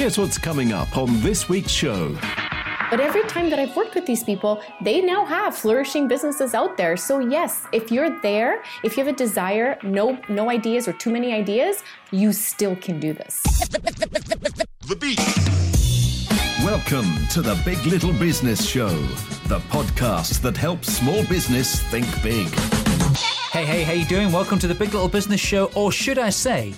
Here's 0.00 0.16
what's 0.16 0.38
coming 0.38 0.72
up 0.72 0.96
on 0.96 1.20
this 1.20 1.46
week's 1.46 1.70
show. 1.70 2.16
But 2.90 3.00
every 3.00 3.22
time 3.24 3.50
that 3.50 3.58
I've 3.58 3.76
worked 3.76 3.94
with 3.94 4.06
these 4.06 4.24
people, 4.24 4.62
they 4.80 5.02
now 5.02 5.26
have 5.26 5.54
flourishing 5.54 6.08
businesses 6.08 6.54
out 6.54 6.78
there. 6.78 6.96
So 6.96 7.18
yes, 7.18 7.66
if 7.70 7.92
you're 7.92 8.18
there, 8.22 8.62
if 8.82 8.96
you 8.96 9.04
have 9.04 9.12
a 9.12 9.16
desire, 9.18 9.76
no 9.82 10.18
no 10.30 10.48
ideas 10.48 10.88
or 10.88 10.94
too 10.94 11.10
many 11.10 11.34
ideas, 11.34 11.84
you 12.12 12.32
still 12.32 12.76
can 12.76 12.98
do 12.98 13.12
this. 13.12 13.42
The 14.88 14.96
beat. 14.98 15.20
Welcome 16.64 17.26
to 17.32 17.42
the 17.42 17.60
Big 17.62 17.84
Little 17.84 18.14
Business 18.14 18.66
Show, 18.66 18.88
the 19.48 19.60
podcast 19.68 20.40
that 20.40 20.56
helps 20.56 20.90
small 20.90 21.26
business 21.26 21.82
think 21.90 22.06
big. 22.22 22.48
Hey, 23.52 23.66
hey, 23.66 23.82
how 23.82 23.92
you 23.92 24.06
doing? 24.06 24.32
Welcome 24.32 24.58
to 24.60 24.66
the 24.66 24.74
Big 24.74 24.94
Little 24.94 25.10
Business 25.10 25.42
Show, 25.42 25.70
or 25.74 25.92
should 25.92 26.18
I 26.18 26.30
say, 26.30 26.72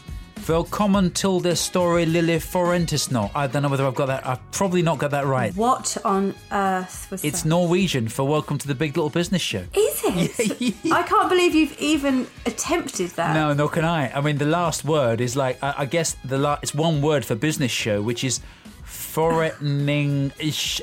Velkommen 0.47 1.15
till 1.15 1.39
the 1.39 1.55
story 1.55 2.05
Lily 2.05 2.39
Forentisno. 2.41 3.31
I 3.33 3.47
don't 3.47 3.63
know 3.63 3.69
whether 3.69 3.87
I've 3.87 3.95
got 3.95 4.07
that. 4.07 4.27
I've 4.27 4.51
probably 4.51 4.83
not 4.83 4.99
got 4.99 5.13
that 5.13 5.25
right. 5.25 5.55
What 5.55 5.97
on 6.05 6.35
earth 6.51 7.09
was 7.13 7.25
It's 7.25 7.43
that? 7.43 7.49
Norwegian 7.49 8.09
for 8.09 8.25
Welcome 8.27 8.59
to 8.59 8.67
the 8.67 8.75
Big 8.75 8.97
Little 8.97 9.09
Business 9.09 9.41
Show. 9.41 9.65
Is 9.73 10.03
it? 10.05 10.75
I 10.93 11.05
can't 11.05 11.29
believe 11.29 11.55
you've 11.55 11.79
even 11.79 12.27
attempted 12.45 13.11
that. 13.13 13.35
No, 13.35 13.53
nor 13.53 13.69
can 13.69 13.85
I. 13.85 14.11
I 14.13 14.21
mean, 14.21 14.39
the 14.39 14.47
last 14.47 14.85
word 14.85 15.21
is 15.21 15.37
like 15.37 15.63
I, 15.63 15.75
I 15.79 15.85
guess 15.87 16.17
the 16.25 16.39
la- 16.39 16.59
it's 16.61 16.75
one 16.75 17.03
word 17.03 17.25
for 17.25 17.37
business 17.37 17.71
show, 17.71 18.03
which 18.03 18.25
is 18.25 18.41
Forretning 18.85 20.33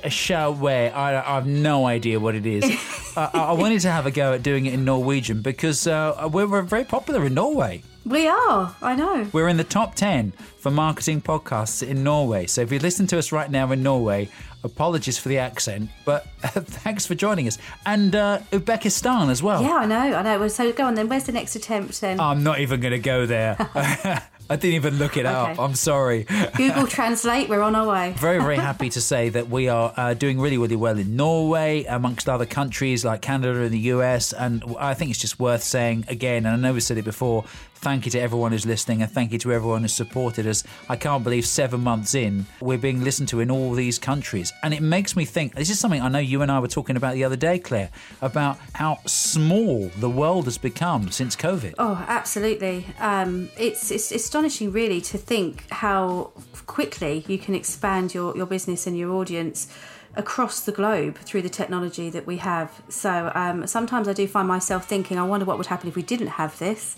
Showe. 0.09 0.67
I, 0.67 1.17
I 1.17 1.35
have 1.35 1.47
no 1.47 1.85
idea 1.85 2.17
what 2.17 2.33
it 2.35 2.45
is. 2.45 2.63
I, 3.17 3.29
I 3.33 3.51
wanted 3.51 3.81
to 3.81 3.91
have 3.91 4.05
a 4.05 4.11
go 4.11 4.31
at 4.33 4.41
doing 4.41 4.67
it 4.67 4.73
in 4.73 4.85
Norwegian 4.85 5.41
because 5.41 5.85
uh, 5.85 6.29
we're, 6.31 6.47
we're 6.47 6.61
very 6.61 6.85
popular 6.85 7.25
in 7.25 7.33
Norway. 7.33 7.83
We 8.09 8.27
are. 8.27 8.75
I 8.81 8.95
know. 8.95 9.29
We're 9.31 9.49
in 9.49 9.57
the 9.57 9.63
top 9.63 9.93
10 9.93 10.31
for 10.57 10.71
marketing 10.71 11.21
podcasts 11.21 11.87
in 11.87 12.03
Norway. 12.03 12.47
So 12.47 12.61
if 12.61 12.71
you 12.71 12.79
listen 12.79 13.05
to 13.07 13.19
us 13.19 13.31
right 13.31 13.51
now 13.51 13.71
in 13.71 13.83
Norway, 13.83 14.29
apologies 14.63 15.19
for 15.19 15.29
the 15.29 15.37
accent, 15.37 15.91
but 16.05 16.25
thanks 16.41 17.05
for 17.05 17.13
joining 17.13 17.47
us. 17.47 17.59
And 17.85 18.15
uh, 18.15 18.39
Uzbekistan 18.51 19.29
as 19.29 19.43
well. 19.43 19.61
Yeah, 19.61 19.75
I 19.75 19.85
know. 19.85 20.15
I 20.15 20.23
know. 20.23 20.47
So 20.47 20.71
go 20.71 20.85
on 20.85 20.95
then. 20.95 21.07
Where's 21.07 21.25
the 21.25 21.33
next 21.33 21.55
attempt 21.55 22.01
then? 22.01 22.19
I'm 22.19 22.43
not 22.43 22.59
even 22.59 22.79
going 22.79 22.93
to 22.93 22.97
go 22.97 23.27
there. 23.27 23.57
I 24.51 24.55
didn't 24.55 24.75
even 24.75 24.97
look 24.97 25.15
it 25.15 25.27
up. 25.27 25.59
I'm 25.59 25.75
sorry. 25.75 26.23
Google 26.55 26.87
Translate. 26.87 27.49
We're 27.49 27.61
on 27.61 27.75
our 27.75 27.85
way. 27.87 28.15
Very, 28.17 28.39
very 28.39 28.55
happy 28.55 28.89
to 28.89 28.99
say 28.99 29.29
that 29.29 29.47
we 29.47 29.69
are 29.69 29.93
uh, 29.95 30.15
doing 30.15 30.39
really, 30.39 30.57
really 30.57 30.75
well 30.75 30.97
in 30.97 31.15
Norway, 31.15 31.83
amongst 31.83 32.27
other 32.27 32.47
countries 32.47 33.05
like 33.05 33.21
Canada 33.21 33.61
and 33.61 33.69
the 33.69 33.79
US. 33.79 34.33
And 34.33 34.63
I 34.79 34.95
think 34.95 35.11
it's 35.11 35.19
just 35.19 35.39
worth 35.39 35.61
saying 35.61 36.05
again, 36.07 36.47
and 36.47 36.55
I 36.55 36.55
know 36.55 36.73
we 36.73 36.79
said 36.79 36.97
it 36.97 37.05
before, 37.05 37.45
thank 37.81 38.05
you 38.05 38.11
to 38.11 38.19
everyone 38.19 38.51
who's 38.51 38.65
listening 38.65 39.01
and 39.01 39.09
thank 39.09 39.31
you 39.31 39.39
to 39.39 39.53
everyone 39.53 39.81
who's 39.81 39.93
supported 39.93 40.45
us. 40.45 40.63
I 40.89 40.95
can't 40.97 41.23
believe 41.23 41.45
seven 41.45 41.81
months 41.81 42.13
in, 42.13 42.45
we're 42.59 42.77
being 42.77 43.03
listened 43.03 43.29
to 43.29 43.39
in 43.39 43.49
all 43.49 43.73
these 43.73 43.97
countries. 43.97 44.51
And 44.63 44.73
it 44.73 44.81
makes 44.81 45.15
me 45.15 45.25
think 45.25 45.55
this 45.55 45.69
is 45.69 45.79
something 45.79 46.01
I 46.01 46.09
know 46.09 46.19
you 46.19 46.41
and 46.41 46.51
I 46.51 46.59
were 46.59 46.67
talking 46.67 46.97
about 46.97 47.13
the 47.13 47.23
other 47.23 47.37
day, 47.37 47.57
Claire, 47.57 47.89
about 48.21 48.57
how 48.73 48.99
small 49.05 49.89
the 49.97 50.09
world 50.09 50.45
has 50.45 50.57
become 50.57 51.09
since 51.11 51.35
COVID. 51.35 51.75
Oh, 51.77 52.03
absolutely. 52.07 52.85
Um, 52.99 53.49
it's, 53.57 53.91
it's 53.91 54.11
astonishing, 54.11 54.71
really, 54.71 54.99
to 55.01 55.17
think 55.17 55.69
how 55.71 56.31
quickly 56.65 57.23
you 57.27 57.37
can 57.37 57.55
expand 57.55 58.13
your, 58.13 58.35
your 58.35 58.45
business 58.45 58.87
and 58.87 58.97
your 58.97 59.11
audience 59.13 59.73
across 60.19 60.59
the 60.59 60.71
globe 60.71 61.17
through 61.19 61.41
the 61.41 61.49
technology 61.49 62.09
that 62.09 62.27
we 62.27 62.37
have. 62.37 62.81
So 62.89 63.31
um, 63.33 63.65
sometimes 63.65 64.07
I 64.07 64.13
do 64.13 64.27
find 64.27 64.47
myself 64.47 64.85
thinking, 64.85 65.17
I 65.17 65.23
wonder 65.23 65.45
what 65.45 65.57
would 65.57 65.67
happen 65.67 65.87
if 65.87 65.95
we 65.95 66.03
didn't 66.03 66.27
have 66.27 66.59
this, 66.59 66.97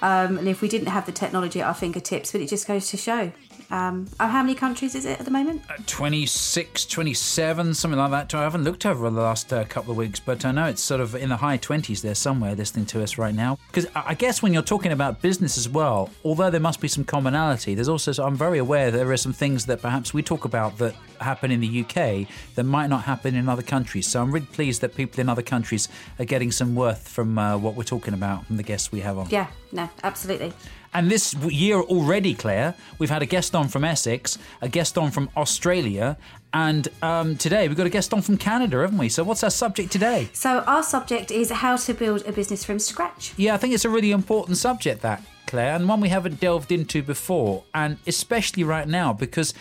um, 0.00 0.38
and 0.38 0.48
if 0.48 0.62
we 0.62 0.68
didn't 0.68 0.88
have 0.88 1.04
the 1.04 1.12
technology 1.12 1.60
at 1.60 1.66
our 1.66 1.74
fingertips. 1.74 2.32
But 2.32 2.40
it 2.40 2.48
just 2.48 2.66
goes 2.66 2.88
to 2.88 2.96
show. 2.96 3.30
Um, 3.72 4.06
oh, 4.20 4.26
how 4.26 4.42
many 4.42 4.54
countries 4.54 4.94
is 4.94 5.06
it 5.06 5.18
at 5.18 5.24
the 5.24 5.30
moment? 5.30 5.62
26, 5.86 6.84
27, 6.84 7.72
something 7.72 7.98
like 7.98 8.10
that. 8.10 8.34
I 8.34 8.42
haven't 8.42 8.64
looked 8.64 8.84
over 8.84 9.08
the 9.08 9.22
last 9.22 9.50
uh, 9.50 9.64
couple 9.64 9.92
of 9.92 9.96
weeks, 9.96 10.20
but 10.20 10.44
I 10.44 10.52
know 10.52 10.66
it's 10.66 10.82
sort 10.82 11.00
of 11.00 11.14
in 11.14 11.30
the 11.30 11.38
high 11.38 11.56
20s 11.56 12.02
there 12.02 12.14
somewhere 12.14 12.54
listening 12.54 12.84
to 12.86 13.02
us 13.02 13.16
right 13.16 13.34
now. 13.34 13.58
Because 13.68 13.86
I 13.96 14.12
guess 14.12 14.42
when 14.42 14.52
you're 14.52 14.62
talking 14.62 14.92
about 14.92 15.22
business 15.22 15.56
as 15.56 15.70
well, 15.70 16.10
although 16.22 16.50
there 16.50 16.60
must 16.60 16.82
be 16.82 16.88
some 16.88 17.02
commonality, 17.02 17.74
there's 17.74 17.88
also, 17.88 18.12
I'm 18.22 18.36
very 18.36 18.58
aware 18.58 18.90
that 18.90 18.98
there 18.98 19.10
are 19.10 19.16
some 19.16 19.32
things 19.32 19.64
that 19.64 19.80
perhaps 19.80 20.12
we 20.12 20.22
talk 20.22 20.44
about 20.44 20.76
that 20.76 20.94
happen 21.22 21.50
in 21.50 21.60
the 21.60 21.80
UK 21.80 22.28
that 22.56 22.64
might 22.64 22.88
not 22.88 23.04
happen 23.04 23.34
in 23.34 23.48
other 23.48 23.62
countries. 23.62 24.06
So 24.06 24.20
I'm 24.20 24.30
really 24.30 24.44
pleased 24.44 24.82
that 24.82 24.94
people 24.94 25.18
in 25.18 25.30
other 25.30 25.40
countries 25.40 25.88
are 26.18 26.26
getting 26.26 26.52
some 26.52 26.74
worth 26.74 27.08
from 27.08 27.38
uh, 27.38 27.56
what 27.56 27.74
we're 27.74 27.84
talking 27.84 28.12
about 28.12 28.44
from 28.44 28.58
the 28.58 28.62
guests 28.62 28.92
we 28.92 29.00
have 29.00 29.16
on. 29.16 29.30
Yeah, 29.30 29.46
no, 29.72 29.88
absolutely. 30.04 30.52
And 30.94 31.10
this 31.10 31.34
year 31.34 31.80
already, 31.80 32.34
Claire, 32.34 32.74
we've 32.98 33.10
had 33.10 33.22
a 33.22 33.26
guest 33.26 33.54
on 33.54 33.68
from 33.68 33.82
Essex, 33.84 34.38
a 34.60 34.68
guest 34.68 34.98
on 34.98 35.10
from 35.10 35.30
Australia, 35.36 36.18
and 36.52 36.88
um, 37.00 37.36
today 37.36 37.66
we've 37.66 37.76
got 37.76 37.86
a 37.86 37.90
guest 37.90 38.12
on 38.12 38.20
from 38.20 38.36
Canada, 38.36 38.80
haven't 38.80 38.98
we? 38.98 39.08
So, 39.08 39.24
what's 39.24 39.42
our 39.42 39.50
subject 39.50 39.90
today? 39.90 40.28
So 40.34 40.60
our 40.60 40.82
subject 40.82 41.30
is 41.30 41.50
how 41.50 41.76
to 41.76 41.94
build 41.94 42.26
a 42.26 42.32
business 42.32 42.62
from 42.62 42.78
scratch. 42.78 43.32
Yeah, 43.38 43.54
I 43.54 43.56
think 43.56 43.72
it's 43.72 43.86
a 43.86 43.90
really 43.90 44.10
important 44.10 44.58
subject, 44.58 45.00
that, 45.00 45.22
Claire, 45.46 45.74
and 45.74 45.88
one 45.88 46.00
we 46.00 46.10
haven't 46.10 46.40
delved 46.40 46.70
into 46.70 47.02
before, 47.02 47.64
and 47.74 47.96
especially 48.06 48.64
right 48.64 48.88
now 48.88 49.12
because. 49.12 49.54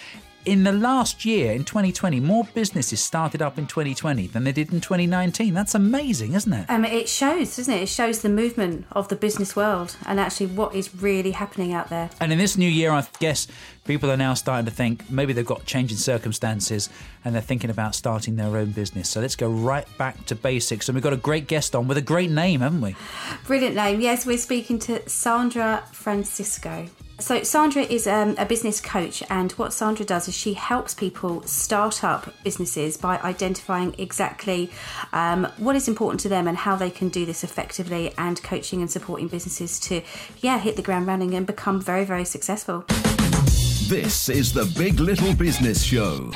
In 0.44 0.63
the 0.63 0.72
last 0.72 1.24
year, 1.24 1.52
in 1.52 1.63
2020, 1.63 2.19
more 2.19 2.46
businesses 2.56 3.00
started 3.00 3.44
up 3.44 3.59
in 3.59 3.68
2020 3.68 4.25
than 4.25 4.44
they 4.44 4.52
did 4.52 4.74
in 4.74 4.81
2019. 4.81 5.53
That's 5.53 5.75
amazing, 5.75 6.34
isn't 6.34 6.52
it? 6.52 6.68
Um, 6.68 6.84
it 6.84 7.07
shows, 7.07 7.57
doesn't 7.57 7.72
it? 7.72 7.84
It 7.84 7.90
shows 7.90 8.24
the 8.24 8.29
movement 8.29 8.88
of 8.91 9.07
the 9.09 9.16
business 9.16 9.56
world 9.56 9.96
and 10.07 10.19
actually 10.19 10.47
what 10.47 10.74
is 10.74 10.96
really 10.96 11.31
happening 11.31 11.74
out 11.74 11.90
there. 11.90 12.09
And 12.19 12.31
in 12.31 12.40
this 12.40 12.57
new 12.57 12.68
year, 12.68 12.90
I 12.90 13.06
guess 13.19 13.47
people 13.85 14.09
are 14.09 14.18
now 14.18 14.34
starting 14.34 14.66
to 14.66 14.72
think 14.72 15.12
maybe 15.12 15.31
they've 15.31 15.46
got 15.46 15.66
changing 15.68 15.97
circumstances 15.97 16.90
and 17.23 17.35
they're 17.35 17.41
thinking 17.44 17.69
about 17.69 17.94
starting 17.94 18.35
their 18.35 18.58
own 18.58 18.72
business. 18.72 19.09
So 19.09 19.22
let's 19.22 19.35
go 19.35 19.47
right 19.47 19.85
back 20.00 20.25
to 20.25 20.35
basics. 20.35 20.90
And 20.90 20.96
we've 20.96 21.03
got 21.03 21.13
a 21.13 21.18
great 21.18 21.46
guest 21.47 21.75
on 21.75 21.88
with 21.88 22.00
a 22.00 22.02
great 22.02 22.31
name, 22.31 22.62
haven't 22.62 22.81
we? 22.81 22.96
Brilliant 23.46 23.75
name. 23.75 24.02
Yes, 24.02 24.25
we're 24.25 24.40
speaking 24.40 24.79
to 24.79 25.08
Sandra 25.08 25.84
Francisco. 25.91 26.88
So, 27.21 27.43
Sandra 27.43 27.83
is 27.83 28.07
um, 28.07 28.33
a 28.39 28.47
business 28.47 28.81
coach, 28.81 29.21
and 29.29 29.51
what 29.51 29.73
Sandra 29.73 30.03
does 30.03 30.27
is 30.27 30.35
she 30.35 30.55
helps 30.55 30.95
people 30.95 31.43
start 31.43 32.03
up 32.03 32.33
businesses 32.43 32.97
by 32.97 33.19
identifying 33.19 33.93
exactly 33.99 34.71
um, 35.13 35.47
what 35.57 35.75
is 35.75 35.87
important 35.87 36.19
to 36.21 36.29
them 36.29 36.47
and 36.47 36.57
how 36.57 36.75
they 36.75 36.89
can 36.89 37.09
do 37.09 37.27
this 37.27 37.43
effectively, 37.43 38.11
and 38.17 38.41
coaching 38.41 38.81
and 38.81 38.89
supporting 38.89 39.27
businesses 39.27 39.79
to, 39.81 40.01
yeah, 40.39 40.57
hit 40.57 40.77
the 40.77 40.81
ground 40.81 41.05
running 41.05 41.35
and 41.35 41.45
become 41.45 41.79
very, 41.79 42.05
very 42.05 42.25
successful. 42.25 42.85
This 43.87 44.27
is 44.27 44.51
the 44.51 44.65
Big 44.75 44.99
Little 44.99 45.35
Business 45.35 45.83
Show. 45.83 46.31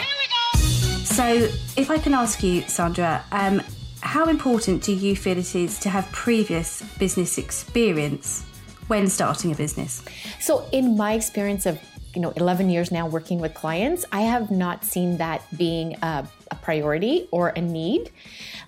So, 1.04 1.50
if 1.78 1.90
I 1.90 1.98
can 1.98 2.14
ask 2.14 2.44
you, 2.44 2.62
Sandra, 2.62 3.26
um, 3.32 3.60
how 4.02 4.30
important 4.30 4.84
do 4.84 4.94
you 4.94 5.16
feel 5.16 5.40
it 5.40 5.56
is 5.56 5.80
to 5.80 5.90
have 5.90 6.12
previous 6.12 6.84
business 7.00 7.40
experience 7.40 8.46
when 8.88 9.08
starting 9.08 9.52
a 9.52 9.56
business? 9.56 10.04
So, 10.40 10.68
in 10.72 10.98
my 10.98 11.14
experience 11.14 11.66
of 11.66 11.80
you 12.14 12.22
know 12.22 12.32
11 12.32 12.70
years 12.70 12.92
now 12.92 13.08
working 13.08 13.40
with 13.40 13.54
clients, 13.54 14.06
I 14.12 14.22
have 14.22 14.52
not 14.52 14.86
seen 14.86 15.18
that 15.18 15.42
being 15.58 15.96
a, 16.02 16.28
a 16.52 16.56
priority 16.56 17.28
or 17.32 17.50
a 17.50 17.62
need. 17.62 18.12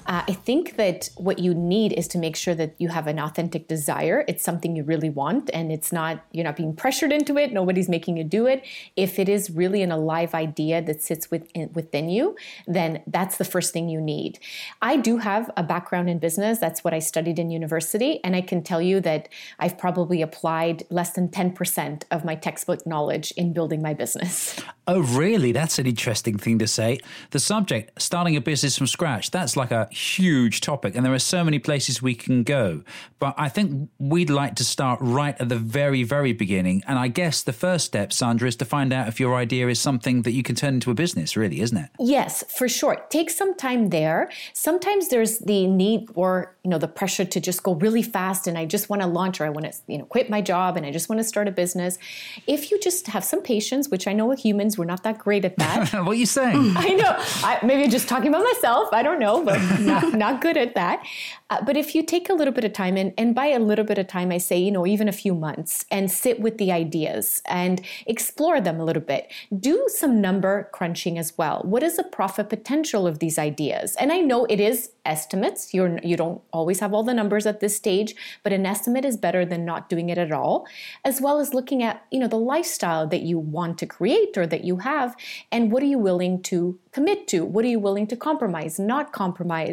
Uh, 0.07 0.23
I 0.27 0.33
think 0.33 0.77
that 0.77 1.09
what 1.17 1.39
you 1.39 1.53
need 1.53 1.91
is 1.93 2.07
to 2.09 2.17
make 2.17 2.35
sure 2.35 2.55
that 2.55 2.75
you 2.77 2.87
have 2.87 3.07
an 3.07 3.19
authentic 3.19 3.67
desire. 3.67 4.23
It's 4.27 4.43
something 4.43 4.75
you 4.75 4.83
really 4.83 5.09
want, 5.09 5.49
and 5.53 5.71
it's 5.71 5.91
not 5.91 6.23
you're 6.31 6.45
not 6.45 6.55
being 6.55 6.75
pressured 6.75 7.11
into 7.11 7.37
it. 7.37 7.51
Nobody's 7.51 7.89
making 7.89 8.15
you 8.15 8.23
do 8.23 8.47
it. 8.47 8.65
If 8.95 9.19
it 9.19 9.27
is 9.27 9.49
really 9.49 9.81
an 9.81 9.91
alive 9.91 10.33
idea 10.33 10.81
that 10.81 11.03
sits 11.03 11.29
within 11.29 11.71
within 11.73 12.09
you, 12.09 12.37
then 12.65 13.03
that's 13.05 13.37
the 13.37 13.45
first 13.45 13.73
thing 13.73 13.89
you 13.89 13.99
need. 13.99 14.39
I 14.81 14.95
do 14.95 15.17
have 15.17 15.51
a 15.57 15.63
background 15.63 16.09
in 16.09 16.19
business. 16.19 16.57
That's 16.57 16.83
what 16.85 16.93
I 16.93 16.99
studied 16.99 17.37
in 17.37 17.51
university, 17.51 18.23
and 18.23 18.35
I 18.35 18.41
can 18.41 18.63
tell 18.63 18.81
you 18.81 19.01
that 19.01 19.27
I've 19.59 19.77
probably 19.77 20.21
applied 20.21 20.83
less 20.89 21.11
than 21.11 21.29
ten 21.29 21.51
percent 21.51 22.05
of 22.11 22.23
my 22.23 22.35
textbook 22.35 22.87
knowledge 22.87 23.31
in 23.31 23.51
building 23.51 23.81
my 23.81 23.93
business. 23.93 24.57
Oh, 24.89 25.01
really? 25.01 25.51
That's 25.51 25.79
an 25.79 25.85
interesting 25.85 26.37
thing 26.37 26.59
to 26.59 26.67
say. 26.67 26.99
The 27.31 27.39
subject, 27.39 28.01
starting 28.01 28.37
a 28.37 28.41
business 28.41 28.77
from 28.77 28.87
scratch, 28.87 29.31
that's 29.31 29.57
like 29.57 29.71
a 29.71 29.89
huge 29.97 30.61
topic, 30.61 30.95
and 30.95 31.05
there 31.05 31.13
are 31.13 31.19
so 31.19 31.43
many 31.43 31.59
places 31.59 32.01
we 32.01 32.15
can 32.15 32.43
go. 32.43 32.83
But 33.19 33.33
I 33.37 33.49
think 33.49 33.89
we'd 33.99 34.29
like 34.29 34.55
to 34.55 34.63
start 34.63 34.99
right 35.01 35.35
at 35.39 35.49
the 35.49 35.57
very, 35.57 36.03
very 36.03 36.33
beginning. 36.33 36.83
And 36.87 36.99
I 36.99 37.07
guess 37.07 37.41
the 37.41 37.53
first 37.53 37.85
step, 37.85 38.13
Sandra, 38.13 38.47
is 38.47 38.55
to 38.57 38.65
find 38.65 38.93
out 38.93 39.07
if 39.07 39.19
your 39.19 39.35
idea 39.35 39.67
is 39.67 39.79
something 39.79 40.21
that 40.21 40.31
you 40.31 40.43
can 40.43 40.55
turn 40.55 40.75
into 40.75 40.91
a 40.91 40.93
business, 40.93 41.35
really, 41.35 41.61
isn't 41.61 41.77
it? 41.77 41.89
Yes, 41.99 42.43
for 42.55 42.69
sure. 42.69 42.95
Take 43.09 43.29
some 43.29 43.55
time 43.55 43.89
there. 43.89 44.29
Sometimes 44.53 45.09
there's 45.09 45.39
the 45.39 45.67
need 45.67 46.09
or 46.13 46.55
you 46.63 46.69
know 46.69 46.77
the 46.77 46.87
pressure 46.87 47.25
to 47.25 47.39
just 47.39 47.63
go 47.63 47.75
really 47.75 48.03
fast 48.03 48.47
and 48.47 48.57
I 48.57 48.65
just 48.65 48.89
want 48.89 49.01
to 49.01 49.07
launch 49.07 49.39
or 49.39 49.45
I 49.45 49.49
want 49.49 49.71
to 49.71 49.73
you 49.87 49.97
know 49.97 50.05
quit 50.05 50.29
my 50.29 50.41
job 50.41 50.77
and 50.77 50.85
I 50.85 50.91
just 50.91 51.09
want 51.09 51.19
to 51.19 51.23
start 51.23 51.47
a 51.47 51.51
business. 51.51 51.97
If 52.45 52.71
you 52.71 52.79
just 52.79 53.07
have 53.07 53.23
some 53.23 53.41
patience, 53.41 53.89
which 53.89 54.07
I 54.07 54.13
know 54.13 54.25
with 54.25 54.39
humans 54.39 54.77
We're 54.77 54.85
not 54.85 55.03
that 55.03 55.17
great 55.17 55.45
at 55.45 55.57
that. 55.57 55.93
what 56.05 56.07
are 56.07 56.13
you 56.13 56.25
saying? 56.25 56.73
I 56.75 56.89
know. 56.89 57.15
I, 57.17 57.59
maybe 57.63 57.83
I'm 57.83 57.89
just 57.89 58.07
talking 58.07 58.29
about 58.29 58.43
myself. 58.43 58.89
I 58.91 59.01
don't 59.01 59.19
know, 59.19 59.43
but 59.43 59.59
not, 59.87 60.13
not 60.13 60.41
good 60.41 60.57
at 60.57 60.75
that. 60.75 61.05
Uh, 61.49 61.63
but 61.63 61.77
if 61.77 61.95
you 61.95 62.03
take 62.03 62.29
a 62.29 62.33
little 62.33 62.53
bit 62.53 62.65
of 62.65 62.73
time, 62.73 62.97
and, 62.97 63.13
and 63.17 63.33
by 63.33 63.47
a 63.47 63.59
little 63.59 63.85
bit 63.85 63.97
of 63.97 64.07
time, 64.07 64.31
I 64.31 64.37
say, 64.37 64.57
you 64.57 64.71
know, 64.71 64.85
even 64.85 65.07
a 65.07 65.13
few 65.13 65.33
months, 65.33 65.85
and 65.89 66.11
sit 66.11 66.39
with 66.39 66.57
the 66.57 66.71
ideas 66.71 67.41
and 67.47 67.81
explore 68.05 68.59
them 68.59 68.79
a 68.79 68.83
little 68.83 69.01
bit. 69.01 69.31
Do 69.57 69.85
some 69.87 70.21
number 70.21 70.69
crunching 70.73 71.17
as 71.17 71.37
well. 71.37 71.61
What 71.63 71.83
is 71.83 71.97
the 71.97 72.03
profit 72.03 72.49
potential 72.49 73.07
of 73.07 73.19
these 73.19 73.39
ideas? 73.39 73.95
And 73.95 74.11
I 74.11 74.19
know 74.19 74.45
it 74.45 74.59
is 74.59 74.91
estimates. 75.07 75.73
You're 75.73 75.99
you 76.03 76.17
don't 76.17 76.41
always 76.51 76.79
have 76.81 76.93
all 76.93 77.03
the 77.03 77.13
numbers 77.13 77.45
at 77.47 77.59
this 77.61 77.75
stage, 77.75 78.13
but 78.43 78.53
an 78.53 78.65
estimate 78.65 79.05
is 79.05 79.17
better 79.17 79.45
than 79.45 79.65
not 79.65 79.89
doing 79.89 80.09
it 80.09 80.17
at 80.17 80.31
all. 80.31 80.67
As 81.03 81.21
well 81.21 81.39
as 81.39 81.53
looking 81.53 81.81
at 81.81 82.05
you 82.11 82.19
know 82.19 82.27
the 82.27 82.45
lifestyle 82.55 83.07
that 83.07 83.21
you 83.21 83.39
want 83.39 83.77
to 83.79 83.85
create 83.85 84.37
or 84.37 84.45
that 84.47 84.63
you 84.63 84.77
have, 84.77 85.15
and 85.51 85.71
what 85.71 85.81
are 85.81 85.91
you 85.93 85.99
willing 85.99 86.41
to 86.43 86.77
commit 86.91 87.27
to? 87.29 87.45
What 87.45 87.63
are 87.65 87.73
you 87.75 87.79
willing 87.79 88.07
to 88.07 88.17
compromise, 88.17 88.79
not 88.79 89.13
compromise? 89.13 89.66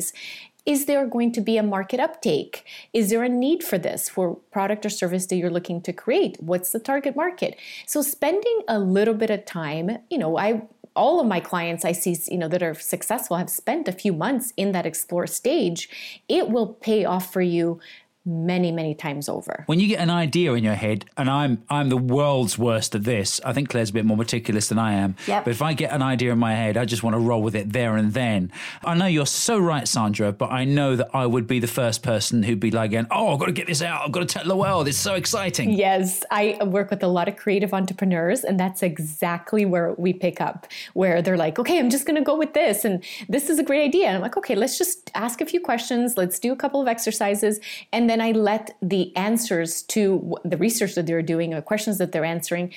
Is 0.66 0.86
there 0.86 1.06
going 1.06 1.30
to 1.32 1.42
be 1.42 1.58
a 1.58 1.62
market 1.62 2.00
uptake? 2.00 2.64
Is 2.94 3.10
there 3.10 3.22
a 3.22 3.28
need 3.28 3.62
for 3.62 3.76
this 3.76 4.08
for 4.08 4.36
product 4.50 4.86
or 4.86 4.88
service 4.90 5.26
that 5.26 5.36
you're 5.36 5.50
looking 5.50 5.82
to 5.82 5.92
create? 5.92 6.38
What's 6.40 6.70
the 6.70 6.78
target 6.78 7.14
market? 7.14 7.58
So 7.86 8.00
spending 8.00 8.62
a 8.66 8.78
little 8.78 9.14
bit 9.14 9.28
of 9.28 9.44
time, 9.44 9.98
you 10.08 10.16
know, 10.16 10.38
I 10.38 10.62
all 10.96 11.20
of 11.20 11.26
my 11.26 11.40
clients 11.40 11.84
I 11.84 11.92
see, 11.92 12.16
you 12.28 12.38
know, 12.38 12.48
that 12.48 12.62
are 12.62 12.74
successful 12.74 13.36
have 13.36 13.50
spent 13.50 13.88
a 13.88 13.92
few 13.92 14.12
months 14.12 14.52
in 14.56 14.72
that 14.72 14.86
explore 14.86 15.26
stage. 15.26 15.88
It 16.28 16.50
will 16.50 16.68
pay 16.68 17.04
off 17.04 17.32
for 17.32 17.42
you 17.42 17.80
many 18.26 18.72
many 18.72 18.94
times 18.94 19.28
over. 19.28 19.64
When 19.66 19.80
you 19.80 19.86
get 19.86 20.00
an 20.00 20.10
idea 20.10 20.54
in 20.54 20.64
your 20.64 20.74
head 20.74 21.04
and 21.16 21.28
i'm 21.28 21.62
i'm 21.68 21.90
the 21.90 21.96
world's 21.96 22.58
worst 22.58 22.94
at 22.94 23.04
this 23.04 23.40
i 23.44 23.52
think 23.52 23.68
claire's 23.68 23.90
a 23.90 23.92
bit 23.92 24.04
more 24.04 24.16
meticulous 24.16 24.68
than 24.68 24.78
i 24.78 24.94
am. 24.94 25.16
Yep. 25.26 25.44
but 25.44 25.50
if 25.50 25.60
i 25.60 25.74
get 25.74 25.92
an 25.92 26.00
idea 26.00 26.32
in 26.32 26.38
my 26.38 26.54
head 26.54 26.76
i 26.76 26.86
just 26.86 27.02
want 27.02 27.14
to 27.14 27.20
roll 27.20 27.42
with 27.42 27.54
it 27.54 27.72
there 27.72 27.96
and 27.96 28.14
then. 28.14 28.50
I 28.82 28.94
know 28.94 29.06
you're 29.06 29.26
so 29.26 29.58
right 29.58 29.86
sandra 29.86 30.32
but 30.32 30.50
i 30.50 30.64
know 30.64 30.96
that 30.96 31.10
i 31.14 31.26
would 31.26 31.46
be 31.46 31.58
the 31.58 31.66
first 31.66 32.02
person 32.02 32.42
who'd 32.42 32.60
be 32.60 32.70
like 32.70 32.92
going, 32.92 33.06
oh 33.10 33.34
i've 33.34 33.38
got 33.38 33.46
to 33.46 33.52
get 33.52 33.66
this 33.66 33.82
out. 33.82 34.02
I've 34.04 34.12
got 34.12 34.20
to 34.20 34.26
tell 34.26 34.46
the 34.46 34.56
world. 34.56 34.88
It's 34.88 34.96
so 34.96 35.14
exciting. 35.14 35.72
Yes 35.72 36.24
i 36.30 36.58
work 36.64 36.90
with 36.90 37.02
a 37.02 37.08
lot 37.08 37.28
of 37.28 37.36
creative 37.36 37.74
entrepreneurs 37.74 38.42
and 38.42 38.58
that's 38.58 38.82
exactly 38.82 39.66
where 39.66 39.92
we 39.94 40.12
pick 40.12 40.40
up 40.40 40.66
where 40.94 41.20
they're 41.20 41.36
like 41.36 41.58
okay 41.58 41.78
i'm 41.78 41.90
just 41.90 42.06
going 42.06 42.16
to 42.16 42.22
go 42.22 42.36
with 42.36 42.54
this 42.54 42.84
and 42.84 43.04
this 43.28 43.50
is 43.50 43.58
a 43.58 43.62
great 43.62 43.84
idea. 43.84 44.06
And 44.06 44.16
i'm 44.16 44.22
like 44.22 44.36
okay 44.36 44.54
let's 44.54 44.78
just 44.78 45.10
ask 45.14 45.40
a 45.40 45.46
few 45.46 45.60
questions. 45.60 46.16
Let's 46.16 46.38
do 46.38 46.52
a 46.52 46.56
couple 46.56 46.80
of 46.80 46.88
exercises 46.88 47.60
and 47.92 48.08
then 48.08 48.13
then 48.14 48.20
I 48.20 48.30
let 48.30 48.76
the 48.80 49.14
answers 49.16 49.82
to 49.82 50.36
the 50.44 50.56
research 50.56 50.94
that 50.94 51.06
they're 51.06 51.20
doing 51.20 51.52
or 51.52 51.60
questions 51.60 51.98
that 51.98 52.12
they're 52.12 52.24
answering 52.24 52.72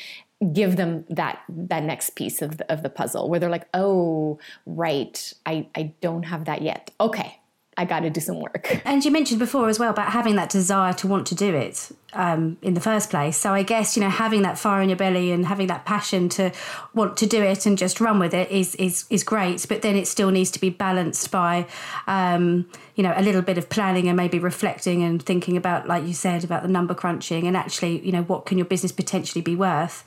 give 0.52 0.78
them 0.78 1.06
that 1.10 1.44
that 1.48 1.84
next 1.84 2.12
piece 2.12 2.42
of 2.42 2.58
the, 2.58 2.72
of 2.72 2.82
the 2.82 2.90
puzzle 2.90 3.30
where 3.30 3.40
they're 3.40 3.50
like, 3.50 3.68
oh, 3.76 4.40
right, 4.66 5.34
I, 5.46 5.68
I 5.76 5.94
don't 6.02 6.24
have 6.24 6.46
that 6.46 6.64
yet. 6.64 6.90
Okay, 7.00 7.40
I 7.78 7.86
got 7.86 8.00
to 8.00 8.10
do 8.10 8.20
some 8.20 8.40
work. 8.40 8.82
And 8.86 9.04
you 9.04 9.12
mentioned 9.12 9.40
before 9.40 9.70
as 9.70 9.80
well 9.80 9.92
about 9.92 10.12
having 10.12 10.36
that 10.38 10.50
desire 10.50 10.94
to 10.94 11.08
want 11.08 11.28
to 11.28 11.36
do 11.36 11.54
it 11.54 11.92
um, 12.14 12.58
in 12.62 12.74
the 12.74 12.80
first 12.80 13.10
place. 13.10 13.38
So 13.38 13.54
I 13.54 13.64
guess 13.64 13.96
you 13.96 14.02
know 14.02 14.10
having 14.10 14.42
that 14.42 14.58
fire 14.58 14.82
in 14.82 14.90
your 14.90 14.98
belly 14.98 15.32
and 15.32 15.46
having 15.46 15.68
that 15.68 15.86
passion 15.86 16.30
to 16.30 16.52
want 16.94 17.18
to 17.18 17.28
do 17.28 17.44
it 17.44 17.66
and 17.66 17.78
just 17.78 18.00
run 18.00 18.18
with 18.18 18.34
it 18.34 18.50
is 18.50 18.76
is 18.76 19.06
is 19.10 19.24
great. 19.24 19.66
But 19.68 19.82
then 19.82 19.96
it 19.96 20.08
still 20.08 20.32
needs 20.32 20.50
to 20.52 20.60
be 20.60 20.70
balanced 20.70 21.30
by 21.32 21.68
um, 22.08 22.70
you 22.96 23.04
know 23.04 23.14
a 23.16 23.22
little 23.22 23.42
bit 23.42 23.58
of 23.58 23.70
planning 23.70 24.08
and 24.08 24.18
maybe 24.18 24.40
reflecting 24.40 25.04
and 25.04 25.22
thinking 25.22 25.58
about, 25.58 25.88
like 25.88 26.06
you 26.06 26.14
said, 26.14 26.44
about 26.44 26.64
the 26.64 26.70
number 26.70 26.96
crunching 26.96 27.46
and 27.46 27.56
actually 27.56 28.00
you 28.00 28.12
know 28.12 28.24
what 28.24 28.46
can 28.46 28.58
your 28.58 28.66
business 28.66 28.92
potentially 28.92 29.42
be 29.42 29.56
worth 29.56 30.04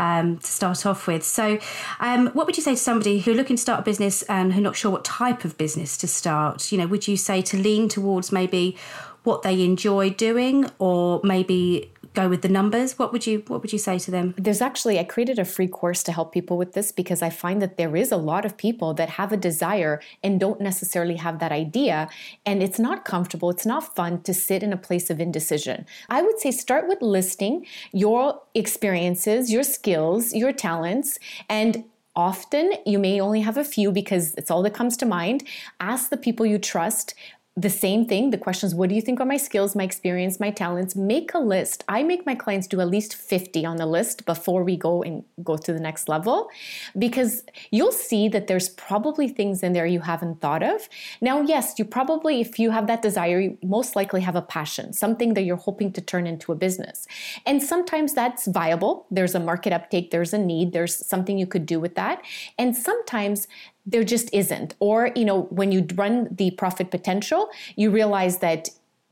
um, 0.00 0.38
to 0.38 0.46
start 0.46 0.86
off 0.86 1.06
with. 1.06 1.22
So, 1.22 1.58
um, 2.00 2.28
what 2.28 2.46
would 2.46 2.56
you 2.56 2.62
say 2.62 2.72
to 2.72 2.80
somebody 2.80 3.20
who 3.20 3.34
looking 3.34 3.56
to 3.56 3.62
start 3.62 3.80
a 3.80 3.82
business 3.82 4.22
and 4.22 4.54
who 4.54 4.60
not 4.60 4.74
sure 4.74 4.90
what 4.90 5.04
type 5.04 5.44
of 5.44 5.56
business 5.58 5.96
to 5.98 6.08
start? 6.08 6.72
You 6.72 6.78
know, 6.78 6.86
would 6.86 7.06
you 7.06 7.16
say 7.16 7.42
to 7.42 7.56
lean 7.56 7.88
towards 7.88 8.32
maybe 8.32 8.76
what 9.22 9.42
they 9.42 9.62
enjoy 9.62 10.10
doing, 10.10 10.68
or 10.78 11.20
maybe 11.22 11.92
go 12.14 12.28
with 12.28 12.42
the 12.42 12.48
numbers 12.48 12.98
what 12.98 13.12
would 13.12 13.26
you 13.26 13.42
what 13.46 13.62
would 13.62 13.72
you 13.72 13.78
say 13.78 13.98
to 13.98 14.10
them? 14.10 14.34
There's 14.36 14.60
actually 14.60 14.98
i 14.98 15.04
created 15.04 15.38
a 15.38 15.44
free 15.44 15.68
course 15.68 16.02
to 16.04 16.12
help 16.12 16.32
people 16.32 16.56
with 16.58 16.72
this 16.72 16.92
because 16.92 17.22
i 17.22 17.30
find 17.30 17.62
that 17.62 17.76
there 17.76 17.96
is 17.96 18.10
a 18.12 18.16
lot 18.16 18.44
of 18.44 18.56
people 18.56 18.94
that 18.94 19.10
have 19.10 19.32
a 19.32 19.36
desire 19.36 20.00
and 20.22 20.40
don't 20.40 20.60
necessarily 20.60 21.16
have 21.16 21.38
that 21.38 21.52
idea. 21.52 22.08
And 22.44 22.62
it's 22.62 22.78
not 22.78 23.04
comfortable. 23.04 23.50
It's 23.50 23.66
not 23.66 23.94
fun 23.94 24.22
to 24.22 24.34
sit 24.34 24.62
in 24.62 24.72
a 24.72 24.76
place 24.76 25.10
of 25.10 25.20
indecision. 25.20 25.86
I 26.08 26.22
would 26.22 26.38
say 26.38 26.50
start 26.50 26.88
with 26.88 27.00
listing 27.02 27.66
your 27.92 28.40
experiences 28.54 29.52
your 29.52 29.62
skills 29.62 30.32
your 30.34 30.52
talents. 30.52 31.18
And 31.48 31.84
Often, 32.16 32.72
you 32.84 32.98
may 32.98 33.20
only 33.20 33.40
have 33.40 33.56
a 33.56 33.64
few 33.64 33.92
because 33.92 34.34
it's 34.34 34.50
all 34.50 34.62
that 34.64 34.74
comes 34.74 34.96
to 34.96 35.06
mind. 35.06 35.46
Ask 35.78 36.10
the 36.10 36.16
people 36.16 36.44
you 36.44 36.58
trust 36.58 37.14
the 37.60 37.70
same 37.70 38.06
thing 38.06 38.30
the 38.30 38.38
questions 38.38 38.74
what 38.74 38.88
do 38.88 38.94
you 38.94 39.02
think 39.02 39.20
are 39.20 39.26
my 39.26 39.36
skills 39.36 39.76
my 39.76 39.84
experience 39.84 40.40
my 40.40 40.50
talents? 40.50 40.96
Make 40.96 41.34
a 41.34 41.38
list. 41.38 41.84
I 41.88 42.02
make 42.02 42.24
my 42.24 42.34
clients 42.34 42.66
do 42.66 42.80
at 42.80 42.88
least 42.88 43.14
50 43.14 43.66
on 43.66 43.76
the 43.76 43.86
list 43.86 44.24
before 44.24 44.62
we 44.64 44.76
go 44.76 45.02
and 45.02 45.24
go 45.42 45.56
to 45.56 45.72
the 45.72 45.80
next 45.80 46.08
level 46.08 46.48
because 46.98 47.42
you'll 47.70 47.92
see 47.92 48.28
that 48.28 48.46
there's 48.46 48.68
probably 48.68 49.28
things 49.28 49.62
in 49.62 49.72
there 49.72 49.86
you 49.86 50.00
haven't 50.00 50.40
thought 50.40 50.62
of. 50.62 50.88
Now 51.20 51.42
yes 51.42 51.74
you 51.78 51.84
probably 51.84 52.40
if 52.40 52.58
you 52.58 52.70
have 52.70 52.86
that 52.86 53.02
desire 53.02 53.40
you 53.40 53.58
most 53.62 53.96
likely 53.96 54.22
have 54.22 54.36
a 54.36 54.42
passion 54.42 54.92
something 54.92 55.34
that 55.34 55.42
you're 55.42 55.56
hoping 55.56 55.92
to 55.92 56.00
turn 56.00 56.26
into 56.26 56.52
a 56.52 56.54
business. 56.54 57.06
And 57.46 57.62
sometimes 57.62 58.14
that's 58.14 58.46
viable. 58.46 59.06
There's 59.10 59.34
a 59.34 59.40
market 59.40 59.72
uptake. 59.72 60.10
There's 60.10 60.32
a 60.32 60.38
need. 60.38 60.72
There's 60.72 60.94
something 61.06 61.38
you 61.38 61.46
could 61.46 61.66
do 61.66 61.80
with 61.80 61.94
that. 61.96 62.22
And 62.58 62.76
sometimes 62.76 63.48
there 63.86 64.04
just 64.04 64.32
isn't. 64.32 64.74
Or, 64.80 65.10
you 65.14 65.24
know, 65.24 65.42
when 65.44 65.72
you 65.72 65.86
run 65.94 66.28
the 66.34 66.50
profit 66.52 66.90
potential, 66.90 67.48
you 67.76 67.90
realize 67.90 68.38
that 68.38 68.68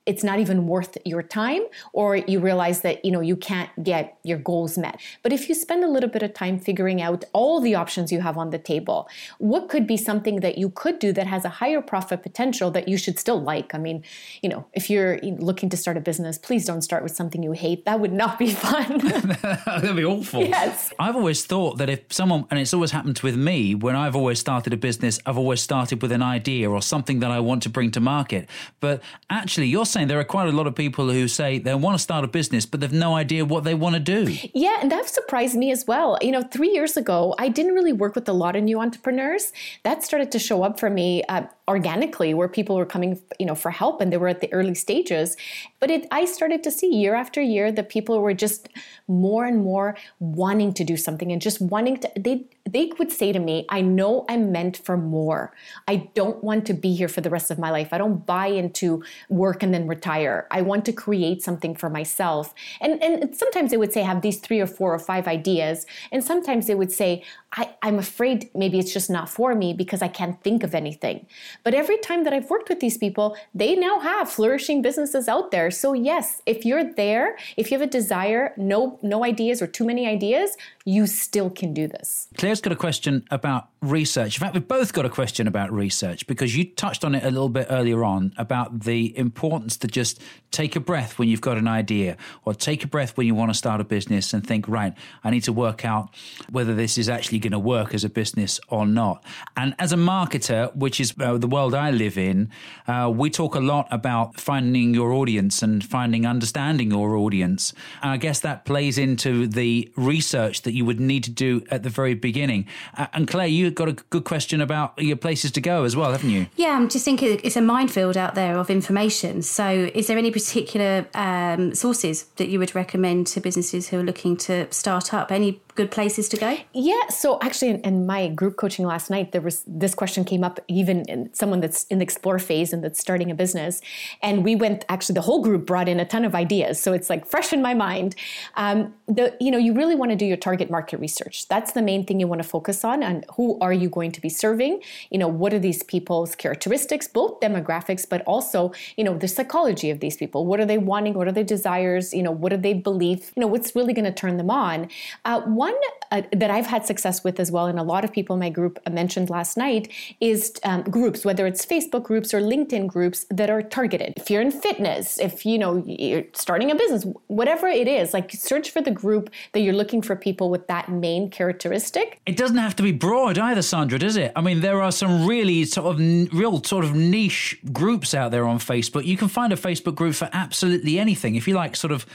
it's 0.09 0.25
not 0.25 0.39
even 0.39 0.67
worth 0.67 0.97
your 1.05 1.23
time 1.23 1.63
or 1.93 2.17
you 2.17 2.41
realize 2.41 2.81
that 2.81 3.05
you 3.05 3.13
know 3.13 3.21
you 3.21 3.37
can't 3.37 3.71
get 3.85 4.19
your 4.25 4.39
goals 4.39 4.79
met. 4.79 4.99
But 5.23 5.33
if 5.33 5.49
you 5.49 5.55
spend 5.55 5.85
a 5.85 5.89
little 5.89 6.09
bit 6.09 6.23
of 6.23 6.33
time 6.33 6.59
figuring 6.59 7.01
out 7.03 7.25
all 7.33 7.61
the 7.61 7.75
options 7.75 8.11
you 8.11 8.21
have 8.21 8.37
on 8.39 8.51
the 8.51 8.59
table 8.59 9.09
what 9.39 9.69
could 9.69 9.87
be 9.87 9.97
something 9.97 10.41
that 10.41 10.57
you 10.57 10.71
could 10.71 10.99
do 10.99 11.13
that 11.13 11.27
has 11.27 11.45
a 11.45 11.51
higher 11.61 11.83
profit 11.83 12.23
potential 12.23 12.71
that 12.71 12.89
you 12.89 12.97
should 12.97 13.19
still 13.19 13.41
like? 13.41 13.75
I 13.75 13.79
mean 13.79 14.03
you 14.43 14.49
know 14.49 14.67
if 14.73 14.89
you're 14.91 15.19
looking 15.49 15.69
to 15.69 15.77
start 15.77 15.97
a 15.97 16.01
business 16.01 16.39
please 16.39 16.65
don't 16.65 16.83
start 16.83 17.03
with 17.03 17.15
something 17.15 17.43
you 17.43 17.53
hate. 17.53 17.85
That 17.85 18.01
would 18.01 18.13
not 18.13 18.39
be 18.39 18.51
fun. 18.67 18.99
That'd 19.67 19.97
be 19.97 20.05
awful. 20.05 20.41
Yes. 20.41 20.93
I've 20.99 21.17
always 21.17 21.45
thought 21.45 21.79
that 21.79 21.91
if 21.91 22.01
someone 22.11 22.47
and 22.51 22.59
it's 22.59 22.73
always 22.73 22.93
happened 22.93 23.19
with 23.23 23.37
me 23.37 23.75
when 23.75 23.97
i've 23.97 24.15
always 24.15 24.39
started 24.39 24.73
a 24.73 24.77
business 24.77 25.19
i've 25.27 25.39
always 25.39 25.61
started 25.61 26.01
with 26.03 26.13
an 26.13 26.23
idea 26.23 26.71
or 26.71 26.81
something 26.81 27.21
that 27.21 27.31
i 27.31 27.41
want 27.41 27.63
to 27.63 27.69
bring 27.69 27.91
to 27.91 28.01
market. 28.01 28.49
But 28.81 29.03
actually 29.29 29.67
you're 29.67 29.87
saying 29.87 29.98
there 30.07 30.21
are 30.21 30.25
quite 30.25 30.49
a 30.49 30.53
lot 30.53 30.67
of 30.67 30.75
people 30.75 31.11
who 31.11 31.29
say 31.29 31.59
they 31.59 31.75
want 31.75 31.95
to 31.97 32.03
start 32.03 32.25
a 32.25 32.29
business, 32.29 32.67
but 32.67 32.81
they've 32.81 32.93
no 32.93 33.15
idea 33.17 33.45
what 33.45 33.65
they 33.65 33.75
want 33.75 33.95
to 33.95 34.01
do. 34.01 34.37
Yeah, 34.55 34.79
and 34.81 34.91
that 34.93 35.09
surprised 35.09 35.57
me 35.57 35.71
as 35.71 35.87
well. 35.87 36.19
You 36.21 36.33
know, 36.33 36.43
three 36.43 36.71
years 36.71 36.97
ago, 36.97 37.35
I 37.39 37.49
didn't 37.49 37.75
really 37.75 37.93
work 37.93 38.15
with 38.15 38.29
a 38.29 38.33
lot 38.33 38.57
of 38.57 38.63
new 38.63 38.81
entrepreneurs. 38.81 39.53
That 39.83 40.05
started 40.05 40.31
to 40.33 40.39
show 40.39 40.63
up 40.63 40.79
for 40.79 40.91
me. 40.91 41.23
Uh, 41.25 41.45
organically 41.69 42.35
where 42.35 42.49
people 42.49 42.77
were 42.77 42.87
coming 42.87 43.21
you 43.39 43.47
know 43.47 43.55
for 43.55 43.71
help 43.71 44.01
and 44.01 44.13
they 44.13 44.17
were 44.17 44.29
at 44.29 44.41
the 44.41 44.53
early 44.53 44.75
stages. 44.75 45.37
But 45.81 45.91
it 45.91 46.07
i 46.11 46.25
started 46.25 46.63
to 46.65 46.71
see 46.71 46.89
year 46.95 47.15
after 47.15 47.41
year 47.41 47.71
that 47.73 47.89
people 47.89 48.21
were 48.21 48.35
just 48.35 48.69
more 49.07 49.45
and 49.45 49.63
more 49.63 49.97
wanting 50.19 50.73
to 50.75 50.85
do 50.85 50.97
something 50.97 51.31
and 51.33 51.41
just 51.41 51.61
wanting 51.61 51.99
to 51.99 52.11
they 52.17 52.45
they 52.69 52.91
would 52.99 53.13
say 53.13 53.33
to 53.33 53.39
me 53.39 53.67
i 53.69 53.81
know 53.81 54.25
i'm 54.29 54.51
meant 54.53 54.77
for 54.77 54.97
more. 54.97 55.53
I 55.87 56.09
don't 56.15 56.43
want 56.43 56.67
to 56.67 56.75
be 56.75 56.95
here 56.95 57.09
for 57.09 57.21
the 57.21 57.31
rest 57.31 57.51
of 57.51 57.59
my 57.59 57.71
life. 57.71 57.93
I 57.93 57.99
don't 57.99 58.25
buy 58.25 58.47
into 58.47 59.03
work 59.29 59.63
and 59.63 59.73
then 59.75 59.87
retire. 59.87 60.47
I 60.51 60.63
want 60.63 60.85
to 60.87 60.93
create 60.93 61.43
something 61.43 61.75
for 61.75 61.91
myself. 61.91 62.55
And 62.81 63.03
and 63.03 63.37
sometimes 63.37 63.71
they 63.71 63.77
would 63.77 63.93
say 63.93 64.03
have 64.03 64.23
these 64.23 64.39
three 64.39 64.61
or 64.61 64.67
four 64.67 64.95
or 64.95 64.99
five 64.99 65.27
ideas. 65.27 65.87
And 66.13 66.25
sometimes 66.25 66.67
they 66.67 66.75
would 66.75 66.93
say 66.93 67.23
I, 67.53 67.71
i'm 67.83 67.99
afraid 67.99 68.51
maybe 68.55 68.79
it's 68.79 68.93
just 68.93 69.09
not 69.09 69.29
for 69.29 69.55
me 69.55 69.73
because 69.73 70.03
i 70.03 70.09
can't 70.09 70.43
think 70.43 70.63
of 70.63 70.75
anything 70.75 71.27
but 71.65 71.75
every 71.75 71.99
time 71.99 72.25
that 72.25 72.33
I've 72.33 72.51
worked 72.51 72.69
with 72.69 72.81
these 72.81 72.99
people, 72.99 73.37
they 73.55 73.75
now 73.75 74.01
have 74.01 74.31
flourishing 74.31 74.83
businesses 74.83 75.29
out 75.29 75.51
there. 75.51 75.71
So 75.71 75.93
yes, 75.93 76.43
if 76.47 76.65
you're 76.65 76.85
there, 76.85 77.37
if 77.57 77.71
you 77.71 77.79
have 77.79 77.87
a 77.87 77.91
desire, 77.91 78.53
no 78.57 78.99
no 79.03 79.25
ideas 79.25 79.63
or 79.63 79.67
too 79.67 79.85
many 79.85 80.07
ideas, 80.07 80.57
you 80.85 81.07
still 81.07 81.51
can 81.51 81.75
do 81.75 81.87
this. 81.87 82.29
Claire's 82.39 82.61
got 82.61 82.73
a 82.73 82.77
question 82.77 83.25
about 83.31 83.69
research. 83.83 84.37
In 84.37 84.41
fact, 84.41 84.55
we've 84.55 84.67
both 84.67 84.93
got 84.93 85.05
a 85.05 85.11
question 85.11 85.47
about 85.47 85.73
research 85.73 86.27
because 86.27 86.57
you 86.57 86.65
touched 86.65 87.05
on 87.05 87.15
it 87.15 87.23
a 87.25 87.31
little 87.31 87.49
bit 87.49 87.67
earlier 87.71 88.05
on 88.05 88.33
about 88.39 88.81
the 88.81 89.17
importance 89.17 89.77
to 89.79 89.87
just 89.87 90.21
take 90.51 90.77
a 90.77 90.81
breath 90.81 91.19
when 91.19 91.29
you've 91.29 91.41
got 91.43 91.59
an 91.59 91.69
idea 91.69 92.17
or 92.45 92.55
take 92.55 92.85
a 92.85 92.87
breath 92.87 93.17
when 93.17 93.27
you 93.27 93.35
want 93.35 93.51
to 93.51 93.55
start 93.55 93.81
a 93.81 93.85
business 93.85 94.33
and 94.33 94.47
think, 94.47 94.67
right, 94.67 94.95
I 95.23 95.31
need 95.31 95.45
to 95.45 95.53
work 95.53 95.85
out 95.85 96.15
whether 96.51 96.75
this 96.75 96.97
is 96.97 97.09
actually 97.09 97.39
going 97.39 97.53
to 97.53 97.59
work 97.59 97.93
as 97.93 98.03
a 98.05 98.09
business 98.09 98.59
or 98.69 98.87
not. 98.87 99.23
And 99.57 99.75
as 99.79 99.93
a 99.93 99.97
marketer, 99.97 100.75
which 100.75 101.01
is 101.01 101.13
uh, 101.21 101.37
the 101.37 101.48
world 101.49 101.75
I 101.75 101.91
live 101.91 102.17
in, 102.17 102.51
uh, 102.87 103.13
we 103.15 103.31
talk 103.31 103.55
a 103.55 103.61
lot 103.61 103.89
about 103.91 104.41
finding 104.41 104.95
your 104.95 105.13
audience 105.13 105.63
and 105.63 105.85
finding 105.85 106.27
understanding 106.27 106.91
your 106.91 107.17
audience. 107.17 107.73
And 108.03 108.11
I 108.13 108.17
guess 108.17 108.41
that 108.41 108.65
plays 108.65 108.97
into 108.97 109.47
the 109.47 109.91
research 109.97 110.63
that 110.63 110.73
you 110.73 110.85
would 110.85 111.01
need 111.01 111.25
to 111.25 111.31
do 111.31 111.65
at 111.71 111.83
the 111.83 111.91
very 111.91 112.15
beginning 112.15 112.39
beginning. 112.39 112.67
Uh, 112.97 113.07
and 113.15 113.27
Claire, 113.27 113.47
you 113.47 113.71
got 113.71 113.89
a 113.89 113.93
good 114.11 114.25
question 114.25 114.61
about 114.61 114.93
your 114.99 115.17
places 115.17 115.51
to 115.53 115.61
go 115.61 115.85
as 115.85 115.97
well, 115.97 116.13
haven't 116.13 116.31
you? 116.31 116.47
Yeah, 116.57 116.77
I'm 116.77 116.89
just 116.89 117.05
thinking 117.05 117.41
it's 117.43 117.57
a 117.57 117.61
minefield 117.61 118.17
out 118.17 118.35
there 118.35 118.59
of 118.59 118.71
information. 118.71 119.43
So, 119.43 119.91
is 119.95 120.07
there 120.07 120.19
any 120.19 120.31
particular 120.31 121.07
um, 121.15 121.75
sources 121.75 122.25
that 122.37 122.49
you 122.49 122.59
would 122.59 122.75
recommend 122.75 123.27
to 123.29 123.41
businesses 123.41 123.89
who 123.89 123.99
are 124.01 124.05
looking 124.05 124.37
to 124.49 124.71
start 124.73 125.15
up? 125.15 125.33
Any 125.33 125.61
good 125.79 125.91
places 125.93 126.29
to 126.29 126.37
go? 126.37 126.59
Yeah. 126.75 127.07
So 127.09 127.39
actually, 127.41 127.71
in, 127.71 127.81
in, 127.83 127.97
my 128.05 128.29
group 128.41 128.57
coaching 128.57 128.85
last 128.85 129.11
night, 129.11 129.31
there 129.31 129.41
was 129.41 129.63
this 129.65 129.95
question 129.95 130.25
came 130.25 130.43
up 130.43 130.59
even 130.67 130.97
in 131.03 131.33
someone 131.33 131.61
that's 131.61 131.85
in 131.85 131.99
the 132.01 132.03
explore 132.03 132.41
phase 132.41 132.73
and 132.73 132.83
that's 132.83 132.99
starting 132.99 133.31
a 133.31 133.35
business, 133.45 133.81
and 134.21 134.45
we 134.45 134.57
went. 134.57 134.85
Actually, 134.89 135.15
the 135.15 135.27
whole 135.29 135.41
group 135.41 135.65
brought 135.67 135.89
in 135.89 136.01
a 136.01 136.05
ton 136.05 136.25
of 136.25 136.35
ideas, 136.35 136.81
so 136.81 136.93
it's 136.93 137.09
like 137.09 137.25
fresh 137.25 137.53
in 137.53 137.63
my 137.63 137.75
mind. 137.75 138.17
Um, 138.57 138.93
the 139.07 139.37
you 139.41 139.51
know 139.53 139.59
you 139.67 139.73
really 139.73 139.95
want 139.95 140.11
to 140.11 140.17
do 140.17 140.27
your 140.27 140.37
target 140.49 140.69
market 140.69 140.99
research. 140.99 141.47
That's 141.49 141.73
the 141.73 141.83
main 141.91 142.05
thing 142.05 142.19
you 142.19 142.27
want 142.27 142.43
to 142.43 142.49
focus 142.49 142.85
on. 142.85 143.05
And 143.05 143.25
who 143.37 143.57
are 143.61 143.73
you 143.73 143.89
going 143.89 144.13
to 144.13 144.21
be 144.21 144.29
serving? 144.29 144.83
You 145.11 145.19
know, 145.19 145.29
what 145.29 145.55
are 145.55 145.63
these 145.69 145.85
people's 145.85 146.35
characteristics, 146.35 147.07
both 147.07 147.39
demographics, 147.39 148.05
but 148.13 148.21
also 148.23 148.73
you 148.97 149.05
know 149.05 149.17
the 149.17 149.29
psychology 149.29 149.91
of 149.91 150.01
these 150.01 150.17
people. 150.17 150.45
What 150.45 150.59
are 150.59 150.67
they 150.67 150.79
wanting? 150.79 151.15
What 151.15 151.29
are 151.29 151.37
their 151.41 151.51
desires? 151.57 152.13
You 152.13 152.25
know, 152.25 152.33
what 152.43 152.51
do 152.51 152.57
they 152.57 152.75
believe? 152.75 153.33
You 153.37 153.43
know, 153.43 153.51
what's 153.55 153.77
really 153.77 153.95
going 153.99 154.11
to 154.13 154.19
turn 154.23 154.39
them 154.39 154.51
on? 154.51 154.89
Uh, 155.25 155.41
one 155.43 155.68
one 155.73 155.81
uh, 156.11 156.23
that 156.33 156.51
I've 156.51 156.67
had 156.67 156.87
success 156.87 157.23
with 157.23 157.39
as 157.39 157.51
well, 157.53 157.67
and 157.67 157.79
a 157.79 157.83
lot 157.83 158.05
of 158.05 158.13
people 158.13 158.35
in 158.35 158.41
my 158.41 158.51
group 158.51 158.79
mentioned 158.91 159.31
last 159.31 159.57
night, 159.57 159.93
is 160.21 160.53
um, 160.65 160.83
groups, 160.83 161.25
whether 161.25 161.47
it's 161.47 161.65
Facebook 161.67 162.05
groups 162.05 162.33
or 162.33 162.41
LinkedIn 162.41 162.87
groups 162.87 163.27
that 163.31 163.51
are 163.51 163.63
targeted. 163.63 164.15
If 164.17 164.31
you're 164.31 164.41
in 164.41 164.51
fitness, 164.51 165.19
if 165.19 165.45
you 165.45 165.59
know 165.59 165.83
you're 165.87 166.25
starting 166.33 166.71
a 166.71 166.75
business, 166.75 167.05
whatever 167.27 167.69
it 167.69 167.89
is, 167.89 168.15
like 168.15 168.33
search 168.33 168.71
for 168.71 168.81
the 168.81 168.91
group 168.91 169.31
that 169.53 169.61
you're 169.61 169.75
looking 169.75 170.03
for 170.03 170.17
people 170.17 170.51
with 170.51 170.67
that 170.69 170.89
main 170.89 171.31
characteristic. 171.31 172.21
It 172.27 172.37
doesn't 172.37 172.57
have 172.57 172.77
to 172.77 172.83
be 172.83 172.93
broad 172.93 173.39
either, 173.39 173.63
Sandra, 173.63 173.99
does 173.99 174.17
it? 174.17 174.33
I 174.35 174.41
mean, 174.41 174.61
there 174.61 174.81
are 174.83 174.93
some 174.93 175.27
really 175.27 175.65
sort 175.65 175.87
of 175.95 175.99
real 176.33 176.63
sort 176.65 176.85
of 176.85 176.95
niche 176.95 177.59
groups 177.73 178.15
out 178.15 178.31
there 178.31 178.47
on 178.47 178.59
Facebook. 178.59 179.05
You 179.05 179.17
can 179.17 179.29
find 179.29 179.53
a 179.53 179.57
Facebook 179.57 179.95
group 179.95 180.15
for 180.15 180.31
absolutely 180.33 180.99
anything. 180.99 181.35
If 181.35 181.47
you 181.47 181.55
like 181.55 181.77
sort 181.77 181.93
of 181.93 182.07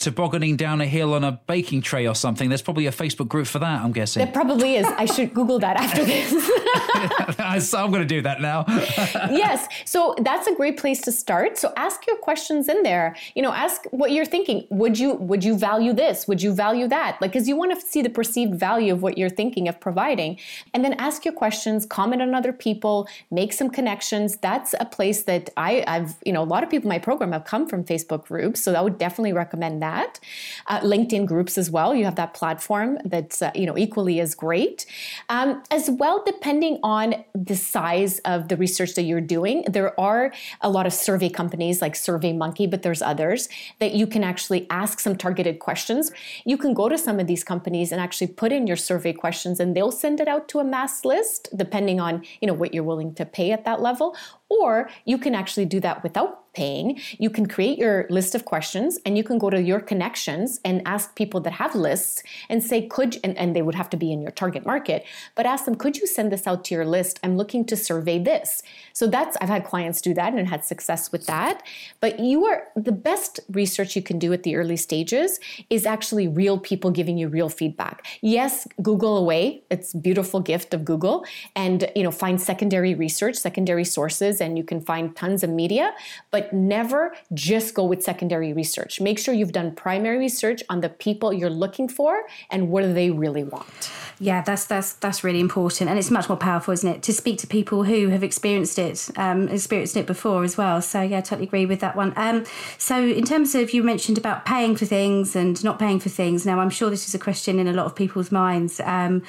tobogganing 0.00 0.56
down 0.56 0.80
a 0.80 0.86
hill 0.86 1.12
on 1.14 1.22
a 1.22 1.32
baking 1.46 1.82
tray 1.82 2.06
or 2.06 2.14
something. 2.14 2.48
There's 2.48 2.62
probably 2.62 2.86
a 2.86 2.92
Facebook 2.92 3.28
group 3.28 3.46
for 3.46 3.58
that, 3.58 3.82
I'm 3.82 3.92
guessing. 3.92 4.24
There 4.24 4.32
probably 4.32 4.76
is. 4.76 4.86
I 4.86 5.04
should 5.04 5.34
Google 5.34 5.58
that 5.58 5.76
after 5.76 6.04
this. 6.04 6.32
I'm 7.74 7.90
going 7.90 8.02
to 8.02 8.08
do 8.08 8.22
that 8.22 8.40
now. 8.40 8.64
yes. 8.68 9.68
So 9.84 10.14
that's 10.22 10.46
a 10.46 10.54
great 10.54 10.78
place 10.78 11.02
to 11.02 11.12
start. 11.12 11.58
So 11.58 11.72
ask 11.76 12.06
your 12.06 12.16
questions 12.16 12.68
in 12.68 12.82
there. 12.82 13.14
You 13.34 13.42
know, 13.42 13.52
ask 13.52 13.84
what 13.90 14.10
you're 14.12 14.24
thinking. 14.24 14.66
Would 14.70 14.98
you 14.98 15.14
would 15.14 15.44
you 15.44 15.56
value 15.56 15.92
this? 15.92 16.26
Would 16.26 16.42
you 16.42 16.54
value 16.54 16.88
that? 16.88 17.18
Like, 17.20 17.32
because 17.32 17.46
you 17.46 17.56
want 17.56 17.78
to 17.78 17.86
see 17.86 18.00
the 18.00 18.08
perceived 18.08 18.54
value 18.54 18.92
of 18.92 19.02
what 19.02 19.18
you're 19.18 19.28
thinking 19.28 19.68
of 19.68 19.78
providing, 19.78 20.38
and 20.72 20.82
then 20.84 20.94
ask 20.94 21.24
your 21.24 21.34
questions. 21.34 21.84
Comment 21.84 22.22
on 22.22 22.34
other 22.34 22.52
people. 22.52 23.06
Make 23.30 23.52
some 23.52 23.68
connections. 23.68 24.38
That's 24.38 24.74
a 24.80 24.86
place 24.86 25.24
that 25.24 25.50
I, 25.58 25.84
I've 25.86 26.16
you 26.24 26.32
know 26.32 26.42
a 26.42 26.50
lot 26.54 26.64
of 26.64 26.70
people 26.70 26.86
in 26.86 26.96
my 26.96 26.98
program 26.98 27.32
have 27.32 27.44
come 27.44 27.68
from 27.68 27.84
Facebook 27.84 28.24
groups. 28.26 28.62
So 28.62 28.74
I 28.74 28.80
would 28.80 28.96
definitely 28.96 29.34
recommend 29.34 29.82
that 29.82 29.89
that. 29.90 30.20
Uh, 30.66 30.80
LinkedIn 30.92 31.24
groups 31.26 31.54
as 31.62 31.68
well. 31.76 31.94
You 31.94 32.04
have 32.04 32.18
that 32.22 32.32
platform 32.40 32.98
that's 33.04 33.38
uh, 33.42 33.50
you 33.60 33.66
know 33.68 33.76
equally 33.86 34.16
as 34.20 34.34
great. 34.34 34.86
Um, 35.28 35.48
as 35.70 35.84
well, 36.02 36.22
depending 36.32 36.74
on 36.82 37.06
the 37.34 37.56
size 37.56 38.14
of 38.32 38.48
the 38.50 38.56
research 38.64 38.92
that 38.96 39.04
you're 39.08 39.28
doing, 39.36 39.56
there 39.76 39.92
are 40.08 40.32
a 40.60 40.70
lot 40.76 40.86
of 40.86 40.92
survey 40.92 41.30
companies 41.40 41.76
like 41.84 41.94
SurveyMonkey, 41.94 42.66
but 42.72 42.82
there's 42.82 43.02
others 43.02 43.48
that 43.82 43.92
you 44.00 44.06
can 44.06 44.22
actually 44.32 44.66
ask 44.82 45.00
some 45.00 45.16
targeted 45.16 45.56
questions. 45.58 46.12
You 46.44 46.56
can 46.62 46.72
go 46.74 46.88
to 46.88 46.98
some 47.06 47.18
of 47.22 47.26
these 47.26 47.44
companies 47.52 47.92
and 47.92 48.00
actually 48.00 48.30
put 48.42 48.50
in 48.52 48.66
your 48.66 48.80
survey 48.90 49.12
questions, 49.12 49.60
and 49.60 49.74
they'll 49.74 49.98
send 50.04 50.20
it 50.20 50.28
out 50.28 50.48
to 50.50 50.60
a 50.60 50.64
mass 50.64 51.04
list, 51.04 51.48
depending 51.64 51.98
on 52.00 52.24
you 52.40 52.46
know 52.48 52.54
what 52.60 52.72
you're 52.74 52.90
willing 52.92 53.14
to 53.20 53.24
pay 53.24 53.52
at 53.52 53.64
that 53.64 53.80
level. 53.88 54.16
Or 54.48 54.90
you 55.04 55.16
can 55.24 55.34
actually 55.34 55.66
do 55.66 55.80
that 55.80 56.02
without 56.02 56.39
paying. 56.52 57.00
You 57.18 57.30
can 57.30 57.46
create 57.46 57.78
your 57.78 58.06
list 58.10 58.34
of 58.34 58.44
questions 58.44 58.98
and 59.04 59.16
you 59.16 59.24
can 59.24 59.38
go 59.38 59.50
to 59.50 59.60
your 59.60 59.80
connections 59.80 60.60
and 60.64 60.82
ask 60.84 61.14
people 61.14 61.40
that 61.40 61.52
have 61.54 61.74
lists 61.74 62.22
and 62.48 62.62
say, 62.62 62.86
could, 62.86 63.18
and, 63.22 63.36
and 63.38 63.54
they 63.54 63.62
would 63.62 63.74
have 63.74 63.90
to 63.90 63.96
be 63.96 64.12
in 64.12 64.20
your 64.20 64.30
target 64.30 64.66
market, 64.66 65.04
but 65.34 65.46
ask 65.46 65.64
them, 65.64 65.74
could 65.74 65.96
you 65.96 66.06
send 66.06 66.32
this 66.32 66.46
out 66.46 66.64
to 66.64 66.74
your 66.74 66.84
list? 66.84 67.20
I'm 67.22 67.36
looking 67.36 67.64
to 67.66 67.76
survey 67.76 68.18
this. 68.18 68.62
So 68.92 69.06
that's, 69.06 69.36
I've 69.40 69.48
had 69.48 69.64
clients 69.64 70.00
do 70.00 70.14
that 70.14 70.34
and 70.34 70.48
had 70.48 70.64
success 70.64 71.12
with 71.12 71.26
that. 71.26 71.62
But 72.00 72.18
you 72.20 72.46
are, 72.46 72.64
the 72.76 72.92
best 72.92 73.40
research 73.50 73.94
you 73.96 74.02
can 74.02 74.18
do 74.18 74.32
at 74.32 74.42
the 74.42 74.56
early 74.56 74.76
stages 74.76 75.38
is 75.68 75.86
actually 75.86 76.26
real 76.28 76.58
people 76.58 76.90
giving 76.90 77.16
you 77.18 77.28
real 77.28 77.48
feedback. 77.48 78.06
Yes, 78.20 78.66
Google 78.82 79.16
away. 79.16 79.62
It's 79.70 79.94
beautiful 79.94 80.40
gift 80.40 80.74
of 80.74 80.84
Google 80.84 81.24
and, 81.54 81.90
you 81.94 82.02
know, 82.02 82.10
find 82.10 82.40
secondary 82.40 82.94
research, 82.94 83.36
secondary 83.36 83.84
sources 83.84 84.40
and 84.40 84.58
you 84.58 84.64
can 84.64 84.80
find 84.80 85.14
tons 85.14 85.42
of 85.42 85.50
media, 85.50 85.92
but 86.30 86.39
never 86.52 87.14
just 87.34 87.74
go 87.74 87.84
with 87.84 88.02
secondary 88.02 88.52
research. 88.52 89.00
Make 89.00 89.18
sure 89.18 89.34
you've 89.34 89.52
done 89.52 89.74
primary 89.74 90.18
research 90.18 90.62
on 90.68 90.80
the 90.80 90.88
people 90.88 91.32
you're 91.32 91.50
looking 91.50 91.88
for 91.88 92.22
and 92.50 92.70
what 92.70 92.82
do 92.82 92.92
they 92.92 93.10
really 93.10 93.44
want. 93.44 93.90
Yeah, 94.18 94.42
that's 94.42 94.66
that's 94.66 94.92
that's 94.94 95.24
really 95.24 95.40
important, 95.40 95.88
and 95.88 95.98
it's 95.98 96.10
much 96.10 96.28
more 96.28 96.36
powerful, 96.36 96.72
isn't 96.72 96.88
it, 96.88 97.02
to 97.04 97.12
speak 97.12 97.38
to 97.38 97.46
people 97.46 97.84
who 97.84 98.08
have 98.08 98.22
experienced 98.22 98.78
it, 98.78 99.08
um, 99.16 99.48
experienced 99.48 99.96
it 99.96 100.06
before 100.06 100.44
as 100.44 100.58
well. 100.58 100.82
So 100.82 101.00
yeah, 101.00 101.18
I 101.18 101.20
totally 101.22 101.46
agree 101.46 101.64
with 101.64 101.80
that 101.80 101.96
one. 101.96 102.12
Um, 102.16 102.44
so 102.76 103.02
in 103.02 103.24
terms 103.24 103.54
of 103.54 103.72
you 103.72 103.82
mentioned 103.82 104.18
about 104.18 104.44
paying 104.44 104.76
for 104.76 104.84
things 104.84 105.34
and 105.34 105.62
not 105.64 105.78
paying 105.78 106.00
for 106.00 106.10
things. 106.10 106.44
Now 106.44 106.60
I'm 106.60 106.70
sure 106.70 106.90
this 106.90 107.08
is 107.08 107.14
a 107.14 107.18
question 107.18 107.58
in 107.58 107.66
a 107.66 107.72
lot 107.72 107.86
of 107.86 107.96
people's 107.96 108.30
minds. 108.30 108.80
Um, 108.80 109.22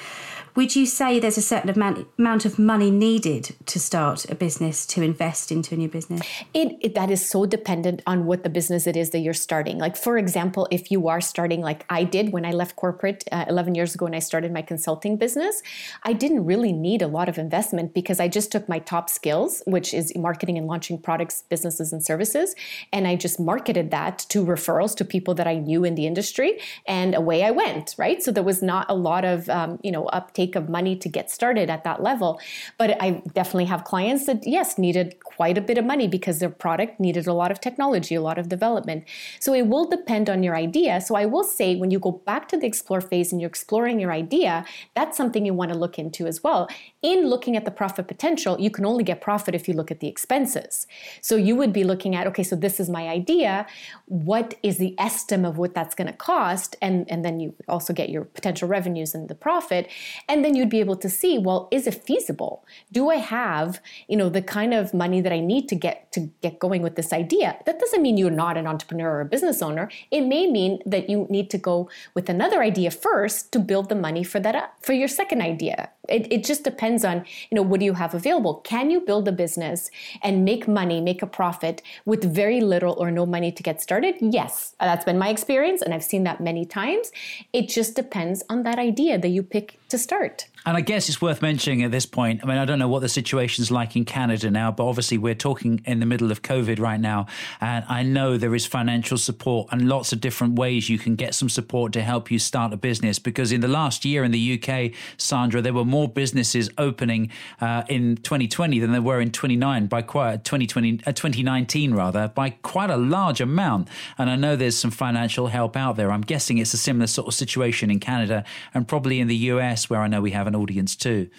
would 0.55 0.75
you 0.75 0.85
say 0.85 1.19
there's 1.19 1.37
a 1.37 1.41
certain 1.41 1.69
amount, 1.69 2.07
amount 2.19 2.45
of 2.45 2.59
money 2.59 2.91
needed 2.91 3.55
to 3.67 3.79
start 3.79 4.29
a 4.29 4.35
business, 4.35 4.85
to 4.87 5.01
invest 5.01 5.51
into 5.51 5.75
a 5.75 5.77
new 5.77 5.87
business? 5.87 6.21
It, 6.53 6.77
it, 6.81 6.93
that 7.01 7.09
is 7.09 7.27
so 7.27 7.47
dependent 7.47 7.99
on 8.05 8.27
what 8.27 8.43
the 8.43 8.49
business 8.49 8.85
it 8.85 8.95
is 8.95 9.09
that 9.09 9.21
you're 9.21 9.33
starting. 9.33 9.79
Like, 9.79 9.97
for 9.97 10.19
example, 10.19 10.67
if 10.69 10.91
you 10.91 11.07
are 11.07 11.19
starting, 11.19 11.59
like 11.59 11.83
I 11.89 12.03
did 12.03 12.31
when 12.31 12.45
I 12.45 12.51
left 12.51 12.75
corporate 12.75 13.23
uh, 13.31 13.45
11 13.49 13.73
years 13.73 13.95
ago 13.95 14.05
and 14.05 14.15
I 14.15 14.19
started 14.19 14.53
my 14.53 14.61
consulting 14.61 15.17
business, 15.17 15.63
I 16.03 16.13
didn't 16.13 16.45
really 16.45 16.71
need 16.71 17.01
a 17.01 17.07
lot 17.07 17.27
of 17.27 17.39
investment 17.39 17.95
because 17.95 18.19
I 18.19 18.27
just 18.27 18.51
took 18.51 18.69
my 18.69 18.77
top 18.77 19.09
skills, 19.09 19.63
which 19.65 19.95
is 19.95 20.15
marketing 20.15 20.59
and 20.59 20.67
launching 20.67 20.99
products, 20.99 21.43
businesses, 21.49 21.91
and 21.91 22.05
services, 22.05 22.53
and 22.93 23.07
I 23.07 23.15
just 23.15 23.39
marketed 23.39 23.89
that 23.89 24.19
to 24.29 24.45
referrals 24.45 24.95
to 24.97 25.03
people 25.03 25.33
that 25.33 25.47
I 25.47 25.55
knew 25.55 25.83
in 25.83 25.95
the 25.95 26.05
industry, 26.05 26.59
and 26.85 27.15
away 27.15 27.43
I 27.43 27.49
went, 27.49 27.95
right? 27.97 28.21
So 28.21 28.31
there 28.31 28.43
was 28.43 28.61
not 28.61 28.85
a 28.91 28.93
lot 28.93 29.25
of, 29.25 29.49
um, 29.49 29.79
you 29.81 29.91
know, 29.91 30.05
uptake 30.09 30.55
of 30.55 30.69
money 30.69 30.95
to 30.97 31.09
get 31.09 31.31
started 31.31 31.67
at 31.67 31.83
that 31.83 32.03
level. 32.03 32.39
But 32.77 33.01
I 33.01 33.23
definitely 33.33 33.65
have 33.65 33.85
clients 33.85 34.27
that, 34.27 34.45
yes, 34.45 34.77
needed 34.77 35.15
quite 35.23 35.57
a 35.57 35.61
bit 35.61 35.79
of 35.79 35.85
money 35.85 36.07
because 36.07 36.37
their 36.37 36.51
product 36.51 36.90
needed 36.99 37.27
a 37.27 37.33
lot 37.33 37.51
of 37.51 37.59
technology, 37.59 38.15
a 38.15 38.21
lot 38.21 38.37
of 38.37 38.49
development. 38.49 39.05
So 39.39 39.53
it 39.53 39.67
will 39.67 39.89
depend 39.89 40.29
on 40.29 40.43
your 40.43 40.55
idea. 40.55 41.01
So 41.01 41.15
I 41.15 41.25
will 41.25 41.43
say 41.43 41.75
when 41.75 41.91
you 41.91 41.99
go 41.99 42.11
back 42.11 42.47
to 42.49 42.57
the 42.57 42.67
explore 42.67 43.01
phase 43.01 43.31
and 43.31 43.39
you're 43.41 43.49
exploring 43.49 43.99
your 43.99 44.11
idea, 44.11 44.65
that's 44.95 45.17
something 45.17 45.45
you 45.45 45.53
want 45.53 45.71
to 45.71 45.77
look 45.77 45.97
into 45.97 46.27
as 46.27 46.43
well. 46.43 46.67
In 47.01 47.27
looking 47.27 47.55
at 47.55 47.65
the 47.65 47.71
profit 47.71 48.07
potential, 48.07 48.59
you 48.59 48.69
can 48.69 48.85
only 48.85 49.03
get 49.03 49.21
profit 49.21 49.55
if 49.55 49.67
you 49.67 49.73
look 49.73 49.91
at 49.91 49.99
the 49.99 50.07
expenses. 50.07 50.87
So 51.21 51.35
you 51.35 51.55
would 51.55 51.73
be 51.73 51.83
looking 51.83 52.15
at, 52.15 52.27
okay, 52.27 52.43
so 52.43 52.55
this 52.55 52.79
is 52.79 52.89
my 52.89 53.07
idea. 53.07 53.65
What 54.05 54.55
is 54.63 54.77
the 54.77 54.95
estimate 54.99 55.49
of 55.49 55.57
what 55.57 55.73
that's 55.73 55.95
going 55.95 56.07
to 56.07 56.13
cost? 56.13 56.75
And, 56.81 57.09
and 57.11 57.23
then 57.25 57.39
you 57.39 57.55
also 57.67 57.93
get 57.93 58.09
your 58.09 58.25
potential 58.25 58.67
revenues 58.67 59.15
and 59.15 59.29
the 59.29 59.35
profit. 59.35 59.89
And 60.27 60.43
then 60.43 60.55
you'd 60.55 60.69
be 60.69 60.79
able 60.79 60.95
to 60.97 61.09
see, 61.09 61.37
well, 61.37 61.67
is 61.71 61.87
it 61.87 61.95
feasible? 61.95 62.65
Do 62.91 63.09
I 63.09 63.15
have, 63.15 63.81
you 64.07 64.17
know, 64.17 64.29
the 64.29 64.41
kind 64.41 64.73
of 64.73 64.93
money 64.93 65.21
that 65.21 65.33
I 65.33 65.39
need 65.39 65.67
to 65.69 65.75
get 65.75 66.11
to 66.11 66.29
get 66.41 66.59
going 66.59 66.80
with 66.81 66.95
this 66.95 67.13
idea? 67.13 67.57
That 67.65 67.79
doesn't 67.79 68.01
mean 68.01 68.17
you're 68.17 68.29
not 68.29 68.57
an 68.57 68.67
entrepreneur 68.67 69.11
or 69.11 69.21
a 69.21 69.25
business 69.25 69.61
owner. 69.61 69.89
It 70.11 70.21
may 70.21 70.47
mean 70.47 70.79
that 70.85 71.09
you 71.09 71.27
need 71.29 71.49
to 71.51 71.57
go 71.57 71.89
with 72.13 72.29
another 72.29 72.61
idea 72.61 72.91
first 72.91 73.51
to 73.53 73.59
build 73.59 73.89
the 73.89 73.95
money 73.95 74.23
for 74.23 74.39
that 74.39 74.73
for 74.81 74.93
your 74.93 75.07
second 75.07 75.41
idea. 75.41 75.89
It, 76.09 76.31
it 76.31 76.43
just 76.43 76.63
depends 76.63 77.05
on, 77.05 77.25
you 77.49 77.55
know, 77.55 77.61
what 77.61 77.79
do 77.79 77.85
you 77.85 77.93
have 77.93 78.13
available? 78.13 78.55
Can 78.55 78.89
you 78.89 79.01
build 79.01 79.27
a 79.27 79.31
business 79.31 79.89
and 80.23 80.43
make 80.43 80.67
money, 80.67 80.99
make 80.99 81.21
a 81.21 81.27
profit 81.27 81.81
with 82.05 82.23
very 82.33 82.59
little 82.59 82.95
or 82.97 83.11
no 83.11 83.25
money 83.25 83.51
to 83.51 83.63
get 83.63 83.81
started? 83.81 84.15
Yes, 84.19 84.75
that's 84.79 85.05
been 85.05 85.17
my 85.17 85.29
experience 85.29 85.81
and 85.81 85.93
I've 85.93 86.03
seen 86.03 86.23
that 86.23 86.41
many 86.41 86.65
times. 86.65 87.11
It 87.53 87.69
just 87.69 87.95
depends 87.95 88.43
on 88.49 88.63
that 88.63 88.79
idea 88.79 89.19
that 89.19 89.29
you 89.29 89.43
pick 89.43 89.79
to 89.89 89.97
start. 89.97 90.47
And 90.65 90.77
I 90.77 90.81
guess 90.81 91.09
it's 91.09 91.21
worth 91.21 91.41
mentioning 91.41 91.83
at 91.83 91.89
this 91.89 92.05
point. 92.05 92.41
I 92.43 92.45
mean, 92.45 92.57
I 92.57 92.65
don't 92.65 92.77
know 92.77 92.87
what 92.87 93.01
the 93.01 93.09
situation's 93.09 93.71
like 93.71 93.95
in 93.95 94.05
Canada 94.05 94.51
now, 94.51 94.71
but 94.71 94.85
obviously 94.85 95.17
we're 95.17 95.33
talking 95.33 95.81
in 95.85 95.99
the 95.99 96.05
middle 96.05 96.31
of 96.31 96.43
COVID 96.43 96.79
right 96.79 96.99
now. 96.99 97.25
And 97.59 97.83
I 97.89 98.03
know 98.03 98.37
there 98.37 98.53
is 98.53 98.67
financial 98.67 99.17
support 99.17 99.69
and 99.71 99.89
lots 99.89 100.13
of 100.13 100.21
different 100.21 100.59
ways 100.59 100.87
you 100.87 100.99
can 100.99 101.15
get 101.15 101.33
some 101.33 101.49
support 101.49 101.93
to 101.93 102.01
help 102.03 102.29
you 102.29 102.37
start 102.37 102.73
a 102.73 102.77
business. 102.77 103.17
Because 103.17 103.51
in 103.51 103.61
the 103.61 103.67
last 103.67 104.05
year 104.05 104.23
in 104.23 104.31
the 104.31 104.61
UK, 104.61 104.91
Sandra, 105.17 105.63
there 105.63 105.73
were 105.73 105.85
more 105.91 106.07
businesses 106.07 106.69
opening 106.77 107.29
uh, 107.59 107.83
in 107.89 108.15
2020 108.17 108.79
than 108.79 108.91
there 108.91 109.01
were 109.01 109.21
in 109.21 109.31
29 109.31 109.85
by 109.87 110.01
quite 110.01 110.43
2020 110.43 111.01
uh, 111.05 111.11
2019 111.11 111.93
rather 111.93 112.29
by 112.29 112.49
quite 112.49 112.89
a 112.89 112.97
large 112.97 113.41
amount. 113.41 113.89
And 114.17 114.29
I 114.29 114.35
know 114.35 114.55
there's 114.55 114.77
some 114.77 114.91
financial 114.91 115.47
help 115.47 115.75
out 115.75 115.97
there. 115.97 116.11
I'm 116.11 116.21
guessing 116.21 116.57
it's 116.57 116.73
a 116.73 116.77
similar 116.77 117.07
sort 117.07 117.27
of 117.27 117.33
situation 117.33 117.91
in 117.91 117.99
Canada 117.99 118.43
and 118.73 118.87
probably 118.87 119.19
in 119.19 119.27
the 119.27 119.35
US 119.51 119.89
where 119.89 120.01
I 120.01 120.07
know 120.07 120.21
we 120.21 120.31
have 120.31 120.47
an 120.47 120.55
audience 120.55 120.95
too. 120.95 121.29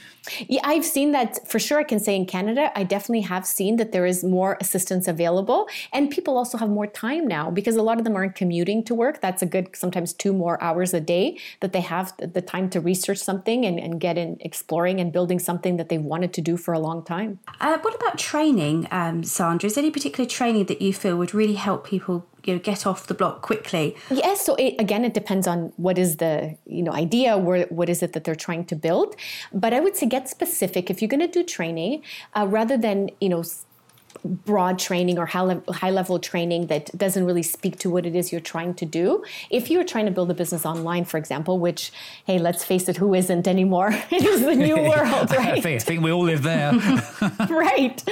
Yeah, 0.48 0.60
I've 0.62 0.84
seen 0.84 1.12
that 1.12 1.48
for 1.48 1.58
sure. 1.58 1.80
I 1.80 1.82
can 1.84 1.98
say 1.98 2.14
in 2.14 2.26
Canada, 2.26 2.70
I 2.76 2.84
definitely 2.84 3.22
have 3.22 3.44
seen 3.44 3.76
that 3.76 3.90
there 3.90 4.06
is 4.06 4.22
more 4.22 4.56
assistance 4.60 5.08
available, 5.08 5.68
and 5.92 6.10
people 6.10 6.36
also 6.36 6.58
have 6.58 6.68
more 6.68 6.86
time 6.86 7.26
now 7.26 7.50
because 7.50 7.74
a 7.74 7.82
lot 7.82 7.98
of 7.98 8.04
them 8.04 8.14
aren't 8.14 8.36
commuting 8.36 8.84
to 8.84 8.94
work. 8.94 9.20
That's 9.20 9.42
a 9.42 9.46
good 9.46 9.74
sometimes 9.74 10.12
two 10.12 10.32
more 10.32 10.62
hours 10.62 10.94
a 10.94 11.00
day 11.00 11.38
that 11.60 11.72
they 11.72 11.80
have 11.80 12.14
the 12.18 12.42
time 12.42 12.70
to 12.70 12.80
research 12.80 13.18
something 13.18 13.64
and, 13.64 13.80
and 13.80 14.00
get 14.00 14.16
in 14.16 14.36
exploring 14.42 15.00
and 15.00 15.12
building 15.12 15.38
something 15.38 15.76
that 15.76 15.88
they've 15.88 16.02
wanted 16.02 16.32
to 16.34 16.40
do 16.40 16.56
for 16.56 16.74
a 16.74 16.78
long 16.78 17.04
time. 17.04 17.38
Uh, 17.60 17.78
what 17.78 17.94
about 17.94 18.18
training, 18.18 18.86
um, 18.90 19.24
Sandra? 19.24 19.66
Is 19.66 19.74
there 19.74 19.82
any 19.82 19.90
particular 19.90 20.28
training 20.28 20.66
that 20.66 20.82
you 20.82 20.92
feel 20.92 21.16
would 21.16 21.34
really 21.34 21.54
help 21.54 21.86
people 21.86 22.26
you 22.44 22.54
know 22.54 22.60
get 22.60 22.86
off 22.86 23.06
the 23.06 23.14
block 23.14 23.40
quickly 23.40 23.94
yes 24.10 24.44
so 24.44 24.56
it, 24.56 24.74
again 24.80 25.04
it 25.04 25.14
depends 25.14 25.46
on 25.46 25.72
what 25.76 25.96
is 25.96 26.16
the 26.16 26.56
you 26.66 26.82
know 26.82 26.92
idea 26.92 27.38
where, 27.38 27.66
what 27.66 27.88
is 27.88 28.02
it 28.02 28.12
that 28.14 28.24
they're 28.24 28.34
trying 28.34 28.64
to 28.64 28.74
build 28.74 29.14
but 29.52 29.72
i 29.72 29.78
would 29.78 29.96
say 29.96 30.06
get 30.06 30.28
specific 30.28 30.90
if 30.90 31.00
you're 31.00 31.08
going 31.08 31.20
to 31.20 31.28
do 31.28 31.44
training 31.44 32.02
uh, 32.34 32.44
rather 32.48 32.76
than 32.76 33.08
you 33.20 33.28
know 33.28 33.44
broad 34.24 34.78
training 34.78 35.18
or 35.18 35.26
high 35.26 35.42
level, 35.42 35.72
high 35.72 35.90
level 35.90 36.18
training 36.18 36.66
that 36.68 36.96
doesn't 36.96 37.24
really 37.24 37.42
speak 37.42 37.78
to 37.78 37.90
what 37.90 38.06
it 38.06 38.14
is 38.14 38.32
you're 38.32 38.40
trying 38.40 38.74
to 38.74 38.84
do. 38.84 39.24
If 39.50 39.70
you're 39.70 39.84
trying 39.84 40.06
to 40.06 40.12
build 40.12 40.30
a 40.30 40.34
business 40.34 40.64
online, 40.64 41.04
for 41.04 41.18
example, 41.18 41.58
which, 41.58 41.92
hey, 42.26 42.38
let's 42.38 42.64
face 42.64 42.88
it, 42.88 42.96
who 42.96 43.14
isn't 43.14 43.46
anymore? 43.48 43.90
it 44.10 44.24
is 44.24 44.44
the 44.44 44.54
new 44.54 44.76
world, 44.90 45.30
right? 45.30 45.58
I 45.58 45.60
think, 45.60 45.80
I 45.80 45.84
think 45.84 46.02
we 46.02 46.10
all 46.12 46.24
live 46.24 46.42
there. 46.42 46.72
right, 47.50 48.02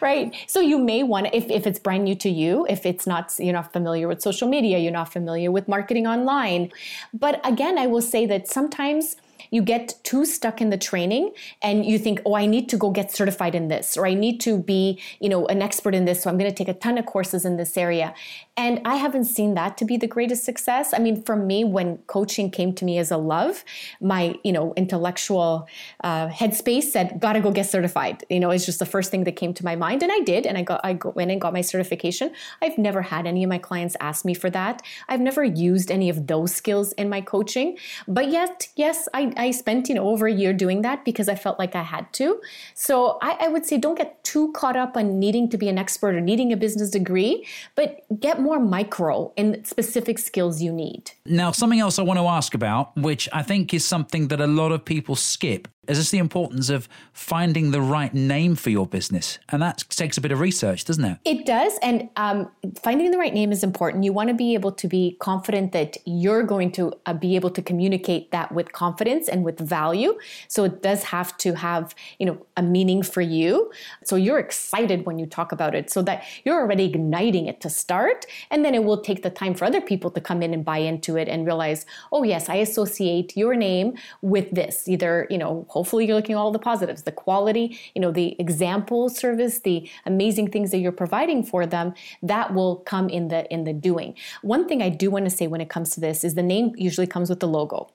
right. 0.00 0.34
So 0.46 0.60
you 0.60 0.78
may 0.78 1.02
want 1.02 1.26
to, 1.26 1.36
if, 1.36 1.50
if 1.50 1.66
it's 1.66 1.78
brand 1.78 2.04
new 2.04 2.14
to 2.16 2.30
you, 2.30 2.66
if 2.68 2.86
it's 2.86 3.06
not, 3.06 3.34
you're 3.38 3.52
not 3.52 3.72
familiar 3.72 4.08
with 4.08 4.22
social 4.22 4.48
media, 4.48 4.78
you're 4.78 4.92
not 4.92 5.12
familiar 5.12 5.50
with 5.50 5.68
marketing 5.68 6.06
online. 6.06 6.70
But 7.12 7.40
again, 7.46 7.78
I 7.78 7.86
will 7.86 8.02
say 8.02 8.26
that 8.26 8.48
sometimes 8.48 9.16
you 9.52 9.62
get 9.62 9.94
too 10.02 10.24
stuck 10.24 10.60
in 10.60 10.70
the 10.70 10.78
training 10.78 11.32
and 11.60 11.86
you 11.86 11.98
think, 11.98 12.20
oh, 12.26 12.34
I 12.34 12.46
need 12.46 12.68
to 12.70 12.76
go 12.76 12.90
get 12.90 13.12
certified 13.12 13.54
in 13.54 13.68
this, 13.68 13.96
or 13.96 14.06
I 14.06 14.14
need 14.14 14.40
to 14.40 14.58
be, 14.58 14.98
you 15.20 15.28
know, 15.28 15.46
an 15.46 15.60
expert 15.62 15.94
in 15.94 16.06
this. 16.06 16.22
So 16.22 16.30
I'm 16.30 16.38
going 16.38 16.50
to 16.50 16.56
take 16.56 16.68
a 16.68 16.74
ton 16.74 16.96
of 16.98 17.06
courses 17.06 17.44
in 17.44 17.58
this 17.58 17.76
area. 17.76 18.14
And 18.56 18.80
I 18.84 18.96
haven't 18.96 19.26
seen 19.26 19.54
that 19.54 19.76
to 19.78 19.84
be 19.84 19.96
the 19.96 20.06
greatest 20.06 20.44
success. 20.44 20.92
I 20.94 20.98
mean, 20.98 21.22
for 21.22 21.36
me, 21.36 21.64
when 21.64 21.98
coaching 22.06 22.50
came 22.50 22.74
to 22.74 22.84
me 22.84 22.98
as 22.98 23.10
a 23.10 23.16
love, 23.16 23.64
my, 24.00 24.34
you 24.42 24.52
know, 24.52 24.72
intellectual 24.74 25.68
uh, 26.02 26.28
headspace 26.28 26.84
said, 26.84 27.18
gotta 27.20 27.40
go 27.40 27.52
get 27.52 27.66
certified. 27.66 28.24
You 28.30 28.40
know, 28.40 28.50
it's 28.50 28.66
just 28.66 28.78
the 28.78 28.86
first 28.86 29.10
thing 29.10 29.24
that 29.24 29.36
came 29.36 29.52
to 29.54 29.64
my 29.64 29.76
mind. 29.76 30.02
And 30.02 30.10
I 30.10 30.20
did. 30.20 30.46
And 30.46 30.56
I 30.56 30.62
got, 30.62 30.80
I 30.82 30.98
went 31.14 31.30
and 31.30 31.40
got 31.40 31.52
my 31.52 31.60
certification. 31.60 32.32
I've 32.62 32.78
never 32.78 33.02
had 33.02 33.26
any 33.26 33.44
of 33.44 33.50
my 33.50 33.58
clients 33.58 33.96
ask 34.00 34.24
me 34.24 34.32
for 34.32 34.48
that. 34.50 34.80
I've 35.08 35.20
never 35.20 35.44
used 35.44 35.90
any 35.90 36.08
of 36.08 36.26
those 36.26 36.54
skills 36.54 36.92
in 36.92 37.10
my 37.10 37.20
coaching. 37.20 37.76
But 38.08 38.30
yet, 38.30 38.68
yes, 38.76 39.08
I, 39.12 39.32
I 39.42 39.50
spent, 39.50 39.88
you 39.88 39.94
know, 39.94 40.08
over 40.08 40.26
a 40.26 40.32
year 40.32 40.52
doing 40.52 40.82
that 40.82 41.04
because 41.04 41.28
I 41.28 41.34
felt 41.34 41.58
like 41.58 41.74
I 41.74 41.82
had 41.82 42.12
to. 42.14 42.40
So 42.74 43.18
I, 43.20 43.36
I 43.40 43.48
would 43.48 43.66
say 43.66 43.76
don't 43.76 43.98
get 43.98 44.22
too 44.22 44.52
caught 44.52 44.76
up 44.76 44.96
on 44.96 45.18
needing 45.18 45.48
to 45.50 45.58
be 45.58 45.68
an 45.68 45.78
expert 45.78 46.14
or 46.14 46.20
needing 46.20 46.52
a 46.52 46.56
business 46.56 46.90
degree, 46.90 47.46
but 47.74 48.04
get 48.20 48.40
more 48.40 48.60
micro 48.60 49.32
in 49.36 49.64
specific 49.64 50.18
skills 50.18 50.62
you 50.62 50.72
need. 50.72 51.10
Now, 51.26 51.50
something 51.50 51.80
else 51.80 51.98
I 51.98 52.02
want 52.02 52.18
to 52.18 52.26
ask 52.26 52.54
about, 52.54 52.96
which 52.96 53.28
I 53.32 53.42
think 53.42 53.74
is 53.74 53.84
something 53.84 54.28
that 54.28 54.40
a 54.40 54.46
lot 54.46 54.70
of 54.70 54.84
people 54.84 55.16
skip, 55.16 55.68
is 55.88 55.98
this 55.98 56.10
the 56.10 56.18
importance 56.18 56.70
of 56.70 56.88
finding 57.12 57.72
the 57.72 57.80
right 57.80 58.14
name 58.14 58.54
for 58.54 58.70
your 58.70 58.86
business? 58.86 59.40
And 59.48 59.60
that 59.62 59.78
takes 59.88 60.16
a 60.16 60.20
bit 60.20 60.30
of 60.30 60.38
research, 60.38 60.84
doesn't 60.84 61.04
it? 61.04 61.18
It 61.24 61.44
does. 61.44 61.76
And 61.82 62.08
um, 62.14 62.48
finding 62.80 63.10
the 63.10 63.18
right 63.18 63.34
name 63.34 63.50
is 63.50 63.64
important. 63.64 64.04
You 64.04 64.12
want 64.12 64.28
to 64.28 64.34
be 64.34 64.54
able 64.54 64.70
to 64.70 64.86
be 64.86 65.16
confident 65.18 65.72
that 65.72 65.96
you're 66.04 66.44
going 66.44 66.70
to 66.72 66.92
uh, 67.06 67.14
be 67.14 67.34
able 67.34 67.50
to 67.50 67.60
communicate 67.60 68.30
that 68.30 68.52
with 68.52 68.72
confidence 68.72 69.28
and 69.28 69.44
with 69.44 69.58
value. 69.58 70.16
So 70.46 70.62
it 70.62 70.82
does 70.82 71.02
have 71.02 71.36
to 71.38 71.54
have, 71.54 71.96
you 72.20 72.26
know, 72.26 72.46
a 72.56 72.62
meaning 72.62 73.02
for 73.02 73.20
you. 73.20 73.72
So 74.04 74.14
you're 74.14 74.38
excited 74.38 75.04
when 75.04 75.18
you 75.18 75.26
talk 75.26 75.50
about 75.50 75.74
it 75.74 75.90
so 75.90 76.00
that 76.02 76.22
you're 76.44 76.60
already 76.60 76.84
igniting 76.84 77.46
it 77.46 77.60
to 77.60 77.68
start. 77.68 78.24
And 78.52 78.64
then 78.64 78.76
it 78.76 78.84
will 78.84 79.00
take 79.00 79.24
the 79.24 79.30
time 79.30 79.54
for 79.54 79.64
other 79.64 79.80
people 79.80 80.12
to 80.12 80.20
come 80.20 80.42
in 80.42 80.54
and 80.54 80.64
buy 80.64 80.78
into 80.78 81.16
it 81.16 81.28
and 81.28 81.44
realize, 81.44 81.86
oh, 82.12 82.22
yes, 82.22 82.48
I 82.48 82.56
associate 82.56 83.36
your 83.36 83.56
name 83.56 83.94
with 84.20 84.48
this. 84.52 84.86
Either, 84.86 85.26
you 85.28 85.38
know, 85.38 85.66
hopefully 85.76 86.06
you're 86.06 86.16
looking 86.20 86.34
at 86.36 86.38
all 86.38 86.52
the 86.52 86.58
positives, 86.70 87.02
the 87.02 87.16
quality, 87.24 87.66
you 87.94 88.00
know, 88.02 88.10
the 88.10 88.28
example 88.38 89.08
service, 89.08 89.54
the 89.60 89.88
amazing 90.12 90.50
things 90.50 90.70
that 90.70 90.78
you're 90.78 91.00
providing 91.04 91.42
for 91.42 91.66
them, 91.74 91.94
that 92.22 92.54
will 92.54 92.76
come 92.92 93.08
in 93.08 93.28
the 93.28 93.40
in 93.54 93.64
the 93.64 93.72
doing. 93.72 94.14
One 94.42 94.68
thing 94.68 94.82
I 94.82 94.90
do 95.02 95.10
want 95.10 95.24
to 95.26 95.34
say 95.38 95.46
when 95.46 95.60
it 95.60 95.70
comes 95.74 95.90
to 95.94 96.00
this 96.00 96.24
is 96.24 96.34
the 96.34 96.48
name 96.54 96.66
usually 96.76 97.06
comes 97.14 97.28
with 97.30 97.40
the 97.40 97.48
logo. 97.58 97.90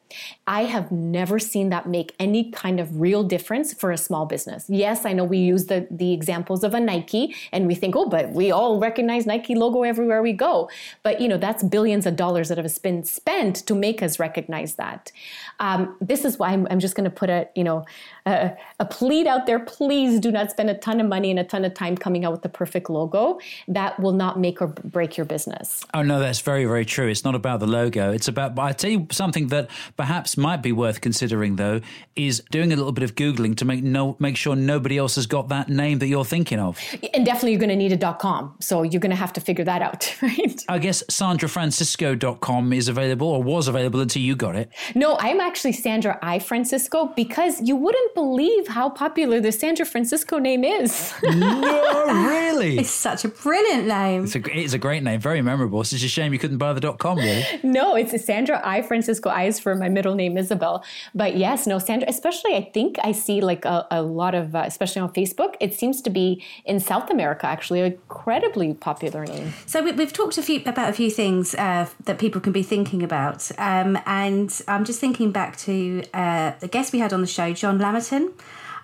I 0.59 0.61
have 0.63 0.91
never 0.91 1.37
seen 1.39 1.69
that 1.69 1.87
make 1.97 2.09
any 2.19 2.51
kind 2.63 2.79
of 2.79 2.99
real 3.07 3.23
difference 3.35 3.73
for 3.73 3.91
a 3.91 3.97
small 4.07 4.25
business. 4.25 4.65
Yes, 4.67 5.05
I 5.05 5.13
know 5.13 5.25
we 5.35 5.39
use 5.53 5.65
the 5.71 5.79
the 6.03 6.13
examples 6.13 6.63
of 6.63 6.73
a 6.73 6.79
Nike 6.79 7.23
and 7.51 7.67
we 7.67 7.75
think, 7.75 7.95
"Oh, 7.95 8.07
but 8.15 8.25
we 8.31 8.51
all 8.51 8.79
recognize 8.79 9.25
Nike 9.25 9.55
logo 9.63 9.83
everywhere 9.83 10.21
we 10.21 10.33
go." 10.33 10.69
But, 11.03 11.21
you 11.21 11.27
know, 11.27 11.37
that's 11.37 11.63
billions 11.63 12.05
of 12.05 12.15
dollars 12.15 12.49
that 12.49 12.57
have 12.57 12.81
been 12.81 13.03
spent 13.03 13.55
to 13.67 13.73
make 13.75 13.99
us 14.07 14.19
recognize 14.19 14.75
that. 14.75 15.11
Um, 15.59 15.95
this 16.01 16.25
is 16.25 16.37
why 16.39 16.49
I'm, 16.49 16.67
I'm 16.69 16.79
just 16.79 16.95
going 16.95 17.09
to 17.09 17.15
put 17.21 17.29
a, 17.29 17.47
you 17.55 17.63
know, 17.63 17.66
a, 17.67 18.55
a 18.79 18.85
plead 18.85 19.27
out 19.27 19.45
there. 19.45 19.59
Please 19.59 20.19
do 20.19 20.31
not 20.31 20.51
spend 20.51 20.69
a 20.69 20.73
ton 20.73 20.99
of 20.99 21.07
money 21.07 21.29
and 21.29 21.39
a 21.39 21.43
ton 21.43 21.65
of 21.65 21.73
time 21.73 21.95
coming 21.95 22.25
out 22.25 22.31
with 22.31 22.41
the 22.41 22.49
perfect 22.49 22.89
logo. 22.89 23.39
That 23.67 23.99
will 23.99 24.11
not 24.11 24.39
make 24.39 24.61
or 24.61 24.67
break 24.67 25.17
your 25.17 25.25
business. 25.25 25.85
Oh, 25.93 26.01
no, 26.01 26.19
that's 26.19 26.41
very, 26.41 26.65
very 26.65 26.85
true. 26.85 27.07
It's 27.07 27.23
not 27.23 27.35
about 27.35 27.59
the 27.59 27.67
logo. 27.67 28.11
It's 28.11 28.27
about, 28.27 28.55
but 28.55 28.63
I 28.63 28.71
tell 28.73 28.91
you 28.91 29.07
something 29.11 29.47
that 29.47 29.69
perhaps 29.95 30.37
might 30.37 30.61
be 30.61 30.71
worth 30.71 31.01
considering 31.01 31.55
though, 31.55 31.81
is 32.15 32.41
doing 32.51 32.73
a 32.73 32.75
little 32.75 32.91
bit 32.91 33.03
of 33.03 33.15
Googling 33.15 33.55
to 33.57 33.65
make 33.65 33.83
no, 33.83 34.15
make 34.19 34.37
sure 34.37 34.55
nobody 34.55 34.97
else 34.97 35.15
has 35.15 35.27
got 35.27 35.49
that 35.49 35.69
name 35.69 35.99
that 35.99 36.07
you're 36.07 36.25
thinking 36.25 36.59
of. 36.59 36.79
And 37.13 37.25
definitely 37.25 37.51
you're 37.51 37.59
going 37.59 37.69
to 37.69 37.75
need 37.75 37.91
a 37.91 38.13
.com. 38.13 38.55
So 38.59 38.83
you're 38.83 38.99
going 38.99 39.11
to 39.11 39.15
have 39.15 39.33
to 39.33 39.41
figure 39.41 39.65
that 39.65 39.81
out, 39.81 40.15
right? 40.21 40.63
I 40.69 40.79
guess 40.79 41.03
sandrafrancisco.com 41.03 42.73
is 42.73 42.87
available 42.87 43.27
or 43.27 43.43
was 43.43 43.67
available 43.67 44.01
until 44.01 44.21
you 44.21 44.35
got 44.35 44.55
it. 44.55 44.69
No, 44.95 45.17
I'm 45.19 45.39
actually 45.39 45.73
Sandra 45.73 46.19
I 46.21 46.39
Francisco 46.39 47.13
because 47.15 47.56
you 47.61 47.75
wouldn't 47.75 48.13
believe 48.15 48.67
how 48.67 48.89
popular 48.89 49.39
the 49.39 49.51
Sandra 49.51 49.85
Francisco 49.85 50.39
name 50.39 50.63
is. 50.63 51.13
no, 51.23 52.05
really? 52.27 52.77
It's 52.87 52.89
such 52.89 53.25
a 53.25 53.27
brilliant 53.27 53.87
name. 53.87 54.23
It's 54.23 54.35
a, 54.35 54.57
it's 54.57 54.73
a 54.73 54.77
great 54.77 55.03
name, 55.03 55.19
very 55.19 55.41
memorable. 55.41 55.81
It's 55.81 55.91
just 55.91 56.03
a 56.03 56.07
shame 56.07 56.33
you 56.33 56.39
couldn't 56.39 56.57
buy 56.57 56.73
the 56.73 56.79
dot 56.79 56.99
.com, 56.99 57.17
really. 57.17 57.45
no, 57.63 57.95
it's 57.95 58.13
Sandra 58.23 58.61
I 58.63 58.81
Francisco. 58.81 59.29
I 59.29 59.43
is 59.43 59.59
for 59.59 59.75
my 59.75 59.89
middle 59.89 60.15
name, 60.15 60.37
Isabel. 60.37 60.83
But 61.13 61.37
yes, 61.37 61.67
no, 61.67 61.79
Sandra, 61.79 62.09
especially 62.09 62.55
I 62.55 62.69
think 62.73 62.97
I 63.03 63.11
see 63.11 63.41
like 63.41 63.65
a, 63.65 63.87
a 63.91 64.01
lot 64.01 64.35
of, 64.35 64.55
uh, 64.55 64.63
especially 64.65 65.01
on 65.01 65.13
Facebook, 65.13 65.55
it 65.59 65.73
seems 65.73 66.01
to 66.01 66.09
be 66.09 66.43
in 66.65 66.79
South 66.79 67.09
America 67.09 67.47
actually 67.47 67.81
an 67.81 67.93
incredibly 67.93 68.73
popular 68.73 69.25
name. 69.25 69.53
So 69.65 69.81
we, 69.83 69.91
have 69.91 70.13
talked 70.13 70.37
a 70.37 70.41
few 70.41 70.61
about 70.65 70.89
a 70.89 70.93
few 70.93 71.09
things 71.09 71.55
uh, 71.55 71.87
that 72.05 72.19
people 72.19 72.41
can 72.41 72.53
be 72.53 72.63
thinking 72.63 73.03
about. 73.03 73.49
Um, 73.57 73.97
and 74.05 74.61
I'm 74.67 74.85
just 74.85 74.99
thinking 74.99 75.31
back 75.31 75.57
to 75.59 76.03
uh, 76.13 76.53
the 76.59 76.67
guest 76.67 76.93
we 76.93 76.99
had 76.99 77.13
on 77.13 77.21
the 77.21 77.27
show, 77.27 77.46
John 77.53 77.79
Lamerton, 77.79 78.33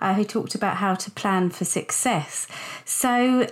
uh, 0.02 0.13
who 0.13 0.23
talked 0.23 0.56
about 0.56 0.78
how 0.78 0.95
to 0.95 1.12
plan 1.12 1.49
for 1.49 1.65
success. 1.65 2.47
So, 2.86 3.47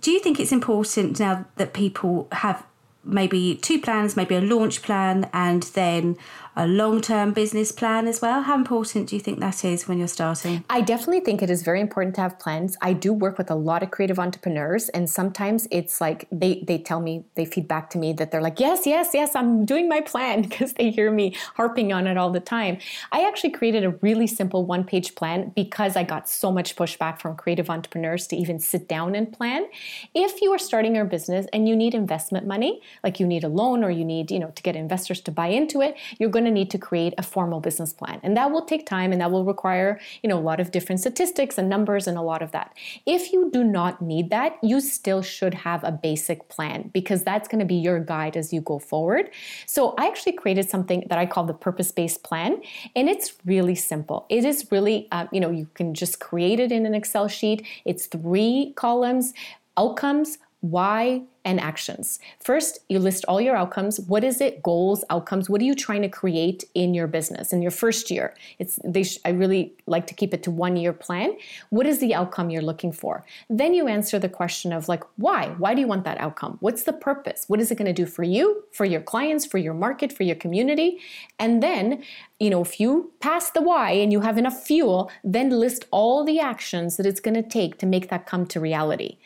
do 0.00 0.10
you 0.10 0.20
think 0.20 0.38
it's 0.38 0.52
important 0.52 1.18
now 1.18 1.46
that 1.56 1.72
people 1.72 2.28
have 2.32 2.64
maybe 3.04 3.56
two 3.56 3.80
plans, 3.80 4.16
maybe 4.16 4.36
a 4.36 4.40
launch 4.40 4.82
plan, 4.82 5.28
and 5.32 5.62
then 5.74 6.16
a 6.58 6.66
long 6.66 7.00
term 7.00 7.32
business 7.32 7.70
plan 7.70 8.08
as 8.08 8.20
well? 8.20 8.42
How 8.42 8.56
important 8.56 9.08
do 9.08 9.14
you 9.14 9.22
think 9.22 9.38
that 9.38 9.64
is 9.64 9.86
when 9.86 9.98
you're 9.98 10.08
starting? 10.08 10.64
I 10.68 10.80
definitely 10.80 11.20
think 11.20 11.40
it 11.40 11.50
is 11.50 11.62
very 11.62 11.80
important 11.80 12.16
to 12.16 12.20
have 12.20 12.36
plans. 12.40 12.76
I 12.82 12.94
do 12.94 13.12
work 13.12 13.38
with 13.38 13.48
a 13.48 13.54
lot 13.54 13.84
of 13.84 13.92
creative 13.92 14.18
entrepreneurs, 14.18 14.88
and 14.88 15.08
sometimes 15.08 15.68
it's 15.70 16.00
like 16.00 16.26
they, 16.32 16.64
they 16.66 16.78
tell 16.78 17.00
me, 17.00 17.24
they 17.36 17.44
feed 17.44 17.68
back 17.68 17.90
to 17.90 17.98
me 17.98 18.12
that 18.14 18.32
they're 18.32 18.42
like, 18.42 18.58
yes, 18.58 18.86
yes, 18.86 19.10
yes, 19.14 19.36
I'm 19.36 19.64
doing 19.64 19.88
my 19.88 20.00
plan 20.00 20.42
because 20.48 20.72
they 20.72 20.90
hear 20.90 21.12
me 21.12 21.36
harping 21.54 21.92
on 21.92 22.08
it 22.08 22.18
all 22.18 22.32
the 22.32 22.40
time. 22.40 22.78
I 23.12 23.24
actually 23.24 23.50
created 23.50 23.84
a 23.84 23.90
really 24.02 24.26
simple 24.26 24.66
one 24.66 24.82
page 24.82 25.14
plan 25.14 25.52
because 25.54 25.94
I 25.94 26.02
got 26.02 26.28
so 26.28 26.50
much 26.50 26.74
pushback 26.74 27.20
from 27.20 27.36
creative 27.36 27.70
entrepreneurs 27.70 28.26
to 28.28 28.36
even 28.36 28.58
sit 28.58 28.88
down 28.88 29.14
and 29.14 29.32
plan. 29.32 29.68
If 30.12 30.42
you 30.42 30.50
are 30.52 30.58
starting 30.58 30.96
your 30.96 31.04
business 31.04 31.46
and 31.52 31.68
you 31.68 31.76
need 31.76 31.94
investment 31.94 32.48
money, 32.48 32.82
like 33.04 33.20
you 33.20 33.28
need 33.28 33.44
a 33.44 33.48
loan 33.48 33.84
or 33.84 33.90
you 33.90 34.04
need, 34.04 34.32
you 34.32 34.40
know, 34.40 34.50
to 34.56 34.62
get 34.64 34.74
investors 34.74 35.20
to 35.20 35.30
buy 35.30 35.46
into 35.46 35.82
it, 35.82 35.96
you're 36.18 36.30
going 36.30 36.46
to 36.46 36.47
need 36.50 36.70
to 36.70 36.78
create 36.78 37.14
a 37.18 37.22
formal 37.22 37.60
business 37.60 37.92
plan. 37.92 38.20
And 38.22 38.36
that 38.36 38.50
will 38.50 38.64
take 38.64 38.86
time 38.86 39.12
and 39.12 39.20
that 39.20 39.30
will 39.30 39.44
require, 39.44 40.00
you 40.22 40.28
know, 40.28 40.38
a 40.38 40.40
lot 40.40 40.60
of 40.60 40.70
different 40.70 41.00
statistics 41.00 41.58
and 41.58 41.68
numbers 41.68 42.06
and 42.06 42.16
a 42.18 42.22
lot 42.22 42.42
of 42.42 42.52
that. 42.52 42.76
If 43.06 43.32
you 43.32 43.50
do 43.50 43.64
not 43.64 44.00
need 44.02 44.30
that, 44.30 44.58
you 44.62 44.80
still 44.80 45.22
should 45.22 45.54
have 45.54 45.84
a 45.84 45.92
basic 45.92 46.48
plan 46.48 46.90
because 46.92 47.24
that's 47.24 47.48
going 47.48 47.60
to 47.60 47.64
be 47.64 47.76
your 47.76 48.00
guide 48.00 48.36
as 48.36 48.52
you 48.52 48.60
go 48.60 48.78
forward. 48.78 49.30
So 49.66 49.94
I 49.98 50.06
actually 50.06 50.32
created 50.32 50.68
something 50.68 51.04
that 51.08 51.18
I 51.18 51.26
call 51.26 51.44
the 51.44 51.54
purpose-based 51.54 52.22
plan 52.22 52.62
and 52.94 53.08
it's 53.08 53.34
really 53.44 53.74
simple. 53.74 54.26
It 54.28 54.44
is 54.44 54.66
really, 54.70 55.08
uh, 55.12 55.26
you 55.32 55.40
know, 55.40 55.50
you 55.50 55.68
can 55.74 55.94
just 55.94 56.20
create 56.20 56.60
it 56.60 56.72
in 56.72 56.86
an 56.86 56.94
Excel 56.94 57.28
sheet. 57.28 57.66
It's 57.84 58.06
three 58.06 58.72
columns, 58.76 59.32
outcomes, 59.76 60.38
why, 60.60 61.22
and 61.48 61.58
actions. 61.58 62.20
First, 62.40 62.80
you 62.90 62.98
list 62.98 63.24
all 63.26 63.40
your 63.40 63.56
outcomes. 63.56 63.98
What 64.00 64.22
is 64.22 64.42
it? 64.42 64.62
Goals, 64.62 65.02
outcomes. 65.08 65.48
What 65.48 65.62
are 65.62 65.64
you 65.64 65.74
trying 65.74 66.02
to 66.02 66.08
create 66.08 66.62
in 66.74 66.92
your 66.92 67.06
business 67.06 67.54
in 67.54 67.62
your 67.62 67.70
first 67.70 68.10
year? 68.10 68.34
It's 68.58 68.78
they 68.84 69.04
sh- 69.04 69.18
I 69.24 69.30
really 69.30 69.72
like 69.86 70.06
to 70.08 70.14
keep 70.14 70.34
it 70.34 70.42
to 70.42 70.50
one 70.50 70.76
year 70.76 70.92
plan. 70.92 71.30
What 71.70 71.86
is 71.86 72.00
the 72.00 72.14
outcome 72.14 72.50
you're 72.50 72.68
looking 72.70 72.92
for? 72.92 73.24
Then 73.48 73.72
you 73.72 73.88
answer 73.88 74.18
the 74.18 74.28
question 74.28 74.74
of 74.74 74.88
like 74.88 75.02
why? 75.16 75.54
Why 75.56 75.72
do 75.72 75.80
you 75.80 75.86
want 75.86 76.04
that 76.04 76.20
outcome? 76.20 76.58
What's 76.60 76.82
the 76.82 76.92
purpose? 76.92 77.46
What 77.48 77.60
is 77.60 77.70
it 77.70 77.78
going 77.78 77.92
to 77.94 78.02
do 78.02 78.04
for 78.04 78.24
you, 78.24 78.64
for 78.70 78.84
your 78.84 79.00
clients, 79.00 79.46
for 79.46 79.56
your 79.56 79.74
market, 79.74 80.12
for 80.12 80.24
your 80.24 80.36
community? 80.36 80.98
And 81.38 81.62
then, 81.62 82.02
you 82.38 82.50
know, 82.50 82.60
if 82.60 82.78
you 82.78 83.10
pass 83.20 83.50
the 83.50 83.62
why 83.62 83.92
and 83.92 84.12
you 84.12 84.20
have 84.20 84.36
enough 84.36 84.62
fuel, 84.62 85.10
then 85.24 85.48
list 85.48 85.86
all 85.90 86.26
the 86.26 86.40
actions 86.40 86.98
that 86.98 87.06
it's 87.06 87.20
going 87.20 87.42
to 87.42 87.48
take 87.58 87.78
to 87.78 87.86
make 87.86 88.10
that 88.10 88.26
come 88.26 88.44
to 88.48 88.60
reality. 88.60 89.16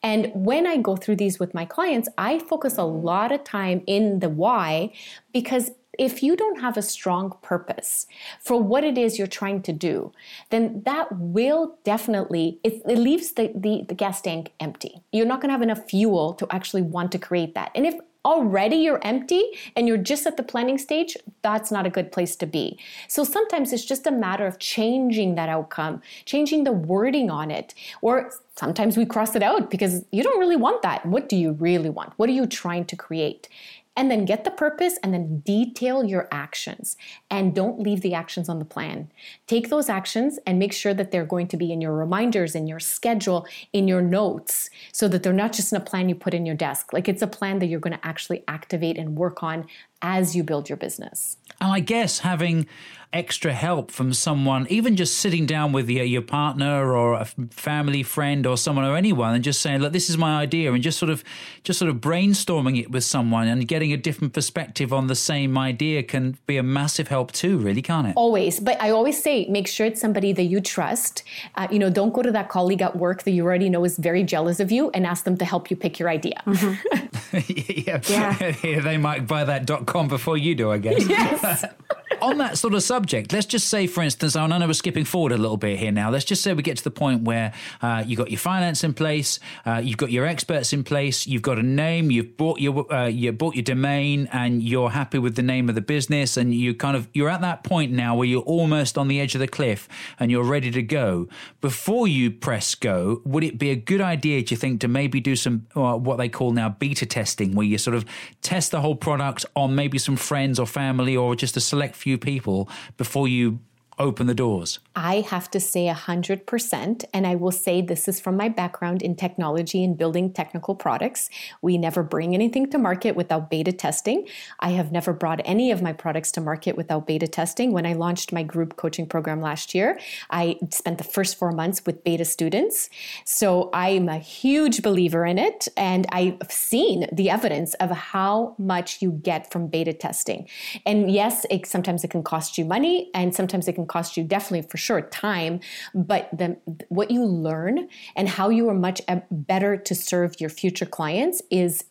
And 0.00 0.30
when 0.32 0.64
I 0.64 0.76
go 0.76 0.94
through 0.94 1.16
these 1.16 1.40
with 1.40 1.54
my 1.54 1.64
clients, 1.72 2.08
I 2.18 2.38
focus 2.38 2.78
a 2.78 2.84
lot 2.84 3.32
of 3.32 3.44
time 3.44 3.82
in 3.86 4.20
the 4.20 4.28
why 4.28 4.92
because 5.32 5.70
if 5.98 6.22
you 6.22 6.36
don't 6.36 6.60
have 6.60 6.76
a 6.76 6.82
strong 6.82 7.36
purpose 7.42 8.06
for 8.40 8.62
what 8.62 8.82
it 8.82 8.96
is 8.96 9.18
you're 9.18 9.26
trying 9.26 9.60
to 9.62 9.72
do, 9.72 10.12
then 10.50 10.82
that 10.84 11.08
will 11.12 11.76
definitely, 11.84 12.58
it, 12.64 12.82
it 12.88 12.98
leaves 12.98 13.32
the, 13.32 13.52
the, 13.54 13.84
the 13.88 13.94
gas 13.94 14.20
tank 14.22 14.52
empty. 14.58 15.02
You're 15.12 15.26
not 15.26 15.40
going 15.40 15.50
to 15.50 15.52
have 15.52 15.62
enough 15.62 15.88
fuel 15.88 16.32
to 16.34 16.46
actually 16.50 16.82
want 16.82 17.12
to 17.12 17.18
create 17.18 17.54
that. 17.54 17.70
And 17.74 17.86
if 17.86 17.94
already 18.24 18.76
you're 18.76 19.00
empty 19.04 19.42
and 19.76 19.88
you're 19.88 19.96
just 19.98 20.26
at 20.26 20.36
the 20.36 20.42
planning 20.42 20.78
stage, 20.78 21.16
that's 21.42 21.70
not 21.70 21.86
a 21.86 21.90
good 21.90 22.12
place 22.12 22.36
to 22.36 22.46
be. 22.46 22.78
So 23.08 23.24
sometimes 23.24 23.72
it's 23.72 23.84
just 23.84 24.06
a 24.06 24.12
matter 24.12 24.46
of 24.46 24.58
changing 24.58 25.34
that 25.34 25.48
outcome, 25.48 26.02
changing 26.24 26.64
the 26.64 26.72
wording 26.72 27.30
on 27.30 27.50
it, 27.50 27.74
or 28.00 28.32
sometimes 28.56 28.96
we 28.96 29.06
cross 29.06 29.34
it 29.34 29.42
out 29.42 29.70
because 29.70 30.04
you 30.12 30.22
don't 30.22 30.38
really 30.38 30.56
want 30.56 30.82
that. 30.82 31.04
What 31.06 31.28
do 31.28 31.36
you 31.36 31.52
really 31.52 31.90
want? 31.90 32.12
What 32.16 32.28
are 32.28 32.32
you 32.32 32.46
trying 32.46 32.84
to 32.86 32.96
create? 32.96 33.48
And 33.96 34.10
then 34.10 34.24
get 34.24 34.44
the 34.44 34.50
purpose 34.50 34.98
and 35.02 35.12
then 35.12 35.40
detail 35.40 36.04
your 36.04 36.28
actions 36.32 36.96
and 37.30 37.54
don't 37.54 37.80
leave 37.80 38.00
the 38.00 38.14
actions 38.14 38.48
on 38.48 38.58
the 38.58 38.64
plan. 38.64 39.10
Take 39.46 39.68
those 39.68 39.88
actions 39.88 40.38
and 40.46 40.58
make 40.58 40.72
sure 40.72 40.94
that 40.94 41.10
they're 41.10 41.26
going 41.26 41.48
to 41.48 41.56
be 41.56 41.72
in 41.72 41.80
your 41.80 41.92
reminders, 41.92 42.54
in 42.54 42.66
your 42.66 42.80
schedule, 42.80 43.46
in 43.72 43.86
your 43.88 44.02
notes, 44.02 44.70
so 44.92 45.08
that 45.08 45.22
they're 45.22 45.32
not 45.32 45.52
just 45.52 45.72
in 45.72 45.76
a 45.76 45.84
plan 45.84 46.08
you 46.08 46.14
put 46.14 46.34
in 46.34 46.46
your 46.46 46.56
desk. 46.56 46.92
Like 46.92 47.08
it's 47.08 47.22
a 47.22 47.26
plan 47.26 47.58
that 47.58 47.66
you're 47.66 47.80
going 47.80 47.96
to 47.96 48.06
actually 48.06 48.44
activate 48.48 48.96
and 48.96 49.16
work 49.16 49.42
on 49.42 49.66
as 50.02 50.36
you 50.36 50.42
build 50.42 50.68
your 50.68 50.76
business. 50.76 51.36
And 51.60 51.72
I 51.72 51.80
guess 51.80 52.18
having 52.20 52.66
extra 53.12 53.52
help 53.52 53.90
from 53.90 54.12
someone, 54.12 54.66
even 54.70 54.96
just 54.96 55.18
sitting 55.18 55.44
down 55.44 55.72
with 55.72 55.88
your, 55.88 56.04
your 56.04 56.22
partner 56.22 56.94
or 56.94 57.14
a 57.14 57.24
family 57.50 58.02
friend 58.02 58.46
or 58.46 58.56
someone 58.56 58.84
or 58.84 58.96
anyone 58.96 59.34
and 59.34 59.44
just 59.44 59.60
saying, 59.60 59.80
look, 59.80 59.92
this 59.92 60.08
is 60.08 60.16
my 60.16 60.40
idea 60.40 60.72
and 60.72 60.82
just 60.82 60.98
sort 60.98 61.10
of 61.10 61.22
just 61.62 61.78
sort 61.78 61.90
of 61.90 61.96
brainstorming 61.96 62.80
it 62.80 62.90
with 62.90 63.04
someone 63.04 63.48
and 63.48 63.68
getting 63.68 63.92
a 63.92 63.96
different 63.96 64.32
perspective 64.32 64.92
on 64.92 65.08
the 65.08 65.14
same 65.14 65.58
idea 65.58 66.02
can 66.02 66.38
be 66.46 66.56
a 66.56 66.62
massive 66.62 67.08
help 67.08 67.32
too, 67.32 67.58
really, 67.58 67.82
can't 67.82 68.08
it? 68.08 68.14
Always. 68.16 68.58
But 68.60 68.80
I 68.80 68.90
always 68.90 69.22
say, 69.22 69.46
make 69.48 69.68
sure 69.68 69.86
it's 69.86 70.00
somebody 70.00 70.32
that 70.32 70.44
you 70.44 70.60
trust. 70.60 71.22
Uh, 71.54 71.68
you 71.70 71.78
know, 71.78 71.90
don't 71.90 72.14
go 72.14 72.22
to 72.22 72.32
that 72.32 72.48
colleague 72.48 72.82
at 72.82 72.96
work 72.96 73.24
that 73.24 73.32
you 73.32 73.44
already 73.44 73.68
know 73.68 73.84
is 73.84 73.98
very 73.98 74.24
jealous 74.24 74.58
of 74.58 74.72
you 74.72 74.90
and 74.90 75.06
ask 75.06 75.24
them 75.24 75.36
to 75.36 75.44
help 75.44 75.70
you 75.70 75.76
pick 75.76 75.98
your 75.98 76.08
idea. 76.08 76.42
Mm-hmm. 76.46 77.02
yeah. 77.86 78.54
yeah. 78.64 78.80
they 78.80 78.96
might 78.96 79.26
buy 79.26 79.44
that 79.44 79.66
dot 79.66 79.84
com 79.92 80.08
before 80.08 80.38
you 80.38 80.54
do, 80.54 80.70
I 80.70 80.78
guess. 80.78 81.06
Yes. 81.06 81.64
On 82.20 82.38
that 82.38 82.56
sort 82.56 82.74
of 82.74 82.84
subject, 82.84 83.32
let's 83.32 83.46
just 83.46 83.68
say, 83.68 83.88
for 83.88 84.00
instance, 84.00 84.36
I 84.36 84.46
know 84.46 84.66
we're 84.66 84.74
skipping 84.74 85.04
forward 85.04 85.32
a 85.32 85.36
little 85.36 85.56
bit 85.56 85.78
here 85.78 85.90
now. 85.90 86.08
Let's 86.08 86.24
just 86.24 86.42
say 86.42 86.52
we 86.54 86.62
get 86.62 86.76
to 86.76 86.84
the 86.84 86.90
point 86.90 87.22
where 87.22 87.52
uh, 87.80 88.04
you've 88.06 88.18
got 88.18 88.30
your 88.30 88.38
finance 88.38 88.84
in 88.84 88.94
place, 88.94 89.40
uh, 89.66 89.80
you've 89.82 89.96
got 89.96 90.12
your 90.12 90.24
experts 90.24 90.72
in 90.72 90.84
place, 90.84 91.26
you've 91.26 91.42
got 91.42 91.58
a 91.58 91.64
name, 91.64 92.12
you've 92.12 92.36
bought 92.36 92.60
your 92.60 92.92
uh, 92.92 93.06
you 93.06 93.32
bought 93.32 93.56
your 93.56 93.64
domain, 93.64 94.28
and 94.32 94.62
you're 94.62 94.90
happy 94.90 95.18
with 95.18 95.34
the 95.34 95.42
name 95.42 95.68
of 95.68 95.74
the 95.74 95.80
business, 95.80 96.36
and 96.36 96.54
you 96.54 96.74
kind 96.74 96.96
of 96.96 97.08
you're 97.12 97.28
at 97.28 97.40
that 97.40 97.64
point 97.64 97.90
now 97.90 98.14
where 98.14 98.28
you're 98.28 98.42
almost 98.42 98.96
on 98.96 99.08
the 99.08 99.20
edge 99.20 99.34
of 99.34 99.40
the 99.40 99.48
cliff 99.48 99.88
and 100.20 100.30
you're 100.30 100.44
ready 100.44 100.70
to 100.70 100.82
go. 100.82 101.28
Before 101.60 102.06
you 102.06 102.30
press 102.30 102.76
go, 102.76 103.20
would 103.24 103.42
it 103.42 103.58
be 103.58 103.70
a 103.70 103.76
good 103.76 104.00
idea, 104.00 104.42
do 104.42 104.54
you 104.54 104.56
think, 104.56 104.80
to 104.82 104.88
maybe 104.88 105.20
do 105.20 105.34
some 105.34 105.66
uh, 105.74 105.96
what 105.96 106.18
they 106.18 106.28
call 106.28 106.52
now 106.52 106.68
beta 106.68 107.04
testing, 107.04 107.54
where 107.56 107.66
you 107.66 107.78
sort 107.78 107.96
of 107.96 108.04
test 108.42 108.70
the 108.70 108.80
whole 108.80 108.94
product 108.94 109.44
on 109.56 109.74
maybe 109.82 109.98
some 109.98 110.14
friends 110.16 110.60
or 110.60 110.66
family 110.66 111.16
or 111.16 111.34
just 111.34 111.56
a 111.56 111.60
select 111.60 111.96
few 111.96 112.16
people 112.16 112.68
before 112.96 113.26
you 113.26 113.58
open 113.98 114.26
the 114.26 114.34
doors? 114.34 114.78
I 114.94 115.20
have 115.20 115.50
to 115.52 115.60
say 115.60 115.86
100%. 115.88 117.04
And 117.14 117.26
I 117.26 117.34
will 117.34 117.50
say 117.50 117.80
this 117.80 118.08
is 118.08 118.20
from 118.20 118.36
my 118.36 118.48
background 118.48 119.02
in 119.02 119.16
technology 119.16 119.82
and 119.84 119.96
building 119.96 120.32
technical 120.32 120.74
products. 120.74 121.30
We 121.62 121.78
never 121.78 122.02
bring 122.02 122.34
anything 122.34 122.70
to 122.70 122.78
market 122.78 123.16
without 123.16 123.50
beta 123.50 123.72
testing. 123.72 124.26
I 124.60 124.70
have 124.70 124.92
never 124.92 125.12
brought 125.12 125.40
any 125.44 125.70
of 125.70 125.82
my 125.82 125.92
products 125.92 126.32
to 126.32 126.40
market 126.40 126.76
without 126.76 127.06
beta 127.06 127.26
testing. 127.26 127.72
When 127.72 127.86
I 127.86 127.94
launched 127.94 128.32
my 128.32 128.42
group 128.42 128.76
coaching 128.76 129.06
program 129.06 129.40
last 129.40 129.74
year, 129.74 129.98
I 130.30 130.58
spent 130.70 130.98
the 130.98 131.04
first 131.04 131.38
four 131.38 131.52
months 131.52 131.82
with 131.86 132.04
beta 132.04 132.24
students. 132.24 132.90
So 133.24 133.70
I'm 133.72 134.08
a 134.08 134.18
huge 134.18 134.82
believer 134.82 135.24
in 135.24 135.38
it. 135.38 135.68
And 135.76 136.06
I've 136.12 136.38
seen 136.50 137.06
the 137.12 137.30
evidence 137.30 137.74
of 137.74 137.90
how 137.90 138.54
much 138.58 139.00
you 139.00 139.12
get 139.12 139.50
from 139.50 139.68
beta 139.68 139.92
testing. 139.92 140.48
And 140.86 141.10
yes, 141.10 141.46
it, 141.50 141.66
sometimes 141.66 142.04
it 142.04 142.08
can 142.08 142.22
cost 142.22 142.58
you 142.58 142.64
money 142.64 143.10
and 143.14 143.34
sometimes 143.34 143.68
it 143.68 143.74
can 143.74 143.81
cost 143.86 144.16
you 144.16 144.24
definitely 144.24 144.68
for 144.68 144.76
sure 144.76 145.02
time, 145.02 145.60
but 145.94 146.28
the, 146.36 146.56
what 146.88 147.10
you 147.10 147.24
learn 147.24 147.88
and 148.16 148.28
how 148.28 148.48
you 148.48 148.68
are 148.68 148.74
much 148.74 149.00
uh, 149.08 149.20
better 149.30 149.76
to 149.76 149.94
serve 149.94 150.40
your 150.40 150.50
future 150.50 150.86
clients 150.86 151.42
is 151.50 151.84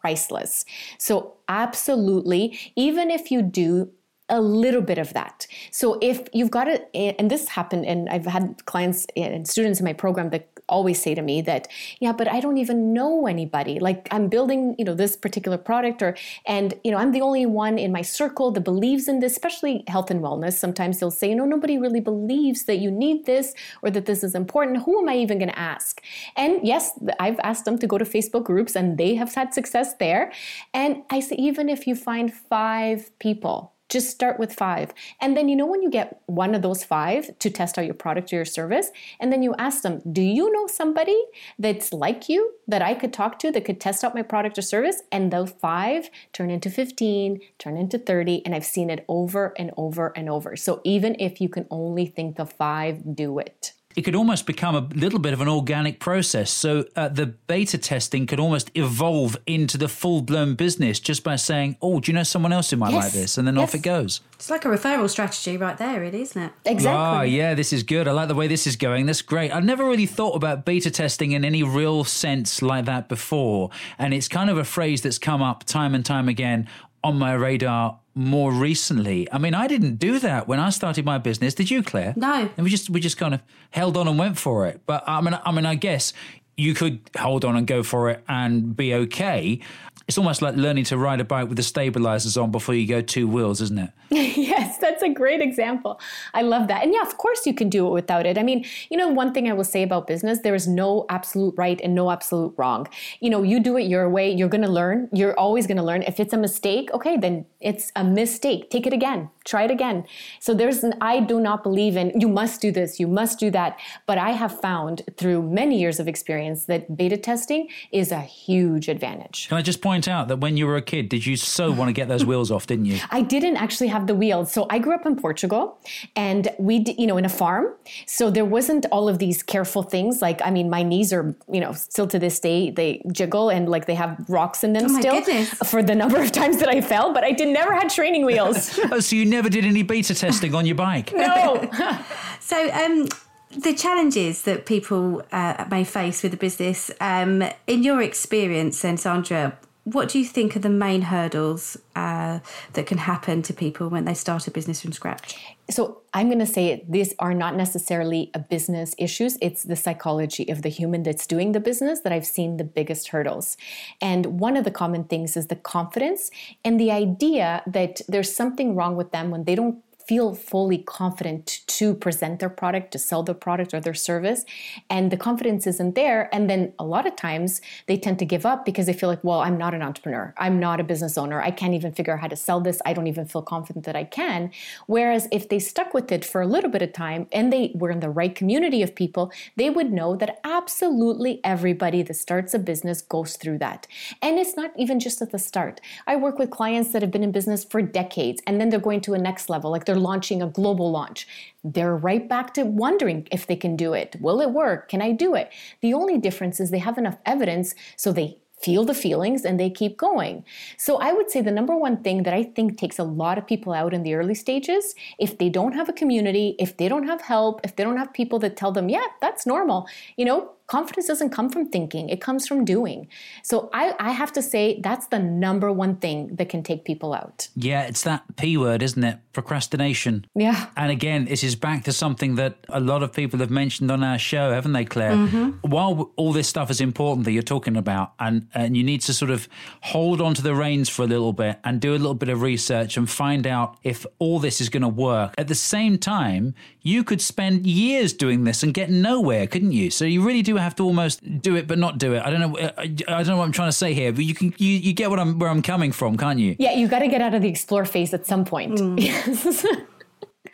priceless. 0.00 0.64
So, 0.98 1.34
absolutely, 1.48 2.58
even 2.76 3.10
if 3.10 3.30
you 3.30 3.42
do 3.42 3.90
a 4.28 4.40
little 4.40 4.82
bit 4.82 4.98
of 4.98 5.12
that. 5.14 5.46
So 5.70 5.98
if 6.02 6.28
you've 6.32 6.50
got 6.50 6.68
it, 6.68 6.90
and 6.94 7.30
this 7.30 7.48
happened, 7.48 7.86
and 7.86 8.08
I've 8.10 8.26
had 8.26 8.64
clients 8.66 9.06
and 9.16 9.48
students 9.48 9.80
in 9.80 9.84
my 9.84 9.94
program 9.94 10.30
that 10.30 10.50
always 10.68 11.00
say 11.00 11.14
to 11.14 11.22
me 11.22 11.40
that, 11.42 11.68
yeah, 12.00 12.12
but 12.12 12.28
I 12.28 12.40
don't 12.40 12.58
even 12.58 12.92
know 12.92 13.26
anybody. 13.26 13.78
Like 13.78 14.08
I'm 14.10 14.28
building, 14.28 14.74
you 14.78 14.84
know, 14.84 14.94
this 14.94 15.16
particular 15.16 15.58
product, 15.58 16.02
or 16.02 16.16
and 16.46 16.74
you 16.84 16.90
know, 16.90 16.98
I'm 16.98 17.12
the 17.12 17.20
only 17.20 17.46
one 17.46 17.78
in 17.78 17.92
my 17.92 18.02
circle 18.02 18.50
that 18.52 18.62
believes 18.62 19.08
in 19.08 19.20
this, 19.20 19.32
especially 19.32 19.84
health 19.88 20.10
and 20.10 20.20
wellness. 20.20 20.54
Sometimes 20.54 20.98
they'll 20.98 21.10
say, 21.10 21.30
you 21.30 21.36
know, 21.36 21.44
nobody 21.44 21.78
really 21.78 22.00
believes 22.00 22.64
that 22.64 22.78
you 22.78 22.90
need 22.90 23.26
this 23.26 23.54
or 23.82 23.90
that 23.90 24.06
this 24.06 24.22
is 24.22 24.34
important. 24.34 24.84
Who 24.84 24.98
am 25.00 25.08
I 25.08 25.16
even 25.16 25.38
going 25.38 25.50
to 25.50 25.58
ask? 25.58 26.02
And 26.36 26.66
yes, 26.66 26.92
I've 27.18 27.40
asked 27.40 27.64
them 27.64 27.78
to 27.78 27.86
go 27.86 27.98
to 27.98 28.04
Facebook 28.04 28.44
groups, 28.44 28.76
and 28.76 28.98
they 28.98 29.14
have 29.14 29.34
had 29.34 29.54
success 29.54 29.94
there. 29.94 30.32
And 30.74 31.02
I 31.10 31.20
say, 31.20 31.36
even 31.36 31.68
if 31.68 31.86
you 31.86 31.94
find 31.94 32.32
five 32.32 33.10
people 33.18 33.72
just 33.88 34.10
start 34.10 34.38
with 34.38 34.52
five. 34.52 34.92
And 35.20 35.36
then, 35.36 35.48
you 35.48 35.56
know, 35.56 35.66
when 35.66 35.82
you 35.82 35.90
get 35.90 36.20
one 36.26 36.54
of 36.54 36.62
those 36.62 36.84
five 36.84 37.38
to 37.38 37.50
test 37.50 37.78
out 37.78 37.86
your 37.86 37.94
product 37.94 38.32
or 38.32 38.36
your 38.36 38.44
service, 38.44 38.90
and 39.20 39.32
then 39.32 39.42
you 39.42 39.54
ask 39.58 39.82
them, 39.82 40.02
Do 40.10 40.22
you 40.22 40.52
know 40.52 40.66
somebody 40.66 41.18
that's 41.58 41.92
like 41.92 42.28
you 42.28 42.54
that 42.66 42.82
I 42.82 42.94
could 42.94 43.12
talk 43.12 43.38
to 43.40 43.50
that 43.50 43.64
could 43.64 43.80
test 43.80 44.04
out 44.04 44.14
my 44.14 44.22
product 44.22 44.58
or 44.58 44.62
service? 44.62 45.02
And 45.10 45.32
those 45.32 45.50
five 45.50 46.10
turn 46.32 46.50
into 46.50 46.70
15, 46.70 47.40
turn 47.58 47.76
into 47.76 47.98
30. 47.98 48.44
And 48.44 48.54
I've 48.54 48.64
seen 48.64 48.90
it 48.90 49.04
over 49.08 49.54
and 49.56 49.70
over 49.76 50.12
and 50.16 50.28
over. 50.28 50.56
So 50.56 50.80
even 50.84 51.16
if 51.18 51.40
you 51.40 51.48
can 51.48 51.66
only 51.70 52.06
think 52.06 52.38
of 52.38 52.52
five, 52.52 53.16
do 53.16 53.38
it 53.38 53.72
it 53.98 54.04
could 54.04 54.14
almost 54.14 54.46
become 54.46 54.76
a 54.76 54.88
little 54.94 55.18
bit 55.18 55.32
of 55.32 55.40
an 55.40 55.48
organic 55.48 55.98
process. 55.98 56.52
So 56.52 56.84
uh, 56.94 57.08
the 57.08 57.26
beta 57.26 57.76
testing 57.76 58.28
could 58.28 58.38
almost 58.38 58.70
evolve 58.76 59.36
into 59.44 59.76
the 59.76 59.88
full 59.88 60.22
blown 60.22 60.54
business 60.54 61.00
just 61.00 61.24
by 61.24 61.34
saying, 61.34 61.76
"Oh, 61.82 61.98
do 61.98 62.12
you 62.12 62.14
know 62.14 62.22
someone 62.22 62.52
else 62.52 62.70
who 62.70 62.76
might 62.76 62.92
yes. 62.92 63.02
like 63.02 63.12
this?" 63.12 63.38
And 63.38 63.48
then 63.48 63.56
yes. 63.56 63.64
off 63.64 63.74
it 63.74 63.82
goes. 63.82 64.20
It's 64.34 64.50
like 64.50 64.64
a 64.64 64.68
referral 64.68 65.10
strategy 65.10 65.56
right 65.56 65.76
there, 65.76 66.00
really, 66.00 66.22
isn't 66.22 66.40
it? 66.40 66.52
Exactly. 66.64 66.96
Ah, 66.96 67.22
yeah, 67.22 67.54
this 67.54 67.72
is 67.72 67.82
good. 67.82 68.06
I 68.06 68.12
like 68.12 68.28
the 68.28 68.36
way 68.36 68.46
this 68.46 68.68
is 68.68 68.76
going. 68.76 69.06
That's 69.06 69.20
great. 69.20 69.50
I've 69.50 69.64
never 69.64 69.84
really 69.84 70.06
thought 70.06 70.36
about 70.36 70.64
beta 70.64 70.92
testing 70.92 71.32
in 71.32 71.44
any 71.44 71.64
real 71.64 72.04
sense 72.04 72.62
like 72.62 72.84
that 72.84 73.08
before, 73.08 73.70
and 73.98 74.14
it's 74.14 74.28
kind 74.28 74.48
of 74.48 74.58
a 74.58 74.64
phrase 74.64 75.02
that's 75.02 75.18
come 75.18 75.42
up 75.42 75.64
time 75.64 75.92
and 75.92 76.06
time 76.06 76.28
again 76.28 76.68
on 77.04 77.18
my 77.18 77.32
radar 77.32 77.98
more 78.14 78.52
recently. 78.52 79.28
I 79.32 79.38
mean, 79.38 79.54
I 79.54 79.66
didn't 79.68 79.96
do 79.96 80.18
that 80.18 80.48
when 80.48 80.58
I 80.58 80.70
started 80.70 81.04
my 81.04 81.18
business. 81.18 81.54
Did 81.54 81.70
you, 81.70 81.82
Claire? 81.82 82.14
No. 82.16 82.50
And 82.56 82.64
we 82.64 82.70
just 82.70 82.90
we 82.90 83.00
just 83.00 83.16
kind 83.16 83.34
of 83.34 83.40
held 83.70 83.96
on 83.96 84.08
and 84.08 84.18
went 84.18 84.38
for 84.38 84.66
it. 84.66 84.80
But 84.86 85.04
I 85.06 85.20
mean, 85.20 85.38
I 85.44 85.52
mean, 85.52 85.66
I 85.66 85.76
guess 85.76 86.12
you 86.56 86.74
could 86.74 87.00
hold 87.16 87.44
on 87.44 87.56
and 87.56 87.66
go 87.66 87.84
for 87.84 88.10
it 88.10 88.22
and 88.28 88.76
be 88.76 88.92
okay. 88.92 89.60
It's 90.08 90.16
almost 90.16 90.40
like 90.40 90.56
learning 90.56 90.84
to 90.84 90.96
ride 90.96 91.20
a 91.20 91.24
bike 91.24 91.48
with 91.48 91.56
the 91.56 91.62
stabilizers 91.62 92.38
on 92.38 92.50
before 92.50 92.74
you 92.74 92.86
go 92.86 93.02
two 93.02 93.28
wheels, 93.28 93.60
isn't 93.60 93.78
it? 93.78 93.90
yes, 94.10 94.78
that's 94.78 95.02
a 95.02 95.08
great 95.10 95.42
example. 95.42 96.00
I 96.32 96.40
love 96.40 96.66
that. 96.68 96.82
And 96.82 96.94
yeah, 96.94 97.02
of 97.02 97.18
course 97.18 97.44
you 97.44 97.52
can 97.52 97.68
do 97.68 97.86
it 97.86 97.90
without 97.90 98.24
it. 98.24 98.38
I 98.38 98.42
mean, 98.42 98.64
you 98.90 98.96
know, 98.96 99.08
one 99.08 99.34
thing 99.34 99.50
I 99.50 99.52
will 99.52 99.64
say 99.64 99.82
about 99.82 100.06
business, 100.06 100.38
there 100.38 100.54
is 100.54 100.66
no 100.66 101.04
absolute 101.10 101.54
right 101.58 101.78
and 101.84 101.94
no 101.94 102.10
absolute 102.10 102.54
wrong. 102.56 102.88
You 103.20 103.28
know, 103.28 103.42
you 103.42 103.60
do 103.60 103.76
it 103.76 103.82
your 103.82 104.08
way, 104.08 104.32
you're 104.32 104.48
going 104.48 104.64
to 104.64 104.70
learn. 104.70 105.10
You're 105.12 105.38
always 105.38 105.66
going 105.66 105.76
to 105.76 105.82
learn. 105.82 106.02
If 106.04 106.20
it's 106.20 106.32
a 106.32 106.38
mistake, 106.38 106.90
okay, 106.94 107.18
then 107.18 107.44
it's 107.60 107.92
a 107.94 108.02
mistake. 108.02 108.70
Take 108.70 108.86
it 108.86 108.94
again. 108.94 109.28
Try 109.44 109.64
it 109.64 109.70
again. 109.70 110.04
So 110.40 110.54
there's 110.54 110.82
an, 110.84 110.94
I 111.02 111.20
do 111.20 111.38
not 111.38 111.62
believe 111.62 111.98
in 111.98 112.18
you 112.18 112.28
must 112.28 112.62
do 112.62 112.72
this, 112.72 112.98
you 112.98 113.08
must 113.08 113.38
do 113.38 113.50
that. 113.50 113.78
But 114.06 114.16
I 114.16 114.30
have 114.30 114.58
found 114.58 115.02
through 115.18 115.42
many 115.42 115.78
years 115.78 116.00
of 116.00 116.08
experience 116.08 116.64
that 116.64 116.96
beta 116.96 117.18
testing 117.18 117.68
is 117.92 118.10
a 118.10 118.20
huge 118.20 118.88
advantage. 118.88 119.48
Can 119.48 119.58
I 119.58 119.62
just 119.62 119.82
point 119.82 119.97
out 120.06 120.28
that 120.28 120.38
when 120.38 120.56
you 120.56 120.66
were 120.66 120.76
a 120.76 120.82
kid, 120.82 121.08
did 121.08 121.26
you 121.26 121.36
so 121.36 121.72
want 121.72 121.88
to 121.88 121.92
get 121.92 122.08
those 122.08 122.24
wheels 122.24 122.50
off, 122.50 122.66
didn't 122.66 122.84
you? 122.84 123.00
I 123.10 123.22
didn't 123.22 123.56
actually 123.56 123.88
have 123.88 124.06
the 124.06 124.14
wheels. 124.14 124.52
So 124.52 124.66
I 124.70 124.78
grew 124.78 124.94
up 124.94 125.06
in 125.06 125.16
Portugal 125.16 125.78
and 126.14 126.48
we, 126.58 126.84
you 126.98 127.06
know, 127.06 127.16
in 127.16 127.24
a 127.24 127.28
farm. 127.30 127.74
So 128.06 128.30
there 128.30 128.44
wasn't 128.44 128.86
all 128.92 129.08
of 129.08 129.18
these 129.18 129.42
careful 129.42 129.82
things. 129.82 130.20
Like, 130.22 130.40
I 130.44 130.50
mean, 130.50 130.68
my 130.70 130.82
knees 130.82 131.12
are, 131.12 131.34
you 131.50 131.60
know, 131.60 131.72
still 131.72 132.06
to 132.06 132.18
this 132.18 132.38
day, 132.38 132.70
they 132.70 133.02
jiggle 133.10 133.48
and 133.48 133.68
like 133.68 133.86
they 133.86 133.94
have 133.94 134.24
rocks 134.28 134.62
in 134.62 134.74
them 134.74 134.84
oh 134.86 135.00
still 135.00 135.14
goodness. 135.14 135.48
for 135.70 135.82
the 135.82 135.94
number 135.94 136.20
of 136.20 136.30
times 136.30 136.58
that 136.58 136.68
I 136.68 136.80
fell, 136.80 137.12
but 137.12 137.24
I 137.24 137.32
did 137.32 137.48
never 137.48 137.74
had 137.74 137.88
training 137.88 138.26
wheels. 138.26 138.78
oh, 138.92 139.00
so 139.00 139.16
you 139.16 139.24
never 139.24 139.48
did 139.48 139.64
any 139.64 139.82
beta 139.82 140.14
testing 140.14 140.54
on 140.54 140.66
your 140.66 140.76
bike? 140.76 141.12
no. 141.14 141.68
So, 142.40 142.70
um, 142.70 143.08
the 143.50 143.74
challenges 143.74 144.42
that 144.42 144.66
people 144.66 145.22
uh, 145.32 145.64
may 145.70 145.84
face 145.84 146.22
with 146.22 146.32
the 146.32 146.38
business, 146.38 146.90
um, 147.00 147.42
in 147.66 147.82
your 147.82 148.02
experience, 148.02 148.80
then, 148.82 148.96
Sandra, 148.96 149.58
what 149.92 150.08
do 150.08 150.18
you 150.18 150.24
think 150.24 150.56
are 150.56 150.60
the 150.60 150.68
main 150.68 151.02
hurdles 151.02 151.76
uh, 151.96 152.40
that 152.74 152.86
can 152.86 152.98
happen 152.98 153.42
to 153.42 153.52
people 153.52 153.88
when 153.88 154.04
they 154.04 154.14
start 154.14 154.46
a 154.46 154.50
business 154.50 154.80
from 154.80 154.92
scratch? 154.92 155.36
So 155.70 156.02
I'm 156.14 156.28
going 156.28 156.38
to 156.38 156.46
say 156.46 156.84
these 156.88 157.14
are 157.18 157.34
not 157.34 157.54
necessarily 157.54 158.30
a 158.34 158.38
business 158.38 158.94
issues. 158.98 159.38
It's 159.40 159.62
the 159.62 159.76
psychology 159.76 160.48
of 160.48 160.62
the 160.62 160.68
human 160.68 161.02
that's 161.02 161.26
doing 161.26 161.52
the 161.52 161.60
business 161.60 162.00
that 162.00 162.12
I've 162.12 162.26
seen 162.26 162.56
the 162.56 162.64
biggest 162.64 163.08
hurdles. 163.08 163.56
And 164.00 164.40
one 164.40 164.56
of 164.56 164.64
the 164.64 164.70
common 164.70 165.04
things 165.04 165.36
is 165.36 165.46
the 165.46 165.56
confidence 165.56 166.30
and 166.64 166.78
the 166.78 166.90
idea 166.90 167.62
that 167.66 168.00
there's 168.08 168.34
something 168.34 168.74
wrong 168.74 168.96
with 168.96 169.12
them 169.12 169.30
when 169.30 169.44
they 169.44 169.54
don't 169.54 169.82
feel 170.08 170.34
fully 170.34 170.78
confident 170.78 171.60
to 171.66 171.94
present 171.94 172.40
their 172.40 172.48
product, 172.48 172.90
to 172.92 172.98
sell 172.98 173.22
their 173.22 173.34
product 173.34 173.74
or 173.74 173.80
their 173.80 173.92
service, 173.92 174.46
and 174.88 175.10
the 175.10 175.18
confidence 175.18 175.66
isn't 175.66 175.94
there. 175.94 176.34
And 176.34 176.48
then 176.48 176.72
a 176.78 176.84
lot 176.84 177.06
of 177.06 177.14
times 177.14 177.60
they 177.86 177.98
tend 177.98 178.18
to 178.20 178.24
give 178.24 178.46
up 178.46 178.64
because 178.64 178.86
they 178.86 178.94
feel 178.94 179.10
like, 179.10 179.22
well, 179.22 179.40
I'm 179.40 179.58
not 179.58 179.74
an 179.74 179.82
entrepreneur, 179.82 180.32
I'm 180.38 180.58
not 180.58 180.80
a 180.80 180.84
business 180.84 181.18
owner, 181.18 181.42
I 181.42 181.50
can't 181.50 181.74
even 181.74 181.92
figure 181.92 182.14
out 182.14 182.20
how 182.20 182.28
to 182.28 182.36
sell 182.36 182.58
this, 182.58 182.80
I 182.86 182.94
don't 182.94 183.06
even 183.06 183.26
feel 183.26 183.42
confident 183.42 183.84
that 183.84 183.96
I 183.96 184.04
can. 184.04 184.50
Whereas 184.86 185.28
if 185.30 185.50
they 185.50 185.58
stuck 185.58 185.92
with 185.92 186.10
it 186.10 186.24
for 186.24 186.40
a 186.40 186.46
little 186.46 186.70
bit 186.70 186.80
of 186.80 186.94
time 186.94 187.26
and 187.30 187.52
they 187.52 187.72
were 187.74 187.90
in 187.90 188.00
the 188.00 188.08
right 188.08 188.34
community 188.34 188.82
of 188.82 188.94
people, 188.94 189.30
they 189.56 189.68
would 189.68 189.92
know 189.92 190.16
that 190.16 190.40
absolutely 190.42 191.40
everybody 191.44 192.02
that 192.02 192.14
starts 192.14 192.54
a 192.54 192.58
business 192.58 193.02
goes 193.02 193.36
through 193.36 193.58
that. 193.58 193.86
And 194.22 194.38
it's 194.38 194.56
not 194.56 194.72
even 194.78 195.00
just 195.00 195.20
at 195.20 195.32
the 195.32 195.38
start. 195.38 195.82
I 196.06 196.16
work 196.16 196.38
with 196.38 196.48
clients 196.48 196.92
that 196.92 197.02
have 197.02 197.10
been 197.10 197.22
in 197.22 197.32
business 197.32 197.62
for 197.62 197.82
decades 197.82 198.40
and 198.46 198.58
then 198.58 198.70
they're 198.70 198.80
going 198.80 199.02
to 199.02 199.12
a 199.12 199.18
next 199.18 199.50
level, 199.50 199.70
like 199.70 199.84
they're 199.84 199.97
launching 199.98 200.42
a 200.42 200.48
global 200.48 200.90
launch. 200.90 201.26
They're 201.64 201.96
right 201.96 202.28
back 202.28 202.54
to 202.54 202.64
wondering 202.64 203.28
if 203.30 203.46
they 203.46 203.56
can 203.56 203.76
do 203.76 203.92
it. 203.92 204.16
Will 204.20 204.40
it 204.40 204.50
work? 204.50 204.88
Can 204.88 205.02
I 205.02 205.12
do 205.12 205.34
it? 205.34 205.50
The 205.80 205.94
only 205.94 206.18
difference 206.18 206.60
is 206.60 206.70
they 206.70 206.78
have 206.78 206.98
enough 206.98 207.18
evidence 207.26 207.74
so 207.96 208.12
they 208.12 208.38
feel 208.62 208.84
the 208.84 208.94
feelings 208.94 209.44
and 209.44 209.58
they 209.58 209.70
keep 209.70 209.96
going. 209.96 210.44
So 210.76 210.96
I 210.96 211.12
would 211.12 211.30
say 211.30 211.40
the 211.40 211.52
number 211.52 211.76
one 211.76 212.02
thing 212.02 212.24
that 212.24 212.34
I 212.34 212.42
think 212.42 212.76
takes 212.76 212.98
a 212.98 213.04
lot 213.04 213.38
of 213.38 213.46
people 213.46 213.72
out 213.72 213.94
in 213.94 214.02
the 214.02 214.14
early 214.14 214.34
stages, 214.34 214.94
if 215.18 215.38
they 215.38 215.48
don't 215.48 215.74
have 215.74 215.88
a 215.88 215.92
community, 215.92 216.56
if 216.58 216.76
they 216.76 216.88
don't 216.88 217.06
have 217.06 217.20
help, 217.20 217.60
if 217.64 217.76
they 217.76 217.84
don't 217.84 217.96
have 217.96 218.12
people 218.12 218.38
that 218.40 218.56
tell 218.56 218.72
them, 218.72 218.88
yeah, 218.88 219.06
that's 219.20 219.46
normal, 219.46 219.86
you 220.16 220.24
know, 220.24 220.50
confidence 220.68 221.06
doesn't 221.06 221.30
come 221.30 221.48
from 221.50 221.68
thinking, 221.68 222.08
it 222.10 222.20
comes 222.20 222.46
from 222.46 222.64
doing. 222.64 223.08
So 223.42 223.70
I, 223.72 223.94
I 223.98 224.12
have 224.12 224.32
to 224.34 224.42
say 224.42 224.80
that's 224.82 225.06
the 225.08 225.18
number 225.18 225.72
one 225.72 225.96
thing 225.96 226.36
that 226.36 226.50
can 226.50 226.62
take 226.62 226.84
people 226.84 227.14
out. 227.14 227.48
Yeah, 227.56 227.82
it's 227.82 228.02
that 228.02 228.22
P 228.36 228.56
word, 228.56 228.82
isn't 228.82 229.02
it? 229.02 229.18
Procrastination. 229.32 230.26
Yeah. 230.34 230.66
And 230.76 230.92
again, 230.92 231.24
this 231.24 231.42
is 231.42 231.56
back 231.56 231.84
to 231.84 231.92
something 231.92 232.34
that 232.36 232.58
a 232.68 232.80
lot 232.80 233.02
of 233.02 233.12
people 233.12 233.40
have 233.40 233.50
mentioned 233.50 233.90
on 233.90 234.04
our 234.04 234.18
show, 234.18 234.52
haven't 234.52 234.74
they, 234.74 234.84
Claire? 234.84 235.12
Mm-hmm. 235.12 235.68
While 235.68 236.12
all 236.16 236.32
this 236.32 236.48
stuff 236.48 236.70
is 236.70 236.80
important 236.80 237.24
that 237.24 237.32
you're 237.32 237.42
talking 237.42 237.76
about, 237.76 238.12
and, 238.20 238.46
and 238.54 238.76
you 238.76 238.84
need 238.84 239.00
to 239.02 239.14
sort 239.14 239.30
of 239.30 239.48
hold 239.80 240.20
on 240.20 240.34
to 240.34 240.42
the 240.42 240.54
reins 240.54 240.90
for 240.90 241.02
a 241.02 241.06
little 241.06 241.32
bit 241.32 241.58
and 241.64 241.80
do 241.80 241.92
a 241.92 241.98
little 241.98 242.14
bit 242.14 242.28
of 242.28 242.42
research 242.42 242.98
and 242.98 243.08
find 243.08 243.46
out 243.46 243.78
if 243.82 244.04
all 244.18 244.38
this 244.38 244.60
is 244.60 244.68
going 244.68 244.82
to 244.82 244.88
work. 244.88 245.34
At 245.38 245.48
the 245.48 245.54
same 245.54 245.96
time, 245.96 246.54
you 246.82 247.04
could 247.04 247.22
spend 247.22 247.66
years 247.66 248.12
doing 248.12 248.44
this 248.44 248.62
and 248.62 248.74
get 248.74 248.90
nowhere, 248.90 249.46
couldn't 249.46 249.72
you? 249.72 249.90
So 249.90 250.04
you 250.04 250.22
really 250.22 250.42
do 250.42 250.57
have 250.60 250.76
to 250.76 250.82
almost 250.84 251.40
do 251.42 251.56
it 251.56 251.66
but 251.66 251.78
not 251.78 251.98
do 251.98 252.14
it. 252.14 252.22
I 252.22 252.30
don't 252.30 252.40
know. 252.40 252.56
Uh, 252.56 252.72
I 252.76 252.86
don't 252.86 253.26
know 253.28 253.36
what 253.36 253.44
I'm 253.44 253.52
trying 253.52 253.68
to 253.68 253.72
say 253.76 253.94
here, 253.94 254.12
but 254.12 254.24
you 254.24 254.34
can 254.34 254.54
you, 254.58 254.70
you 254.70 254.92
get 254.92 255.10
what 255.10 255.18
I'm 255.18 255.38
where 255.38 255.50
I'm 255.50 255.62
coming 255.62 255.92
from, 255.92 256.16
can't 256.16 256.38
you? 256.38 256.56
Yeah, 256.58 256.72
you 256.74 256.88
got 256.88 257.00
to 257.00 257.08
get 257.08 257.20
out 257.20 257.34
of 257.34 257.42
the 257.42 257.48
explore 257.48 257.84
phase 257.84 258.14
at 258.14 258.26
some 258.26 258.44
point. 258.44 258.78
Mm. 258.78 258.98
Yes. 259.08 259.66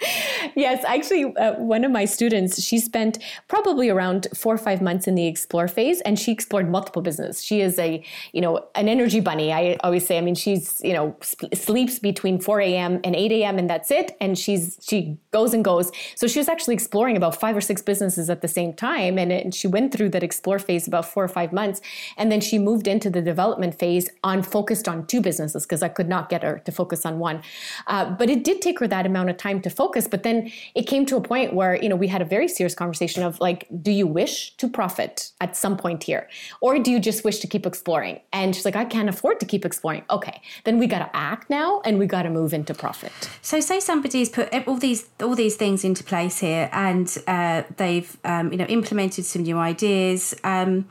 yes, 0.57 0.85
actually, 0.87 1.25
uh, 1.37 1.55
one 1.55 1.85
of 1.85 1.91
my 1.91 2.05
students, 2.05 2.63
she 2.63 2.79
spent 2.79 3.19
probably 3.49 3.89
around 3.89 4.27
four 4.35 4.55
or 4.55 4.59
five 4.59 4.81
months 4.83 5.07
in 5.07 5.15
the 5.15 5.27
explore 5.27 5.69
phase, 5.69 6.01
and 6.03 6.19
she 6.19 6.33
explored 6.33 6.71
multiple 6.71 7.03
business. 7.03 7.43
She 7.43 7.61
is 7.61 7.79
a, 7.79 8.05
you 8.33 8.41
know, 8.41 8.67
an 8.75 8.89
energy 8.89 9.21
bunny. 9.21 9.53
I 9.53 9.77
always 9.85 10.07
say. 10.07 10.19
I 10.19 10.21
mean, 10.21 10.35
she's, 10.35 10.81
you 10.85 10.93
know, 10.93 11.17
sp- 11.21 11.55
sleeps 11.55 11.99
between 11.99 12.41
four 12.41 12.61
a.m. 12.61 13.01
and 13.05 13.15
eight 13.17 13.33
a.m. 13.33 13.59
and 13.59 13.69
that's 13.69 13.91
it. 13.91 14.17
And 14.21 14.39
she's 14.39 14.79
she 14.83 15.19
goes 15.33 15.55
and 15.55 15.65
goes. 15.65 15.91
So 16.17 16.27
she 16.27 16.39
was 16.39 16.49
actually 16.49 16.75
exploring 16.75 17.17
about 17.17 17.39
five 17.39 17.57
or 17.57 17.61
six 17.61 17.83
businesses 17.83 18.31
at 18.31 18.43
the 18.43 18.49
same 18.49 18.73
time, 18.73 19.19
and, 19.19 19.33
it, 19.33 19.45
and 19.45 19.55
she 19.55 19.67
went 19.67 19.93
through 19.93 20.11
that 20.11 20.23
explore 20.23 20.59
phase 20.59 20.87
about 20.87 21.07
four 21.07 21.25
or 21.25 21.29
five 21.29 21.53
months, 21.53 21.81
and 22.17 22.31
then 22.31 22.41
she 22.41 22.59
moved 22.59 22.87
into 22.87 23.11
the 23.11 23.23
development 23.23 23.75
phase 23.79 24.09
on 24.23 24.43
focused 24.43 24.89
on 24.89 25.07
two 25.07 25.21
businesses 25.21 25.65
because 25.65 25.83
I 25.83 25.89
could 25.89 26.09
not 26.09 26.29
get 26.29 26.43
her 26.43 26.61
to 26.65 26.73
focus 26.73 27.05
on 27.07 27.19
one. 27.19 27.43
Uh, 27.87 28.11
but 28.11 28.31
it 28.31 28.45
did 28.45 28.61
take 28.63 28.79
her 28.81 28.89
that 28.89 29.07
amount 29.07 29.31
of 29.31 29.37
time 29.37 29.61
to 29.63 29.71
focus. 29.71 29.94
But 30.09 30.23
then 30.23 30.51
it 30.75 30.87
came 30.87 31.07
to 31.07 31.17
a 31.17 31.21
point 31.21 31.55
where 31.55 31.81
you 31.83 31.89
know 31.89 31.97
we 31.97 32.09
had 32.09 32.23
a 32.23 32.25
very 32.25 32.49
serious 32.49 32.75
conversation 32.75 33.23
of 33.23 33.41
like 33.41 33.67
do 33.83 33.91
you 33.91 34.07
wish 34.07 34.57
to 34.57 34.69
profit 34.69 35.31
at 35.41 35.57
some 35.57 35.77
point 35.77 36.03
here 36.03 36.29
or 36.61 36.79
do 36.79 36.91
you 36.91 37.01
just 37.01 37.25
wish 37.25 37.39
to 37.39 37.47
keep 37.47 37.65
exploring 37.67 38.21
and 38.33 38.55
she's 38.55 38.65
like 38.65 38.77
i 38.77 38.85
can't 38.85 39.09
afford 39.09 39.41
to 39.41 39.47
keep 39.47 39.65
exploring 39.65 40.03
okay 40.11 40.41
then 40.65 40.79
we 40.79 40.87
got 40.87 40.99
to 40.99 41.11
act 41.17 41.49
now 41.49 41.81
and 41.85 41.99
we 41.99 42.07
got 42.07 42.23
to 42.23 42.31
move 42.31 42.53
into 42.53 42.75
profit 42.75 43.13
So, 43.43 43.61
say 43.61 43.81
somebody's 43.81 44.29
put 44.29 44.53
all 44.67 44.77
these 44.77 45.07
all 45.23 45.35
these 45.35 45.57
things 45.57 45.85
into 45.85 46.05
place 46.05 46.39
here, 46.39 46.69
and 46.73 47.17
uh, 47.27 47.63
they've 47.77 48.17
um, 48.25 48.53
you 48.53 48.59
know 48.59 48.67
implemented 48.67 49.25
some 49.25 49.43
new 49.43 49.59
ideas. 49.59 50.35
Um, 50.45 50.89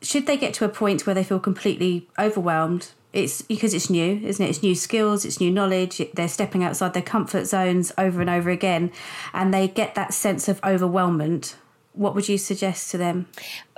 should 0.00 0.26
they 0.26 0.36
get 0.36 0.54
to 0.54 0.64
a 0.64 0.68
point 0.68 1.06
where 1.06 1.14
they 1.14 1.24
feel 1.24 1.40
completely 1.40 2.08
overwhelmed? 2.18 2.92
It's 3.12 3.40
because 3.42 3.72
it's 3.72 3.88
new, 3.88 4.20
isn't 4.22 4.44
it? 4.44 4.50
It's 4.50 4.62
new 4.62 4.74
skills, 4.74 5.24
it's 5.24 5.40
new 5.40 5.50
knowledge. 5.50 6.02
They're 6.14 6.28
stepping 6.28 6.62
outside 6.62 6.92
their 6.92 7.02
comfort 7.02 7.46
zones 7.46 7.92
over 7.96 8.20
and 8.20 8.28
over 8.28 8.50
again, 8.50 8.92
and 9.32 9.52
they 9.52 9.66
get 9.68 9.94
that 9.94 10.12
sense 10.12 10.48
of 10.48 10.60
overwhelmment. 10.60 11.54
What 11.94 12.14
would 12.14 12.28
you 12.28 12.38
suggest 12.38 12.90
to 12.90 12.98
them? 12.98 13.26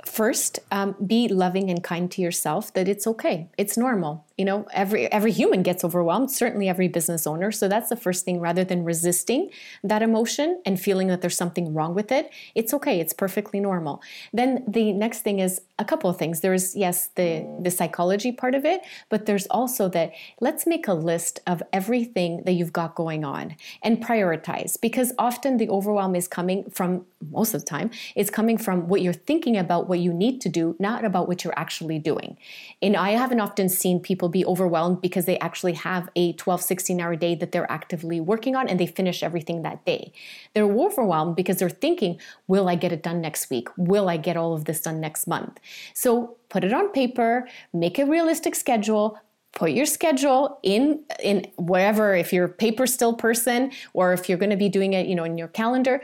First 0.05 0.59
um, 0.71 0.95
be 1.05 1.27
loving 1.27 1.69
and 1.69 1.83
kind 1.83 2.11
to 2.11 2.21
yourself 2.21 2.73
that 2.73 2.87
it's 2.87 3.07
okay. 3.07 3.49
It's 3.57 3.77
normal. 3.77 4.25
You 4.37 4.45
know 4.45 4.67
every 4.73 5.11
every 5.11 5.31
human 5.31 5.61
gets 5.61 5.83
overwhelmed 5.83 6.31
certainly 6.31 6.67
every 6.67 6.87
business 6.87 7.27
owner. 7.27 7.51
So 7.51 7.67
that's 7.67 7.89
the 7.89 7.95
first 7.95 8.25
thing 8.25 8.39
rather 8.39 8.63
than 8.63 8.83
resisting 8.83 9.51
that 9.83 10.01
emotion 10.01 10.61
and 10.65 10.79
feeling 10.79 11.07
that 11.09 11.21
there's 11.21 11.37
something 11.37 11.73
wrong 11.73 11.93
with 11.93 12.11
it 12.11 12.31
it's 12.55 12.73
okay. 12.73 12.99
It's 12.99 13.13
perfectly 13.13 13.59
normal. 13.59 14.01
Then 14.33 14.63
the 14.67 14.93
next 14.93 15.21
thing 15.21 15.39
is 15.39 15.61
a 15.77 15.85
couple 15.85 16.09
of 16.09 16.17
things. 16.17 16.39
There's 16.39 16.75
yes 16.75 17.09
the 17.15 17.45
the 17.61 17.69
psychology 17.69 18.31
part 18.31 18.55
of 18.55 18.65
it 18.65 18.81
but 19.09 19.25
there's 19.25 19.47
also 19.47 19.89
that 19.89 20.11
let's 20.39 20.65
make 20.65 20.87
a 20.87 20.93
list 20.93 21.39
of 21.47 21.61
everything 21.71 22.43
that 22.45 22.53
you've 22.53 22.73
got 22.73 22.95
going 22.95 23.23
on 23.23 23.55
and 23.83 24.03
prioritize 24.03 24.79
because 24.79 25.13
often 25.17 25.57
the 25.57 25.69
overwhelm 25.69 26.15
is 26.15 26.27
coming 26.27 26.69
from 26.69 27.05
most 27.31 27.53
of 27.53 27.61
the 27.61 27.67
time 27.67 27.89
it's 28.15 28.29
coming 28.29 28.57
from 28.57 28.87
what 28.87 29.01
you're 29.01 29.13
thinking 29.13 29.57
about 29.57 29.87
what 29.91 29.99
you 29.99 30.13
need 30.13 30.39
to 30.41 30.49
do 30.49 30.75
not 30.79 31.03
about 31.03 31.27
what 31.27 31.43
you're 31.43 31.59
actually 31.65 31.99
doing. 31.99 32.37
And 32.81 32.95
i 32.95 33.09
haven't 33.21 33.41
often 33.47 33.67
seen 33.69 33.99
people 34.09 34.29
be 34.29 34.45
overwhelmed 34.53 34.99
because 35.07 35.25
they 35.25 35.37
actually 35.39 35.73
have 35.73 36.09
a 36.15 36.25
12 36.33 36.61
16 36.61 37.01
hour 37.01 37.15
day 37.25 37.33
that 37.35 37.51
they're 37.51 37.71
actively 37.79 38.19
working 38.31 38.55
on 38.55 38.69
and 38.69 38.79
they 38.79 38.87
finish 38.99 39.21
everything 39.21 39.61
that 39.61 39.85
day. 39.85 40.13
They're 40.53 40.75
overwhelmed 40.85 41.35
because 41.35 41.57
they're 41.57 41.81
thinking 41.85 42.19
will 42.47 42.67
i 42.73 42.75
get 42.83 42.93
it 42.95 43.03
done 43.03 43.19
next 43.21 43.49
week? 43.49 43.67
Will 43.91 44.07
i 44.07 44.17
get 44.27 44.37
all 44.37 44.53
of 44.53 44.63
this 44.65 44.81
done 44.87 44.99
next 45.07 45.27
month? 45.27 45.59
So 45.93 46.37
put 46.49 46.63
it 46.63 46.73
on 46.79 46.89
paper 47.01 47.47
make 47.73 47.97
a 47.99 48.05
realistic 48.05 48.55
schedule 48.55 49.17
put 49.53 49.71
your 49.71 49.85
schedule 49.85 50.59
in 50.63 51.03
in 51.21 51.45
wherever 51.57 52.15
if 52.15 52.31
you're 52.31 52.45
a 52.45 52.49
paper 52.65 52.87
still 52.87 53.13
person 53.13 53.71
or 53.93 54.13
if 54.13 54.29
you're 54.29 54.37
going 54.37 54.55
to 54.57 54.63
be 54.65 54.69
doing 54.69 54.93
it 54.93 55.07
you 55.07 55.15
know 55.15 55.23
in 55.23 55.37
your 55.37 55.49
calendar 55.49 56.01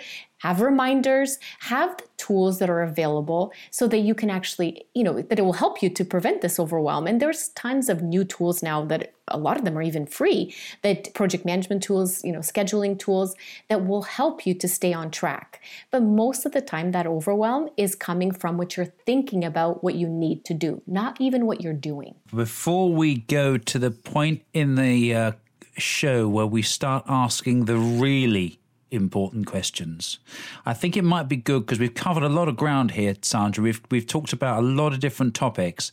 have 0.47 0.61
reminders, 0.61 1.39
have 1.59 1.97
the 1.97 2.07
tools 2.15 2.59
that 2.59 2.69
are 2.69 2.81
available 2.81 3.51
so 3.69 3.85
that 3.85 3.97
you 3.97 4.15
can 4.15 4.29
actually, 4.29 4.85
you 4.95 5.03
know, 5.03 5.21
that 5.21 5.39
it 5.39 5.41
will 5.41 5.59
help 5.65 5.83
you 5.83 5.89
to 5.89 6.05
prevent 6.05 6.41
this 6.41 6.57
overwhelm. 6.57 7.05
And 7.05 7.21
there's 7.21 7.49
tons 7.49 7.89
of 7.89 8.01
new 8.01 8.23
tools 8.23 8.63
now 8.63 8.85
that 8.85 9.13
a 9.27 9.37
lot 9.37 9.57
of 9.57 9.65
them 9.65 9.77
are 9.77 9.81
even 9.81 10.05
free 10.05 10.55
that 10.83 11.13
project 11.13 11.43
management 11.43 11.83
tools 11.83 12.23
you 12.23 12.31
know 12.31 12.39
scheduling 12.39 12.97
tools 12.97 13.35
that 13.67 13.85
will 13.85 14.03
help 14.03 14.47
you 14.47 14.53
to 14.53 14.69
stay 14.69 14.93
on 14.93 15.11
track 15.11 15.61
but 15.91 16.01
most 16.01 16.45
of 16.45 16.53
the 16.53 16.61
time 16.61 16.91
that 16.91 17.05
overwhelm 17.05 17.67
is 17.75 17.93
coming 17.93 18.31
from 18.31 18.55
what 18.57 18.77
you're 18.77 18.93
thinking 19.05 19.43
about 19.43 19.83
what 19.83 19.95
you 19.95 20.07
need 20.07 20.45
to 20.45 20.53
do 20.53 20.81
not 20.87 21.19
even 21.19 21.45
what 21.45 21.59
you're 21.59 21.73
doing 21.73 22.15
before 22.33 22.89
we 22.89 23.17
go 23.17 23.57
to 23.57 23.77
the 23.77 23.91
point 23.91 24.41
in 24.53 24.75
the 24.75 25.13
uh, 25.13 25.31
show 25.77 26.29
where 26.29 26.47
we 26.47 26.61
start 26.61 27.03
asking 27.09 27.65
the 27.65 27.75
really 27.75 28.61
important 28.91 29.45
questions. 29.45 30.19
I 30.65 30.73
think 30.73 30.95
it 30.97 31.03
might 31.03 31.27
be 31.27 31.35
good 31.35 31.65
because 31.65 31.79
we've 31.79 31.93
covered 31.93 32.23
a 32.23 32.29
lot 32.29 32.47
of 32.47 32.55
ground 32.55 32.91
here, 32.91 33.15
Sandra. 33.21 33.63
We've 33.63 33.81
we've 33.91 34.07
talked 34.07 34.33
about 34.33 34.59
a 34.59 34.65
lot 34.65 34.93
of 34.93 34.99
different 34.99 35.33
topics 35.33 35.91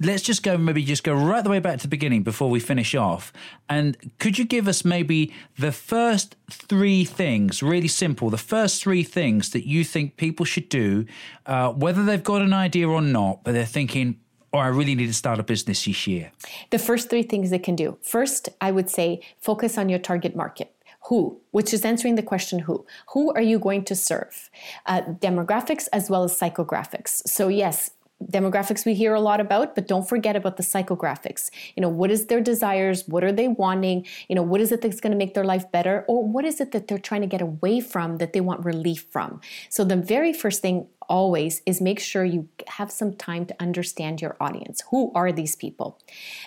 let's 0.00 0.22
just 0.22 0.42
go 0.42 0.56
maybe 0.56 0.82
just 0.82 1.04
go 1.04 1.14
right 1.14 1.44
the 1.44 1.50
way 1.50 1.58
back 1.58 1.78
to 1.78 1.82
the 1.82 1.88
beginning 1.88 2.22
before 2.22 2.50
we 2.50 2.60
finish 2.60 2.94
off. 2.94 3.32
And 3.68 3.96
could 4.18 4.38
you 4.38 4.44
give 4.44 4.68
us 4.68 4.84
maybe 4.84 5.32
the 5.58 5.72
first 5.72 6.36
three 6.50 7.04
things, 7.04 7.62
really 7.62 7.88
simple, 7.88 8.30
the 8.30 8.38
first 8.38 8.82
three 8.82 9.02
things 9.02 9.50
that 9.50 9.66
you 9.66 9.84
think 9.84 10.16
people 10.16 10.44
should 10.44 10.68
do, 10.68 11.06
uh, 11.46 11.72
whether 11.72 12.04
they've 12.04 12.22
got 12.22 12.42
an 12.42 12.52
idea 12.52 12.88
or 12.88 13.02
not, 13.02 13.44
but 13.44 13.52
they're 13.52 13.64
thinking, 13.64 14.18
oh, 14.52 14.58
I 14.58 14.68
really 14.68 14.94
need 14.94 15.06
to 15.06 15.14
start 15.14 15.38
a 15.38 15.42
business 15.42 15.84
this 15.84 16.06
year? 16.06 16.32
The 16.70 16.78
first 16.78 17.10
three 17.10 17.22
things 17.22 17.50
they 17.50 17.58
can 17.58 17.76
do. 17.76 17.98
First, 18.02 18.48
I 18.60 18.70
would 18.70 18.90
say 18.90 19.20
focus 19.40 19.78
on 19.78 19.88
your 19.88 19.98
target 19.98 20.36
market 20.36 20.73
who, 21.08 21.40
which 21.50 21.74
is 21.74 21.84
answering 21.84 22.14
the 22.14 22.22
question 22.22 22.60
who. 22.60 22.86
Who 23.12 23.32
are 23.32 23.42
you 23.42 23.58
going 23.58 23.84
to 23.84 23.94
serve? 23.94 24.50
Uh, 24.86 25.02
demographics 25.02 25.88
as 25.92 26.08
well 26.08 26.24
as 26.24 26.38
psychographics. 26.38 27.26
So, 27.28 27.48
yes, 27.48 27.90
demographics 28.22 28.86
we 28.86 28.94
hear 28.94 29.12
a 29.12 29.20
lot 29.20 29.40
about 29.40 29.74
but 29.74 29.86
don't 29.86 30.08
forget 30.08 30.36
about 30.36 30.56
the 30.56 30.62
psychographics. 30.62 31.50
You 31.76 31.82
know 31.82 31.88
what 31.88 32.10
is 32.10 32.26
their 32.26 32.40
desires? 32.40 33.06
What 33.06 33.24
are 33.24 33.32
they 33.32 33.48
wanting? 33.48 34.06
You 34.28 34.36
know 34.36 34.42
what 34.42 34.60
is 34.60 34.72
it 34.72 34.80
that's 34.80 35.00
going 35.00 35.10
to 35.10 35.18
make 35.18 35.34
their 35.34 35.44
life 35.44 35.70
better? 35.70 36.04
Or 36.08 36.24
what 36.24 36.44
is 36.44 36.60
it 36.60 36.72
that 36.72 36.88
they're 36.88 36.98
trying 36.98 37.20
to 37.20 37.26
get 37.26 37.42
away 37.42 37.80
from 37.80 38.18
that 38.18 38.32
they 38.32 38.40
want 38.40 38.64
relief 38.64 39.06
from? 39.10 39.40
So 39.68 39.84
the 39.84 39.96
very 39.96 40.32
first 40.32 40.62
thing 40.62 40.86
always 41.08 41.60
is 41.66 41.80
make 41.80 42.00
sure 42.00 42.24
you 42.24 42.48
have 42.68 42.90
some 42.90 43.14
time 43.14 43.44
to 43.46 43.54
understand 43.60 44.22
your 44.22 44.36
audience. 44.40 44.82
Who 44.90 45.12
are 45.14 45.32
these 45.32 45.54
people? 45.54 45.98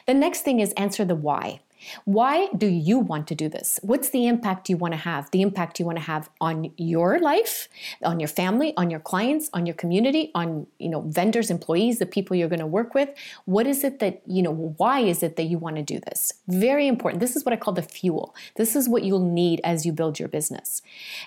The 0.08 0.15
next 0.15 0.41
thing 0.41 0.60
is 0.60 0.72
answer 0.74 1.06
the 1.06 1.15
why 1.15 1.60
why 2.06 2.47
do 2.58 2.67
you 2.67 3.00
want 3.00 3.28
to 3.28 3.36
do 3.36 3.50
this? 3.50 3.80
What's 3.82 4.10
the 4.10 4.28
impact 4.28 4.69
you 4.69 4.78
want 4.78 4.93
to 4.93 5.00
have? 5.00 5.30
The 5.32 5.41
impact 5.41 5.80
you 5.80 5.86
want 5.86 5.97
to 5.97 6.04
have 6.04 6.30
on 6.41 6.71
your 6.78 7.19
life, 7.19 7.67
on 8.04 8.19
your 8.19 8.28
family, 8.28 8.73
on 8.78 8.89
your 8.89 9.00
clients, 9.00 9.50
on 9.54 9.65
your 9.65 9.76
community, 9.76 10.32
on, 10.36 10.67
you 10.80 10.89
know, 10.89 11.02
vendors, 11.02 11.50
employees, 11.50 12.00
the 12.00 12.06
people 12.06 12.36
you're 12.36 12.50
going 12.50 12.60
to 12.60 12.67
work 12.67 12.93
with. 12.93 13.10
What 13.45 13.67
is 13.67 13.84
it 13.84 14.00
that, 14.00 14.21
you 14.26 14.41
know, 14.41 14.54
why 14.78 15.00
is 15.00 15.23
it 15.23 15.36
that 15.36 15.43
you 15.43 15.58
want 15.58 15.76
to 15.78 15.84
do 15.84 16.00
this? 16.00 16.34
Very 16.47 16.88
important. 16.88 17.19
This 17.19 17.36
is 17.36 17.45
what 17.45 17.54
I 17.54 17.58
call 17.58 17.73
the 17.73 17.82
fuel. 17.82 18.36
This 18.56 18.76
is 18.76 18.89
what 18.89 19.04
you'll 19.04 19.19
need 19.19 19.62
as 19.63 19.86
you 19.86 19.91
build 19.91 20.19
your 20.19 20.30
business. 20.30 20.82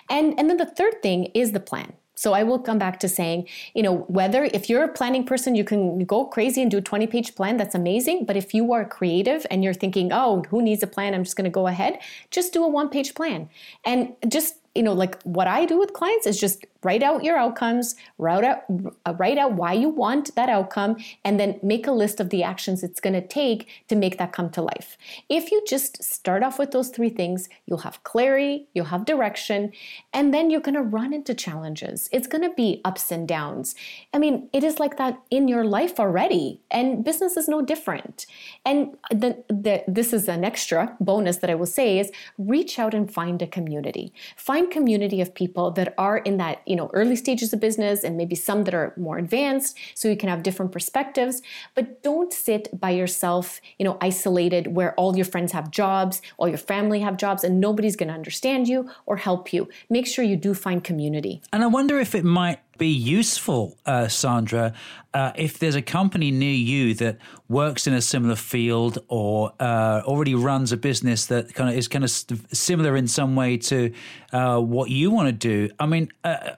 And 0.09 0.37
and 0.37 0.49
then 0.49 0.57
the 0.57 0.65
third 0.65 1.01
thing 1.01 1.25
is 1.33 1.51
the 1.51 1.59
plan. 1.59 1.93
So 2.21 2.33
I 2.33 2.43
will 2.43 2.59
come 2.59 2.77
back 2.77 2.99
to 2.99 3.09
saying, 3.09 3.47
you 3.73 3.81
know, 3.81 4.05
whether 4.19 4.43
if 4.53 4.69
you're 4.69 4.83
a 4.83 4.87
planning 4.87 5.23
person, 5.23 5.55
you 5.55 5.63
can 5.63 6.05
go 6.05 6.23
crazy 6.23 6.61
and 6.61 6.69
do 6.69 6.77
a 6.77 6.81
20 6.81 7.07
page 7.07 7.33
plan, 7.33 7.57
that's 7.57 7.73
amazing. 7.73 8.25
But 8.25 8.37
if 8.37 8.53
you 8.53 8.73
are 8.73 8.85
creative 8.85 9.47
and 9.49 9.63
you're 9.63 9.73
thinking, 9.73 10.13
oh, 10.13 10.43
who 10.51 10.61
needs 10.61 10.83
a 10.83 10.87
plan? 10.87 11.15
I'm 11.15 11.23
just 11.23 11.35
going 11.35 11.45
to 11.45 11.57
go 11.61 11.65
ahead, 11.65 11.97
just 12.29 12.53
do 12.53 12.63
a 12.63 12.67
one 12.67 12.89
page 12.89 13.15
plan. 13.15 13.49
And 13.85 14.13
just 14.27 14.57
you 14.75 14.83
know, 14.83 14.93
like 14.93 15.21
what 15.23 15.47
I 15.47 15.65
do 15.65 15.77
with 15.79 15.93
clients 15.93 16.25
is 16.27 16.39
just 16.39 16.65
write 16.83 17.03
out 17.03 17.23
your 17.23 17.37
outcomes, 17.37 17.95
write 18.17 18.43
out, 18.43 18.63
uh, 19.05 19.13
write 19.17 19.37
out 19.37 19.53
why 19.53 19.73
you 19.73 19.89
want 19.89 20.33
that 20.35 20.49
outcome, 20.49 20.95
and 21.25 21.39
then 21.39 21.59
make 21.61 21.87
a 21.87 21.91
list 21.91 22.19
of 22.19 22.29
the 22.29 22.43
actions 22.43 22.83
it's 22.83 22.99
going 22.99 23.13
to 23.13 23.27
take 23.27 23.67
to 23.87 23.95
make 23.95 24.17
that 24.17 24.31
come 24.31 24.49
to 24.49 24.61
life. 24.61 24.97
If 25.29 25.51
you 25.51 25.61
just 25.67 26.03
start 26.03 26.43
off 26.43 26.57
with 26.57 26.71
those 26.71 26.89
three 26.89 27.09
things, 27.09 27.49
you'll 27.65 27.79
have 27.79 28.03
clarity, 28.03 28.67
you'll 28.73 28.85
have 28.85 29.05
direction, 29.05 29.71
and 30.13 30.33
then 30.33 30.49
you're 30.49 30.61
going 30.61 30.75
to 30.75 30.81
run 30.81 31.13
into 31.13 31.33
challenges. 31.33 32.09
It's 32.11 32.27
going 32.27 32.43
to 32.43 32.55
be 32.55 32.81
ups 32.85 33.11
and 33.11 33.27
downs. 33.27 33.75
I 34.13 34.19
mean, 34.19 34.49
it 34.53 34.63
is 34.63 34.79
like 34.79 34.97
that 34.97 35.19
in 35.29 35.47
your 35.47 35.65
life 35.65 35.99
already, 35.99 36.61
and 36.71 37.03
business 37.03 37.35
is 37.35 37.49
no 37.49 37.61
different. 37.61 38.25
And 38.65 38.95
the, 39.09 39.43
the, 39.49 39.83
this 39.87 40.13
is 40.13 40.29
an 40.29 40.45
extra 40.45 40.95
bonus 40.99 41.37
that 41.37 41.49
I 41.49 41.55
will 41.55 41.65
say 41.65 41.99
is 41.99 42.11
reach 42.37 42.79
out 42.79 42.93
and 42.93 43.11
find 43.11 43.41
a 43.41 43.47
community. 43.47 44.13
Find 44.37 44.61
find 44.61 44.71
community 44.71 45.21
of 45.21 45.33
people 45.33 45.71
that 45.71 45.93
are 45.97 46.17
in 46.17 46.37
that 46.37 46.61
you 46.71 46.77
know 46.79 46.89
early 46.99 47.17
stages 47.23 47.49
of 47.53 47.59
business 47.67 48.03
and 48.05 48.17
maybe 48.21 48.35
some 48.47 48.63
that 48.65 48.75
are 48.79 48.87
more 49.07 49.17
advanced 49.17 49.77
so 49.99 50.07
you 50.07 50.19
can 50.21 50.29
have 50.33 50.41
different 50.47 50.71
perspectives. 50.71 51.41
But 51.75 51.85
don't 52.09 52.31
sit 52.47 52.63
by 52.85 52.91
yourself 53.01 53.45
you 53.77 53.85
know 53.85 53.97
isolated 54.09 54.63
where 54.77 54.91
all 54.99 55.11
your 55.19 55.29
friends 55.33 55.51
have 55.57 55.67
jobs 55.81 56.21
all 56.37 56.47
your 56.47 56.57
family 56.73 56.99
have 57.01 57.17
jobs 57.17 57.43
and 57.43 57.59
nobody's 57.59 57.95
going 57.95 58.07
to 58.07 58.13
understand 58.13 58.67
you 58.67 58.89
or 59.05 59.17
help 59.17 59.53
you. 59.53 59.69
Make 59.89 60.07
sure 60.07 60.23
you 60.23 60.37
do 60.37 60.53
find 60.53 60.83
community. 60.83 61.41
And 61.53 61.63
i 61.63 61.67
wonder 61.67 61.99
if 61.99 62.15
it 62.15 62.25
might 62.25 62.59
be 62.81 62.87
useful, 62.87 63.77
uh, 63.85 64.07
Sandra, 64.07 64.73
uh, 65.13 65.31
if 65.35 65.59
there's 65.59 65.75
a 65.75 65.81
company 65.81 66.31
near 66.31 66.53
you 66.53 66.93
that 66.95 67.17
works 67.49 67.85
in 67.85 67.93
a 67.93 68.01
similar 68.01 68.35
field 68.35 68.97
or 69.09 69.51
uh, 69.59 70.01
already 70.05 70.33
runs 70.33 70.71
a 70.71 70.77
business 70.77 71.25
that 71.25 71.53
kind 71.53 71.69
of 71.69 71.75
is 71.75 71.89
kind 71.89 72.05
of 72.05 72.09
similar 72.09 72.95
in 72.95 73.07
some 73.07 73.35
way 73.35 73.57
to 73.57 73.93
uh, 74.31 74.57
what 74.57 74.89
you 74.89 75.11
want 75.11 75.27
to 75.27 75.33
do. 75.33 75.69
I 75.79 75.85
mean, 75.85 76.09
uh, 76.23 76.51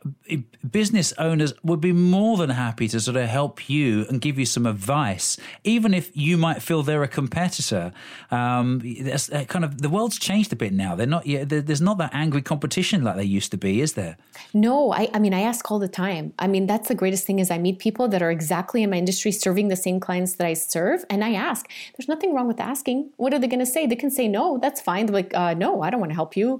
business 0.69 1.13
owners 1.17 1.51
would 1.63 1.81
be 1.81 1.91
more 1.91 2.37
than 2.37 2.51
happy 2.51 2.87
to 2.89 2.99
sort 2.99 3.17
of 3.17 3.27
help 3.27 3.67
you 3.67 4.05
and 4.07 4.21
give 4.21 4.37
you 4.37 4.45
some 4.45 4.67
advice, 4.67 5.37
even 5.63 5.93
if 5.95 6.15
you 6.15 6.37
might 6.37 6.61
feel 6.61 6.83
they're 6.83 7.03
a 7.03 7.07
competitor. 7.07 7.91
Um, 8.29 8.81
uh, 9.11 9.45
kind 9.45 9.65
of 9.65 9.81
the 9.81 9.89
world's 9.89 10.19
changed 10.19 10.53
a 10.53 10.55
bit 10.55 10.73
now. 10.73 10.95
They're 10.95 11.07
not. 11.07 11.23
There's 11.25 11.81
not 11.81 11.97
that 11.97 12.11
angry 12.13 12.43
competition 12.43 13.03
like 13.03 13.15
there 13.15 13.25
used 13.25 13.49
to 13.51 13.57
be, 13.57 13.81
is 13.81 13.93
there? 13.93 14.15
No, 14.53 14.93
I, 14.93 15.09
I 15.11 15.17
mean, 15.17 15.33
I 15.33 15.41
ask 15.41 15.71
all 15.71 15.79
the 15.79 15.87
time 15.87 16.12
time. 16.13 16.33
I 16.39 16.47
mean, 16.47 16.67
that's 16.67 16.87
the 16.87 16.95
greatest 16.95 17.25
thing 17.25 17.39
is 17.39 17.51
I 17.51 17.57
meet 17.57 17.79
people 17.79 18.07
that 18.09 18.21
are 18.21 18.31
exactly 18.31 18.83
in 18.83 18.89
my 18.89 18.97
industry 18.97 19.31
serving 19.31 19.67
the 19.67 19.75
same 19.75 19.99
clients 19.99 20.35
that 20.35 20.47
I 20.47 20.53
serve. 20.53 21.03
And 21.09 21.23
I 21.23 21.33
ask, 21.33 21.69
there's 21.95 22.07
nothing 22.07 22.33
wrong 22.33 22.47
with 22.47 22.59
asking. 22.59 23.11
What 23.17 23.33
are 23.33 23.39
they 23.39 23.47
going 23.47 23.59
to 23.59 23.65
say? 23.65 23.85
They 23.85 23.95
can 23.95 24.11
say 24.11 24.27
no, 24.27 24.57
that's 24.61 24.81
fine. 24.81 25.05
They're 25.05 25.15
like, 25.15 25.33
uh, 25.33 25.53
no, 25.53 25.81
I 25.81 25.89
don't 25.89 25.99
want 25.99 26.11
to 26.11 26.15
help 26.15 26.35
you. 26.37 26.59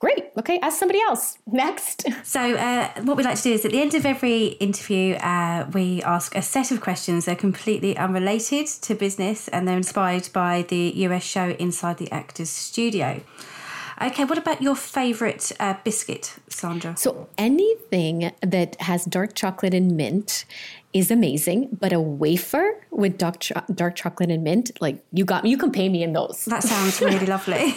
Great. 0.00 0.30
Okay, 0.38 0.58
ask 0.60 0.78
somebody 0.78 1.00
else. 1.00 1.36
Next. 1.46 2.06
So, 2.24 2.40
uh, 2.40 2.88
what 3.02 3.18
we 3.18 3.22
like 3.22 3.36
to 3.36 3.42
do 3.42 3.52
is 3.52 3.66
at 3.66 3.72
the 3.72 3.82
end 3.82 3.94
of 3.94 4.06
every 4.06 4.44
interview, 4.66 5.14
uh, 5.16 5.66
we 5.74 6.02
ask 6.02 6.34
a 6.34 6.40
set 6.40 6.70
of 6.70 6.80
questions. 6.80 7.26
They're 7.26 7.36
completely 7.36 7.98
unrelated 7.98 8.66
to 8.66 8.94
business 8.94 9.48
and 9.48 9.68
they're 9.68 9.76
inspired 9.76 10.30
by 10.32 10.62
the 10.62 10.92
US 11.06 11.22
show 11.22 11.50
Inside 11.58 11.98
the 11.98 12.10
Actors 12.10 12.48
Studio. 12.48 13.20
Okay, 14.02 14.24
what 14.24 14.38
about 14.38 14.62
your 14.62 14.74
favourite 14.74 15.52
uh, 15.60 15.74
biscuit, 15.84 16.34
Sandra? 16.48 16.96
So 16.96 17.28
anything 17.36 18.32
that 18.40 18.80
has 18.80 19.04
dark 19.04 19.34
chocolate 19.34 19.74
and 19.74 19.94
mint 19.94 20.46
is 20.94 21.10
amazing, 21.10 21.68
but 21.78 21.92
a 21.92 22.00
wafer 22.00 22.82
with 22.90 23.18
dark, 23.18 23.40
cho- 23.40 23.62
dark 23.74 23.94
chocolate 23.96 24.30
and 24.30 24.42
mint, 24.42 24.70
like 24.80 25.04
you 25.12 25.24
got 25.24 25.44
me, 25.44 25.50
you 25.50 25.58
can 25.58 25.70
pay 25.70 25.88
me 25.88 26.02
in 26.02 26.14
those. 26.14 26.46
That 26.46 26.62
sounds 26.62 27.00
really 27.00 27.26
lovely. 27.34 27.74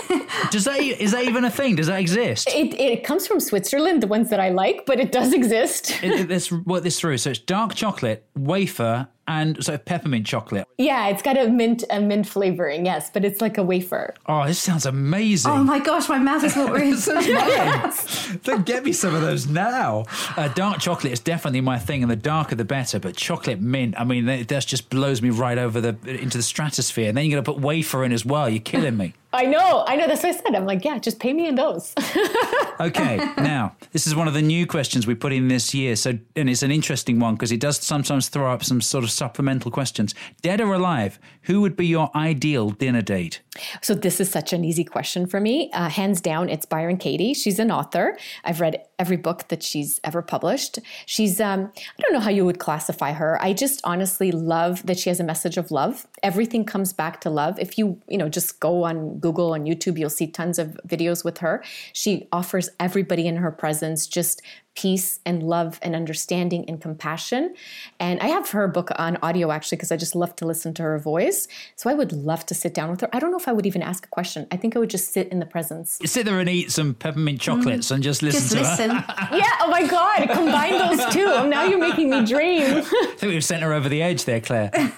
does 0.49 0.63
that 0.63 0.79
is 0.81 1.11
that 1.11 1.25
even 1.25 1.43
a 1.45 1.51
thing? 1.51 1.75
Does 1.75 1.87
that 1.87 1.99
exist? 1.99 2.47
It, 2.47 2.73
it 2.79 3.03
comes 3.03 3.27
from 3.27 3.39
Switzerland, 3.39 4.01
the 4.01 4.07
ones 4.07 4.29
that 4.29 4.39
I 4.39 4.49
like, 4.49 4.85
but 4.85 4.99
it 4.99 5.11
does 5.11 5.33
exist. 5.41 6.01
it, 6.01 6.29
let's 6.29 6.51
work 6.51 6.83
this 6.83 6.99
through. 6.99 7.17
So 7.17 7.31
it's 7.31 7.39
dark 7.39 7.75
chocolate, 7.75 8.25
wafer, 8.35 9.09
and 9.27 9.63
so 9.63 9.77
peppermint 9.77 10.25
chocolate. 10.25 10.67
Yeah, 10.77 11.07
it's 11.07 11.21
got 11.21 11.37
a 11.37 11.47
mint 11.47 11.83
a 11.89 11.99
mint 11.99 12.27
flavoring, 12.27 12.85
yes, 12.85 13.09
but 13.11 13.23
it's 13.23 13.41
like 13.41 13.57
a 13.57 13.63
wafer. 13.63 14.13
Oh, 14.25 14.45
this 14.45 14.59
sounds 14.59 14.85
amazing. 14.85 15.51
Oh 15.51 15.63
my 15.63 15.79
gosh, 15.79 16.09
my 16.09 16.19
mouth 16.19 16.43
is 16.43 16.55
watering. 16.57 16.95
So 16.95 17.19
yes. 17.19 18.35
Then 18.43 18.63
get 18.63 18.83
me 18.83 18.93
some 18.93 19.15
of 19.15 19.21
those 19.21 19.47
now. 19.47 20.05
Uh, 20.35 20.47
dark 20.49 20.79
chocolate 20.79 21.13
is 21.13 21.19
definitely 21.19 21.61
my 21.61 21.79
thing, 21.79 22.01
and 22.01 22.11
the 22.11 22.15
darker 22.15 22.55
the 22.55 22.65
better. 22.65 22.99
But 22.99 23.15
chocolate 23.15 23.61
mint, 23.61 23.95
I 23.97 24.03
mean, 24.03 24.25
that 24.25 24.65
just 24.65 24.89
blows 24.89 25.21
me 25.21 25.29
right 25.29 25.57
over 25.57 25.81
the 25.81 25.97
into 26.05 26.37
the 26.37 26.43
stratosphere. 26.43 27.09
And 27.09 27.17
then 27.17 27.25
you're 27.25 27.41
going 27.41 27.43
to 27.43 27.53
put 27.53 27.61
wafer 27.61 28.03
in 28.03 28.11
as 28.11 28.25
well. 28.25 28.49
You're 28.49 28.61
killing 28.61 28.97
me. 28.97 29.13
I 29.33 29.45
know, 29.45 29.83
I 29.87 29.95
know. 29.95 30.07
That's 30.07 30.21
what 30.21 30.35
I 30.35 30.37
said. 30.37 30.55
I'm 30.55 30.65
like, 30.65 30.85
yeah, 30.85 30.99
just 30.99 31.19
pay 31.19 31.33
me 31.33 31.47
in 31.47 31.55
those. 31.55 31.93
okay, 32.79 33.17
now 33.37 33.75
this 33.91 34.05
is 34.05 34.13
one 34.13 34.27
of 34.27 34.35
the 34.35 34.43
new 34.43 34.67
questions 34.67 35.07
we 35.07 35.15
put 35.15 35.33
in 35.33 35.47
this 35.47 35.73
year. 35.73 35.95
So, 35.95 36.19
and 36.35 36.49
it's 36.49 36.61
an 36.61 36.69
interesting 36.69 37.19
one 37.19 37.33
because 37.33 37.51
it 37.51 37.59
does 37.59 37.77
sometimes 37.79 38.29
throw 38.29 38.53
up 38.53 38.63
some 38.63 38.79
sort 38.79 39.03
of 39.03 39.09
supplemental 39.09 39.71
questions. 39.71 40.13
Dead 40.43 40.61
or 40.61 40.73
alive, 40.73 41.17
who 41.43 41.61
would 41.61 41.75
be 41.75 41.87
your 41.87 42.11
ideal 42.15 42.69
dinner 42.69 43.01
date? 43.01 43.41
So 43.81 43.93
this 43.93 44.19
is 44.19 44.31
such 44.31 44.51
an 44.51 44.65
easy 44.65 44.83
question 44.83 45.27
for 45.27 45.39
me. 45.39 45.71
Uh, 45.73 45.87
hands 45.89 46.21
down, 46.21 46.49
it's 46.49 46.65
Byron 46.65 46.97
Katie. 46.97 47.33
She's 47.35 47.59
an 47.59 47.71
author. 47.71 48.17
I've 48.43 48.59
read 48.59 48.83
every 48.97 49.17
book 49.17 49.47
that 49.49 49.61
she's 49.61 49.99
ever 50.03 50.21
published. 50.23 50.79
She's 51.05 51.39
um, 51.39 51.71
I 51.75 52.01
don't 52.01 52.13
know 52.13 52.19
how 52.19 52.31
you 52.31 52.45
would 52.45 52.59
classify 52.59 53.11
her. 53.11 53.39
I 53.41 53.53
just 53.53 53.79
honestly 53.83 54.31
love 54.31 54.83
that 54.87 54.97
she 54.97 55.09
has 55.09 55.19
a 55.19 55.23
message 55.23 55.57
of 55.57 55.69
love. 55.69 56.07
Everything 56.23 56.65
comes 56.65 56.93
back 56.93 57.21
to 57.21 57.29
love. 57.29 57.59
If 57.59 57.77
you 57.77 58.01
you 58.07 58.17
know 58.17 58.27
just 58.29 58.59
go 58.59 58.83
on 58.83 59.19
Google 59.19 59.53
and 59.53 59.67
YouTube, 59.67 59.99
you'll 59.99 60.09
see 60.09 60.27
tons 60.27 60.57
of 60.57 60.77
videos 60.87 61.23
with 61.23 61.37
her. 61.39 61.63
She 61.93 62.27
offers 62.31 62.69
everybody 62.79 63.27
in 63.27 63.35
her 63.35 63.51
presence 63.51 64.07
just 64.07 64.41
peace 64.75 65.19
and 65.25 65.43
love 65.43 65.79
and 65.81 65.95
understanding 65.95 66.65
and 66.67 66.81
compassion. 66.81 67.53
And 67.99 68.19
I 68.21 68.27
have 68.27 68.49
her 68.51 68.67
book 68.67 68.89
on 68.97 69.17
audio 69.21 69.51
actually 69.51 69.77
because 69.77 69.91
I 69.91 69.97
just 69.97 70.15
love 70.15 70.35
to 70.37 70.45
listen 70.45 70.73
to 70.75 70.83
her 70.83 70.97
voice. 70.97 71.47
So 71.75 71.89
I 71.89 71.93
would 71.93 72.11
love 72.11 72.45
to 72.47 72.55
sit 72.55 72.73
down 72.73 72.89
with 72.89 73.01
her. 73.01 73.09
I 73.13 73.19
don't 73.19 73.31
know 73.31 73.37
if 73.37 73.47
I 73.47 73.53
would 73.53 73.65
even 73.65 73.81
ask 73.81 74.05
a 74.05 74.09
question. 74.09 74.47
I 74.51 74.57
think 74.57 74.75
I 74.75 74.79
would 74.79 74.89
just 74.89 75.11
sit 75.13 75.27
in 75.29 75.39
the 75.39 75.45
presence. 75.45 75.99
You 76.01 76.07
sit 76.07 76.25
there 76.25 76.39
and 76.39 76.49
eat 76.49 76.71
some 76.71 76.95
peppermint 76.95 77.39
chocolates 77.39 77.89
mm. 77.89 77.95
and 77.95 78.03
just 78.03 78.23
listen 78.23 78.57
just 78.57 78.77
to 78.79 78.87
listen. 78.87 78.89
her. 78.95 79.05
yeah, 79.37 79.51
oh 79.61 79.69
my 79.69 79.85
God, 79.85 80.29
combine 80.29 80.77
those 80.77 81.13
two. 81.13 81.47
Now 81.47 81.65
you're 81.65 81.79
making 81.79 82.09
me 82.09 82.25
dream. 82.25 82.63
I 82.77 83.13
think 83.17 83.31
we've 83.31 83.45
sent 83.45 83.61
her 83.61 83.73
over 83.73 83.89
the 83.89 84.01
edge 84.01 84.25
there, 84.25 84.41
Claire. 84.41 84.71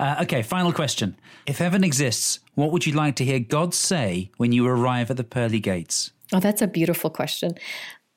uh, 0.00 0.16
okay, 0.22 0.42
final 0.42 0.72
question. 0.72 1.16
If 1.46 1.58
heaven 1.58 1.84
exists, 1.84 2.40
what 2.54 2.72
would 2.72 2.86
you 2.86 2.92
like 2.92 3.16
to 3.16 3.24
hear 3.24 3.38
God 3.38 3.74
say 3.74 4.30
when 4.36 4.52
you 4.52 4.66
arrive 4.66 5.10
at 5.10 5.16
the 5.16 5.24
pearly 5.24 5.60
gates? 5.60 6.12
Oh, 6.32 6.40
that's 6.40 6.62
a 6.62 6.66
beautiful 6.66 7.10
question. 7.10 7.54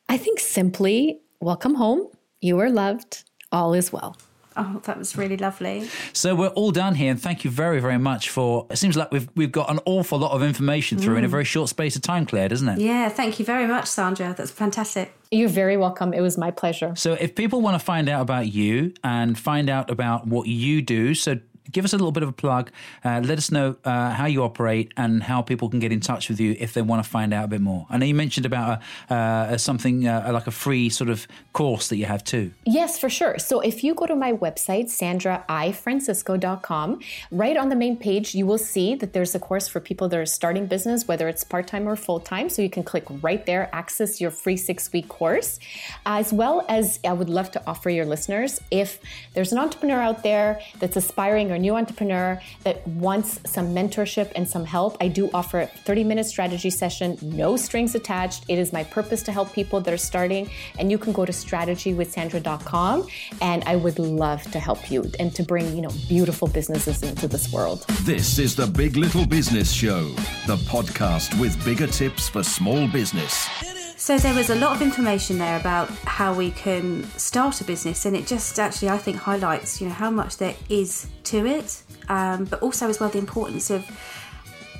I 0.08 0.18
think 0.18 0.39
simply, 0.39 1.22
welcome 1.39 1.76
home. 1.76 2.08
You 2.39 2.60
are 2.60 2.70
loved. 2.70 3.24
All 3.51 3.74
is 3.74 3.91
well. 3.91 4.18
Oh, 4.58 4.80
that 4.86 4.97
was 4.97 5.18
really 5.18 5.36
lovely. 5.36 5.89
So 6.14 6.34
we're 6.34 6.47
all 6.49 6.72
done 6.72 6.95
here, 6.95 7.12
and 7.12 7.22
thank 7.22 7.43
you 7.43 7.51
very, 7.51 7.82
very 7.82 7.97
much 7.97 8.30
for. 8.30 8.68
It 8.70 8.78
seems 8.78 8.95
like 8.95 9.12
we've 9.12 9.28
we've 9.36 9.51
got 9.51 9.70
an 9.70 9.80
awful 9.86 10.18
lot 10.18 10.32
of 10.32 10.43
information 10.43 10.97
through 10.97 11.16
mm. 11.16 11.20
in 11.20 11.26
a 11.26 11.28
mm. 11.28 11.32
very 11.32 11.43
short 11.43 11.70
space 11.70 11.95
of 11.95 12.03
time, 12.03 12.26
Claire, 12.26 12.47
doesn't 12.47 12.70
it? 12.70 12.80
Yeah, 12.80 13.10
thank 13.10 13.38
you 13.39 13.45
very 13.45 13.68
much, 13.68 13.88
Sandra. 13.88 14.34
That's 14.38 14.51
fantastic. 14.51 15.14
You're 15.30 15.49
very 15.49 15.76
welcome. 15.76 16.14
It 16.14 16.22
was 16.22 16.38
my 16.38 16.51
pleasure. 16.51 16.93
So, 16.95 17.14
if 17.14 17.36
people 17.36 17.60
want 17.60 17.78
to 17.78 17.84
find 17.84 18.08
out 18.08 18.22
about 18.22 18.47
you 18.47 18.93
and 19.03 19.38
find 19.38 19.70
out 19.70 19.89
about 19.89 20.28
what 20.28 20.47
you 20.47 20.82
do, 20.82 21.16
so 21.16 21.39
give 21.72 21.86
us 21.86 21.93
a 21.93 21.97
little 21.97 22.11
bit 22.11 22.24
of 22.24 22.30
a 22.30 22.34
plug. 22.34 22.72
Uh, 23.03 23.22
let 23.24 23.38
us 23.38 23.51
know 23.51 23.76
uh, 23.86 24.11
how 24.11 24.26
you 24.26 24.43
operate 24.43 24.91
and 24.97 25.24
how 25.24 25.41
people 25.41 25.70
can 25.70 25.80
get 25.80 25.91
in 25.91 25.99
touch 25.99 26.30
with 26.30 26.39
you 26.39 26.55
if 26.59 26.74
they 26.74 26.82
want 26.82 27.03
to 27.03 27.09
find 27.09 27.34
out 27.34 27.45
a 27.45 27.47
bit 27.47 27.61
more. 27.61 27.86
I 27.89 27.97
know 27.97 28.05
you 28.05 28.16
mentioned 28.16 28.45
about 28.45 28.82
a, 29.09 29.13
uh, 29.13 29.57
something 29.57 30.07
uh, 30.07 30.30
like 30.32 30.47
a 30.47 30.51
free 30.51 30.89
sort 30.89 31.09
of 31.09 31.28
course 31.53 31.89
that 31.89 31.97
you 31.97 32.05
have 32.05 32.24
too. 32.24 32.51
Yes, 32.66 32.99
for 32.99 33.09
sure. 33.09 33.39
So 33.39 33.59
if 33.61 33.84
you 33.84 33.93
go 33.93 34.05
to 34.05 34.16
my 34.16 34.34
website, 34.34 34.86
sandraifrancisco.com, 34.86 36.99
right 37.32 37.57
on 37.57 37.70
the 37.70 37.76
main 37.76 37.97
page, 37.97 38.36
you 38.36 38.45
will 38.45 38.57
see 38.57 38.95
that 38.95 39.13
there's 39.13 39.36
a 39.36 39.39
course 39.39 39.68
for 39.68 39.80
people 39.80 40.07
that 40.09 40.20
are 40.20 40.26
starting 40.26 40.68
business, 40.68 41.07
whether 41.07 41.28
it's 41.28 41.43
part 41.43 41.68
time 41.68 41.88
or 41.88 41.95
full 41.95 42.20
time. 42.20 42.49
So 42.49 42.61
you 42.61 42.70
can 42.70 42.84
click 42.84 43.05
right 43.22 43.45
there, 43.45 43.70
access 43.74 44.22
your 44.22 44.32
free 44.32 44.57
six 44.57 44.91
week 44.93 45.07
course. 45.07 45.59
As 46.05 46.34
well 46.34 46.66
as 46.70 46.99
I 47.05 47.13
would 47.13 47.30
love 47.30 47.51
to 47.51 47.61
offer 47.68 47.89
your 47.89 48.05
listeners 48.05 48.59
if 48.72 48.99
there's 49.34 49.51
an 49.51 49.57
entrepreneur 49.57 50.01
out 50.01 50.24
there 50.24 50.61
that's 50.80 50.95
aspiring 50.95 51.51
or 51.56 51.58
new 51.58 51.76
entrepreneur 51.76 52.39
that 52.64 52.86
wants 52.88 53.39
some 53.45 53.74
mentorship 53.74 54.32
and 54.36 54.47
some 54.47 54.66
help, 54.66 54.97
I 54.99 55.08
do 55.08 55.30
offer 55.34 55.62
a 55.62 55.68
30 55.68 56.03
minute 56.03 56.26
strategy 56.26 56.70
session, 56.70 57.18
no 57.22 57.58
strings 57.58 57.95
attached. 57.95 58.43
It 58.47 58.60
is 58.60 58.74
my 58.74 58.84
purpose 58.84 59.24
to 59.24 59.32
help 59.32 59.53
people 59.53 59.82
that 59.82 59.93
are 59.93 59.97
starting. 59.97 60.49
And 60.78 60.91
you 60.91 60.97
can 60.97 61.14
go 61.14 61.26
to 61.26 61.32
strategywithsandra.com 61.32 63.08
and 63.41 63.64
I 63.64 63.76
would 63.78 63.97
love 63.97 64.43
to 64.51 64.60
help 64.60 64.91
you 64.91 65.10
and 65.20 65.34
to 65.36 65.43
bring, 65.43 65.76
you 65.76 65.82
know, 65.82 65.91
beautiful 66.08 66.47
businesses 66.47 67.01
into 67.01 67.28
this 67.28 67.51
world. 67.51 67.86
This 68.01 68.38
is 68.38 68.56
the 68.56 68.68
Big 68.68 68.97
Little 68.97 69.26
Business 69.26 69.72
Show, 69.72 70.10
the 70.45 70.58
podcast 70.68 71.39
with 71.39 71.64
bigger 71.64 71.88
tips 71.88 72.28
for 72.28 72.43
small 72.43 72.88
business. 72.88 73.74
So 74.06 74.20
there 74.20 74.36
was 74.36 74.51
a 74.51 74.56
lot 74.56 74.76
of 74.76 74.84
information 74.84 75.39
there 75.39 75.60
about 75.60 75.89
how 76.06 76.32
we 76.32 76.51
can 76.51 77.06
start 77.18 77.60
a 77.62 77.64
business, 77.64 78.06
and 78.06 78.16
it 78.16 78.28
just 78.28 78.60
actually 78.60 78.89
I 78.89 78.99
think 78.99 79.18
highlights 79.18 79.82
you 79.82 79.88
know 79.88 79.95
how 79.95 80.12
much 80.12 80.38
there 80.38 80.53
is 80.70 81.08
to 81.24 81.47
it, 81.47 81.82
um, 82.08 82.45
but 82.45 82.62
also 82.62 82.88
as 82.88 82.99
well 82.99 83.10
the 83.10 83.18
importance 83.18 83.72
of. 83.72 83.84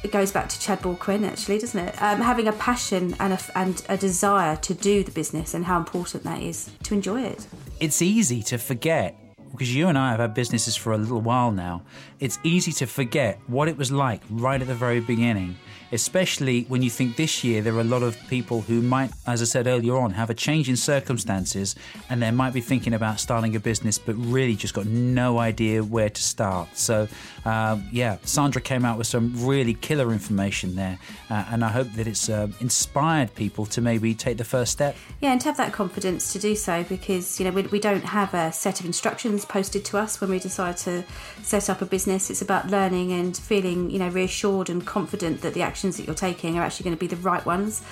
It 0.04 0.12
goes 0.12 0.32
back 0.32 0.48
to 0.50 0.60
Chad 0.60 0.84
Ball 0.84 0.96
Quinn, 0.96 1.24
actually, 1.24 1.58
doesn't 1.58 1.80
it? 1.80 2.00
Um, 2.00 2.22
having 2.22 2.48
a 2.48 2.52
passion 2.52 3.16
and 3.20 3.34
a, 3.34 3.40
and 3.56 3.84
a 3.90 3.98
desire 3.98 4.58
to 4.58 4.76
do 4.76 5.04
the 5.04 5.10
business, 5.10 5.56
and 5.56 5.66
how 5.66 5.80
important 5.80 6.24
that 6.26 6.44
is 6.44 6.70
to 6.84 6.94
enjoy 6.94 7.24
it. 7.24 7.48
It's 7.80 8.04
easy 8.04 8.44
to 8.44 8.60
forget 8.60 9.20
because 9.50 9.74
you 9.74 9.88
and 9.88 9.98
I 9.98 10.12
have 10.12 10.20
had 10.20 10.36
businesses 10.36 10.76
for 10.76 10.94
a 10.94 11.00
little 11.00 11.22
while 11.22 11.52
now. 11.52 11.82
It's 12.20 12.38
easy 12.44 12.72
to 12.74 12.86
forget 12.86 13.40
what 13.48 13.70
it 13.70 13.76
was 13.76 13.92
like 13.92 14.22
right 14.30 14.62
at 14.62 14.68
the 14.68 14.76
very 14.76 15.00
beginning 15.00 15.58
especially 15.96 16.64
when 16.66 16.82
you 16.84 16.89
think 16.89 17.16
this 17.16 17.43
year 17.43 17.62
there 17.62 17.74
are 17.74 17.82
a 17.82 17.84
lot 17.84 18.04
of 18.04 18.16
people 18.28 18.62
who 18.62 18.82
might, 18.82 19.12
as 19.26 19.41
I 19.41 19.46
said 19.46 19.66
earlier 19.66 19.98
on, 19.98 20.12
have 20.12 20.30
a 20.30 20.34
change 20.34 20.70
in 20.70 20.76
circumstances 20.76 21.76
and 22.10 22.22
they 22.22 22.32
might 22.32 22.54
be 22.54 22.62
thinking 22.62 22.93
about 22.93 23.20
starting 23.20 23.56
a 23.56 23.60
business 23.60 23.98
but 23.98 24.16
really 24.16 24.56
just 24.56 24.74
got 24.74 24.86
no 24.86 25.39
idea 25.39 25.84
where 25.84 26.10
to 26.10 26.22
start. 26.22 26.78
So, 26.78 27.08
uh, 27.46 27.80
yeah, 27.91 28.18
Sandra 28.24 28.62
came 28.62 28.86
out 28.86 28.98
with 28.98 29.08
some 29.08 29.34
really 29.46 29.74
killer 29.74 30.12
information 30.12 30.76
there, 30.76 31.00
uh, 31.30 31.46
and 31.52 31.64
I 31.64 31.70
hope 31.70 31.91
that 31.93 32.08
it's 32.08 32.30
uh, 32.30 32.48
inspired 32.60 33.34
people 33.36 33.66
to 33.68 33.82
maybe 33.82 34.14
take 34.14 34.38
the 34.38 34.43
first 34.43 34.72
step. 34.72 34.96
Yeah, 35.22 35.32
and 35.32 35.41
to 35.41 35.48
have 35.48 35.58
that 35.58 35.74
confidence 35.74 36.34
to 36.34 36.39
do 36.39 36.56
so 36.56 36.84
because, 36.84 37.39
you 37.39 37.46
know, 37.46 37.52
we, 37.52 37.64
we 37.64 37.80
don't 37.80 38.06
have 38.06 38.34
a 38.34 38.52
set 38.52 38.80
of 38.80 38.86
instructions 38.86 39.46
posted 39.46 39.86
to 39.86 39.98
us 39.98 40.20
when 40.20 40.30
we 40.30 40.39
decide 40.39 40.78
to 40.78 41.04
set 41.43 41.70
up 41.70 41.82
a 41.82 41.86
business. 41.86 42.30
It's 42.30 42.41
about 42.41 42.70
learning 42.70 43.12
and 43.12 43.36
feeling, 43.38 43.89
you 43.89 44.00
know, 44.00 44.10
reassured 44.10 44.70
and 44.70 44.86
confident 44.86 45.41
that 45.41 45.54
the 45.54 45.62
actions 45.86 45.98
that 45.98 46.08
you're 46.08 46.16
taking 46.16 46.58
are 46.58 46.64
actually 46.64 46.84
going 46.86 46.96
to 46.96 47.00
be 47.00 47.08
the 47.08 47.16
right 47.18 47.46
ones. 47.46 47.84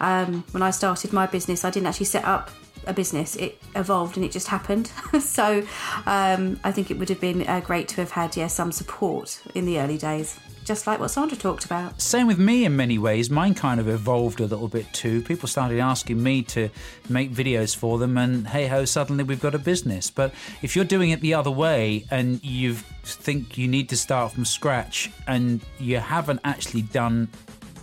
Um, 0.00 0.44
when 0.52 0.62
I 0.62 0.70
started 0.70 1.12
my 1.12 1.26
business, 1.26 1.64
I 1.64 1.70
didn't 1.70 1.86
actually 1.86 2.06
set 2.06 2.24
up 2.24 2.50
a 2.86 2.92
business. 2.92 3.36
It 3.36 3.60
evolved 3.74 4.16
and 4.16 4.24
it 4.24 4.32
just 4.32 4.48
happened. 4.48 4.86
so 5.20 5.64
um, 6.06 6.60
I 6.64 6.72
think 6.72 6.90
it 6.90 6.98
would 6.98 7.08
have 7.08 7.20
been 7.20 7.46
uh, 7.46 7.60
great 7.60 7.88
to 7.88 7.96
have 7.96 8.12
had, 8.12 8.36
yeah, 8.36 8.46
some 8.46 8.72
support 8.72 9.42
in 9.54 9.66
the 9.66 9.78
early 9.78 9.98
days 9.98 10.38
just 10.64 10.86
like 10.86 11.00
what 11.00 11.08
Sandra 11.08 11.36
talked 11.36 11.64
about. 11.64 12.00
Same 12.00 12.26
with 12.26 12.38
me 12.38 12.64
in 12.64 12.76
many 12.76 12.98
ways. 12.98 13.30
Mine 13.30 13.54
kind 13.54 13.80
of 13.80 13.88
evolved 13.88 14.40
a 14.40 14.46
little 14.46 14.68
bit 14.68 14.92
too. 14.92 15.20
People 15.22 15.48
started 15.48 15.78
asking 15.80 16.22
me 16.22 16.42
to 16.42 16.68
make 17.08 17.32
videos 17.32 17.74
for 17.74 17.98
them, 17.98 18.16
and 18.16 18.46
hey 18.46 18.66
ho, 18.66 18.84
suddenly 18.84 19.24
we've 19.24 19.40
got 19.40 19.54
a 19.54 19.58
business. 19.58 20.10
But 20.10 20.32
if 20.62 20.76
you're 20.76 20.84
doing 20.84 21.10
it 21.10 21.20
the 21.20 21.34
other 21.34 21.50
way 21.50 22.04
and 22.10 22.42
you 22.44 22.74
think 23.04 23.58
you 23.58 23.68
need 23.68 23.88
to 23.88 23.96
start 23.96 24.32
from 24.32 24.44
scratch 24.44 25.10
and 25.26 25.60
you 25.78 25.98
haven't 25.98 26.40
actually 26.44 26.82
done 26.82 27.28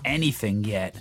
anything 0.05 0.63
yet, 0.63 0.95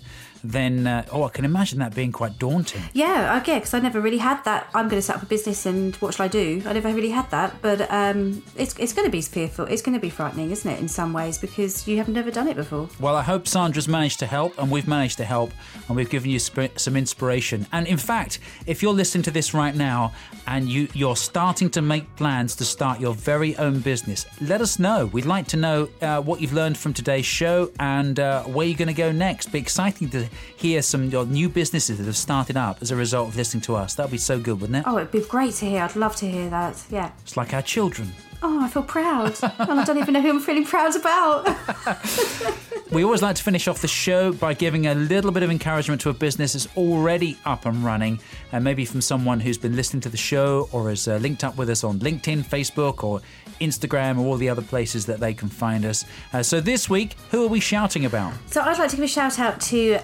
then 0.52 0.86
uh, 0.86 1.04
oh, 1.12 1.24
I 1.24 1.28
can 1.28 1.44
imagine 1.44 1.78
that 1.80 1.94
being 1.94 2.12
quite 2.12 2.38
daunting. 2.38 2.82
Yeah, 2.92 3.34
I 3.34 3.40
get 3.40 3.60
because 3.60 3.74
I 3.74 3.80
never 3.80 4.00
really 4.00 4.18
had 4.18 4.42
that. 4.44 4.68
I'm 4.74 4.88
going 4.88 5.00
to 5.00 5.02
set 5.02 5.16
up 5.16 5.22
a 5.22 5.26
business 5.26 5.66
and 5.66 5.94
what 5.96 6.14
shall 6.14 6.24
I 6.24 6.28
do? 6.28 6.62
I 6.66 6.72
never 6.72 6.92
really 6.92 7.10
had 7.10 7.30
that, 7.30 7.60
but 7.62 7.90
um, 7.90 8.42
it's 8.56 8.76
it's 8.78 8.92
going 8.92 9.06
to 9.06 9.12
be 9.12 9.22
fearful. 9.22 9.66
It's 9.66 9.82
going 9.82 9.94
to 9.94 10.00
be 10.00 10.10
frightening, 10.10 10.50
isn't 10.50 10.70
it? 10.70 10.80
In 10.80 10.88
some 10.88 11.12
ways 11.12 11.38
because 11.38 11.86
you 11.86 11.98
have 11.98 12.08
never 12.08 12.30
done 12.30 12.48
it 12.48 12.56
before. 12.56 12.88
Well, 13.00 13.16
I 13.16 13.22
hope 13.22 13.46
Sandra's 13.46 13.88
managed 13.88 14.18
to 14.20 14.26
help, 14.26 14.58
and 14.58 14.70
we've 14.70 14.88
managed 14.88 15.18
to 15.18 15.24
help, 15.24 15.52
and 15.88 15.96
we've 15.96 16.10
given 16.10 16.30
you 16.30 16.38
sp- 16.40 16.76
some 16.76 16.96
inspiration. 16.96 17.66
And 17.72 17.86
in 17.86 17.98
fact, 17.98 18.38
if 18.66 18.82
you're 18.82 18.92
listening 18.92 19.22
to 19.24 19.30
this 19.30 19.54
right 19.54 19.74
now 19.74 20.12
and 20.46 20.68
you 20.68 20.88
you're 20.94 21.16
starting 21.16 21.70
to 21.70 21.82
make 21.82 22.16
plans 22.16 22.54
to 22.56 22.64
start 22.64 23.00
your 23.00 23.14
very 23.14 23.56
own 23.56 23.80
business, 23.80 24.26
let 24.40 24.60
us 24.60 24.78
know. 24.78 25.06
We'd 25.06 25.26
like 25.26 25.46
to 25.48 25.56
know 25.56 25.88
uh, 26.00 26.20
what 26.22 26.40
you've 26.40 26.52
learned 26.52 26.78
from 26.78 26.94
today's 26.94 27.26
show 27.26 27.70
and 27.78 28.18
uh, 28.18 28.44
where 28.44 28.66
you're 28.66 28.76
going 28.76 28.88
to 28.88 28.94
go 28.94 29.12
next. 29.12 29.52
Be 29.52 29.58
exciting 29.58 30.08
to 30.10 30.28
hear 30.56 30.82
some 30.82 31.10
your 31.10 31.26
new 31.26 31.48
businesses 31.48 31.98
that 31.98 32.06
have 32.06 32.16
started 32.16 32.56
up 32.56 32.78
as 32.80 32.90
a 32.90 32.96
result 32.96 33.28
of 33.28 33.36
listening 33.36 33.60
to 33.62 33.76
us. 33.76 33.94
That'd 33.94 34.12
be 34.12 34.18
so 34.18 34.38
good, 34.38 34.60
wouldn't 34.60 34.78
it? 34.78 34.84
Oh, 34.86 34.98
it'd 34.98 35.10
be 35.10 35.20
great 35.20 35.54
to 35.54 35.66
hear. 35.66 35.82
I'd 35.82 35.96
love 35.96 36.16
to 36.16 36.30
hear 36.30 36.50
that. 36.50 36.82
Yeah. 36.90 37.10
It's 37.22 37.36
like 37.36 37.54
our 37.54 37.62
children. 37.62 38.12
Oh, 38.40 38.62
I 38.64 38.68
feel 38.68 38.84
proud. 38.84 39.36
and 39.58 39.80
I 39.80 39.84
don't 39.84 39.98
even 39.98 40.14
know 40.14 40.20
who 40.20 40.30
I'm 40.30 40.40
feeling 40.40 40.64
proud 40.64 40.94
about. 40.94 41.48
we 42.92 43.02
always 43.02 43.20
like 43.20 43.34
to 43.36 43.42
finish 43.42 43.66
off 43.66 43.80
the 43.80 43.88
show 43.88 44.32
by 44.32 44.54
giving 44.54 44.86
a 44.86 44.94
little 44.94 45.32
bit 45.32 45.42
of 45.42 45.50
encouragement 45.50 46.00
to 46.02 46.10
a 46.10 46.14
business 46.14 46.52
that's 46.52 46.68
already 46.76 47.36
up 47.44 47.66
and 47.66 47.84
running, 47.84 48.20
and 48.52 48.62
maybe 48.62 48.84
from 48.84 49.00
someone 49.00 49.40
who's 49.40 49.58
been 49.58 49.74
listening 49.74 50.00
to 50.02 50.08
the 50.08 50.16
show 50.16 50.68
or 50.70 50.88
has 50.88 51.08
uh, 51.08 51.16
linked 51.16 51.42
up 51.42 51.56
with 51.56 51.68
us 51.68 51.82
on 51.82 51.98
LinkedIn, 51.98 52.44
Facebook, 52.44 53.02
or 53.02 53.20
Instagram, 53.60 54.18
or 54.18 54.26
all 54.26 54.36
the 54.36 54.48
other 54.48 54.62
places 54.62 55.06
that 55.06 55.18
they 55.18 55.34
can 55.34 55.48
find 55.48 55.84
us. 55.84 56.04
Uh, 56.32 56.42
so 56.42 56.60
this 56.60 56.88
week, 56.88 57.16
who 57.32 57.44
are 57.44 57.48
we 57.48 57.58
shouting 57.58 58.04
about? 58.04 58.32
So 58.46 58.60
I'd 58.60 58.78
like 58.78 58.90
to 58.90 58.96
give 58.96 59.04
a 59.04 59.08
shout 59.08 59.40
out 59.40 59.60
to 59.62 59.98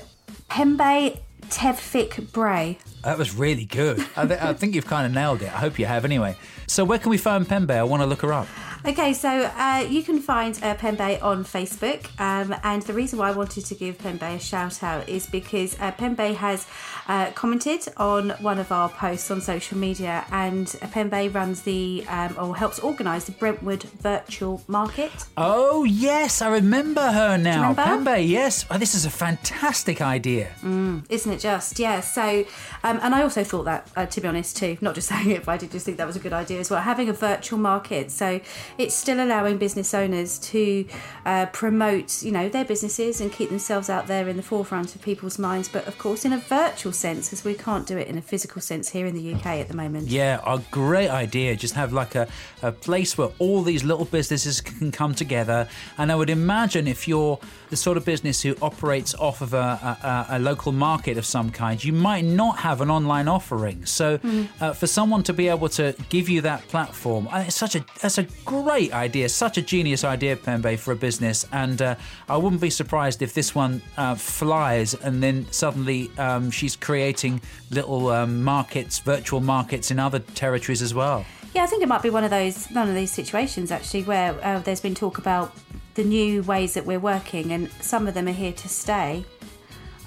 Pembe 0.49 1.19
Tevfik 1.49 2.33
Bray. 2.33 2.79
That 3.03 3.19
was 3.19 3.35
really 3.35 3.65
good. 3.65 4.05
I, 4.17 4.27
th- 4.27 4.41
I 4.41 4.53
think 4.55 4.75
you've 4.75 4.87
kind 4.87 5.07
of 5.07 5.13
nailed 5.13 5.43
it. 5.43 5.47
I 5.55 5.59
hope 5.59 5.79
you 5.79 5.87
have 5.87 6.05
anyway. 6.05 6.37
So, 6.67 6.85
where 6.85 6.99
can 6.99 7.11
we 7.11 7.19
find 7.19 7.47
Pembe? 7.47 7.71
I 7.71 7.83
want 7.83 8.03
to 8.03 8.07
look 8.07 8.23
her 8.23 8.33
up. 8.33 8.49
Okay, 8.87 9.15
so 9.15 9.29
uh, 9.29 9.87
you 9.89 10.03
can 10.03 10.21
find 10.21 10.59
uh, 10.63 10.75
Pembe 10.75 11.23
on 11.23 11.45
Facebook, 11.45 12.05
um, 12.21 12.55
and 12.63 12.83
the 12.83 12.93
reason 12.93 13.19
why 13.19 13.29
I 13.29 13.33
wanted 13.33 13.65
to 13.67 13.75
give 13.75 13.99
Pembe 13.99 14.23
a 14.23 14.39
shout 14.39 14.83
out 14.83 15.09
is 15.09 15.27
because 15.27 15.77
uh, 15.81 15.93
Pembe 15.93 16.35
has 16.35 16.67
uh, 17.09 17.31
commented 17.33 17.87
on 17.97 18.31
one 18.41 18.59
of 18.59 18.73
our 18.73 18.89
posts 18.89 19.31
on 19.31 19.41
social 19.41 19.79
media, 19.79 20.25
and 20.31 20.67
Pembe 20.67 21.35
runs 21.35 21.63
the 21.63 22.05
um, 22.09 22.37
or 22.39 22.57
helps 22.57 22.79
organise 22.79 23.25
the 23.25 23.33
Brentwood 23.33 23.83
Virtual 23.83 24.63
Market. 24.69 25.13
Oh 25.37 25.85
yes, 25.85 26.43
I 26.43 26.49
remember 26.49 27.13
her 27.13 27.37
now. 27.39 27.71
Remember? 27.71 28.11
Pembe, 28.13 28.29
yes, 28.29 28.67
oh, 28.71 28.79
this 28.79 28.95
is 28.95 29.05
a 29.05 29.11
fantastic 29.11 30.01
idea, 30.01 30.53
mm, 30.63 31.05
isn't 31.09 31.33
it? 31.33 31.41
Just 31.41 31.79
yeah. 31.79 32.01
So 32.01 32.45
um, 32.83 32.95
Um, 32.95 33.01
and 33.03 33.15
I 33.15 33.23
also 33.23 33.43
thought 33.45 33.65
that, 33.65 33.91
uh, 33.97 34.07
to 34.07 34.21
be 34.21 34.29
honest, 34.29 34.57
too, 34.57 34.79
not 34.81 34.95
just 34.95 35.09
saying 35.13 35.31
it, 35.31 35.45
but 35.45 35.53
I 35.53 35.57
did 35.57 35.73
just 35.73 35.85
think 35.85 35.99
that 35.99 36.07
was 36.07 36.17
a 36.17 36.21
good 36.21 36.33
idea 36.33 36.61
as 36.61 36.71
well. 36.71 36.81
Having 36.81 37.09
a 37.09 37.13
virtual 37.13 37.59
market, 37.59 38.11
so 38.11 38.41
it's 38.79 38.95
still 38.95 39.23
allowing 39.23 39.59
business 39.59 39.95
owners 39.95 40.39
to 40.39 40.87
uh, 41.25 41.47
promote, 41.47 42.23
you 42.23 42.33
know, 42.33 42.49
their 42.49 42.65
businesses 42.65 43.21
and 43.21 43.33
keep 43.33 43.51
themselves 43.51 43.89
out 43.89 44.07
there 44.07 44.29
in 44.29 44.37
the 44.37 44.43
forefront 44.43 44.95
of 44.95 45.03
people's 45.03 45.39
minds, 45.39 45.69
but 45.69 45.87
of 45.87 45.99
course 45.99 46.25
in 46.25 46.33
a 46.33 46.39
virtual 46.39 46.93
sense, 46.93 47.33
as 47.33 47.45
we 47.45 47.55
can't 47.55 47.87
do 47.87 47.97
it 47.97 48.09
in 48.09 48.19
a 48.19 48.23
physical 48.23 48.61
sense 48.61 48.91
here 48.91 49.07
in 49.07 49.15
the 49.15 49.35
UK 49.35 49.47
at 49.47 49.69
the 49.69 49.75
moment. 49.75 50.09
Yeah, 50.09 50.41
a 50.47 50.61
great 50.71 51.09
idea. 51.09 51.57
Just 51.57 51.75
have 51.75 51.93
like 51.93 52.15
a, 52.15 52.29
a 52.63 52.73
place 52.73 53.17
where 53.17 53.31
all 53.39 53.63
these 53.63 53.85
little 53.85 54.05
businesses 54.05 54.61
can 54.61 54.91
come 54.93 55.15
together. 55.15 55.69
And 55.99 56.11
I 56.11 56.15
would 56.15 56.31
imagine 56.31 56.87
if 56.87 57.07
you're 57.07 57.39
the 57.75 57.79
sort 57.79 57.97
of 57.97 58.05
business 58.05 58.41
who 58.41 58.55
operates 58.63 59.17
off 59.17 59.41
of 59.41 59.53
a, 59.53 59.59
a, 59.59 60.37
a 60.37 60.39
local 60.39 60.71
market 60.71 61.19
of 61.19 61.27
some 61.27 61.51
kind, 61.51 61.83
you 61.83 61.93
might 61.93 62.25
not 62.25 62.57
have 62.59 62.81
an 62.81 62.89
online 62.89 63.27
offering. 63.27 63.85
So 63.85 64.19
mm. 64.19 64.47
uh, 64.61 64.73
for 64.75 64.87
someone 64.87 65.25
to 65.25 65.33
be 65.33 65.49
able 65.49 65.69
to 65.71 65.93
give 66.09 66.29
you 66.29 66.41
that 66.43 66.63
platform, 66.69 67.27
uh, 67.33 67.45
it's 67.49 67.57
such 67.57 67.75
a 67.75 67.85
that's 68.01 68.19
a 68.19 68.29
great 68.45 68.93
idea, 68.95 69.29
such 69.29 69.59
a 69.59 69.63
genius 69.63 70.05
idea, 70.05 70.37
Pembe, 70.37 70.79
for 70.79 70.93
a 70.93 70.97
business. 70.97 71.45
And 71.51 71.83
uh, 71.83 71.97
I 72.29 72.37
wouldn't 72.37 72.63
be 72.63 72.71
surprised 72.71 73.23
if 73.23 73.35
this 73.35 73.57
one 73.57 73.83
uh, 73.97 74.15
flies 74.15 74.95
and 74.95 75.21
then 75.21 75.51
suddenly 75.51 76.13
um, 76.17 76.53
she's 76.53 76.77
creating 76.77 77.41
little 77.73 78.11
um, 78.11 78.45
markets, 78.45 79.01
virtual 79.01 79.41
markets 79.41 79.91
in 79.91 79.99
other 79.99 80.21
territories 80.21 80.81
as 80.81 80.95
well. 80.95 81.27
Yeah, 81.55 81.65
I 81.65 81.67
think 81.67 81.83
it 81.83 81.89
might 81.89 82.03
be 82.03 82.11
one 82.11 82.23
of 82.23 82.31
those 82.31 82.67
one 82.67 82.89
of 82.89 82.95
these 82.95 83.11
situations 83.11 83.73
actually 83.73 84.05
where 84.05 84.33
uh, 84.45 84.61
there's 84.61 84.81
been 84.81 84.95
talk 84.95 85.19
about 85.19 85.53
the 85.95 86.05
new 86.05 86.43
ways 86.43 86.75
that 86.75 86.87
we're 86.87 86.99
working, 86.99 87.53
and 87.53 87.71
some 87.81 88.07
of 88.07 88.15
them 88.15 88.29
are 88.29 88.33
here 88.33 88.53
to 88.53 88.69
stay. 88.69 89.25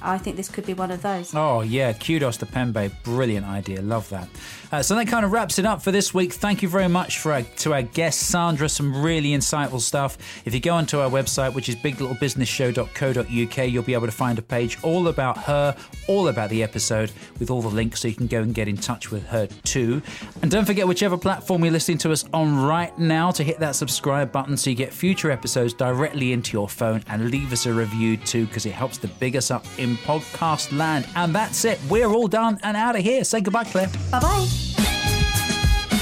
I 0.01 0.17
think 0.17 0.35
this 0.35 0.49
could 0.49 0.65
be 0.65 0.73
one 0.73 0.91
of 0.91 1.01
those. 1.01 1.33
Oh, 1.33 1.61
yeah. 1.61 1.93
Kudos 1.93 2.37
to 2.37 2.45
Pembe. 2.45 2.91
Brilliant 3.03 3.45
idea. 3.45 3.81
Love 3.81 4.07
that. 4.09 4.29
Uh, 4.71 4.83
so 4.83 4.95
that 4.95 5.07
kind 5.07 5.23
of 5.25 5.31
wraps 5.31 5.59
it 5.59 5.65
up 5.65 5.81
for 5.81 5.91
this 5.91 6.13
week. 6.13 6.33
Thank 6.33 6.61
you 6.61 6.67
very 6.67 6.89
much 6.89 7.19
for 7.19 7.31
our, 7.33 7.41
to 7.41 7.73
our 7.73 7.81
guest, 7.81 8.19
Sandra. 8.19 8.67
Some 8.67 9.01
really 9.01 9.29
insightful 9.29 9.79
stuff. 9.79 10.17
If 10.45 10.53
you 10.53 10.59
go 10.59 10.75
onto 10.75 10.99
our 10.99 11.09
website, 11.09 11.53
which 11.53 11.69
is 11.69 11.75
biglittlebusinessshow.co.uk, 11.77 13.69
you'll 13.69 13.83
be 13.83 13.93
able 13.93 14.07
to 14.07 14.11
find 14.11 14.37
a 14.37 14.41
page 14.41 14.77
all 14.83 15.07
about 15.07 15.37
her, 15.39 15.75
all 16.07 16.27
about 16.27 16.49
the 16.49 16.63
episode, 16.63 17.11
with 17.39 17.49
all 17.49 17.61
the 17.61 17.69
links 17.69 18.01
so 18.01 18.09
you 18.09 18.15
can 18.15 18.27
go 18.27 18.41
and 18.41 18.53
get 18.53 18.67
in 18.67 18.75
touch 18.75 19.09
with 19.09 19.25
her 19.27 19.47
too. 19.63 20.01
And 20.41 20.51
don't 20.51 20.65
forget, 20.65 20.85
whichever 20.87 21.17
platform 21.17 21.63
you're 21.63 21.71
listening 21.71 21.97
to 21.99 22.11
us 22.11 22.25
on 22.33 22.61
right 22.61 22.97
now, 22.99 23.31
to 23.31 23.43
hit 23.43 23.59
that 23.59 23.75
subscribe 23.75 24.31
button 24.31 24.57
so 24.57 24.69
you 24.69 24.75
get 24.75 24.93
future 24.93 25.31
episodes 25.31 25.73
directly 25.73 26.33
into 26.33 26.51
your 26.51 26.67
phone 26.67 27.03
and 27.07 27.31
leave 27.31 27.53
us 27.53 27.65
a 27.65 27.73
review 27.73 28.17
too, 28.17 28.45
because 28.47 28.65
it 28.65 28.73
helps 28.73 28.97
to 28.97 29.07
big 29.07 29.37
us 29.37 29.49
up 29.49 29.65
in 29.77 29.86
podcast 29.95 30.77
land. 30.77 31.07
And 31.15 31.33
that's 31.33 31.65
it. 31.65 31.79
We're 31.89 32.09
all 32.09 32.27
done 32.27 32.59
and 32.63 32.75
out 32.75 32.95
of 32.95 33.03
here. 33.03 33.23
Say 33.23 33.41
goodbye, 33.41 33.63
Claire. 33.63 33.89
Bye 34.11 34.19
bye. 34.19 34.47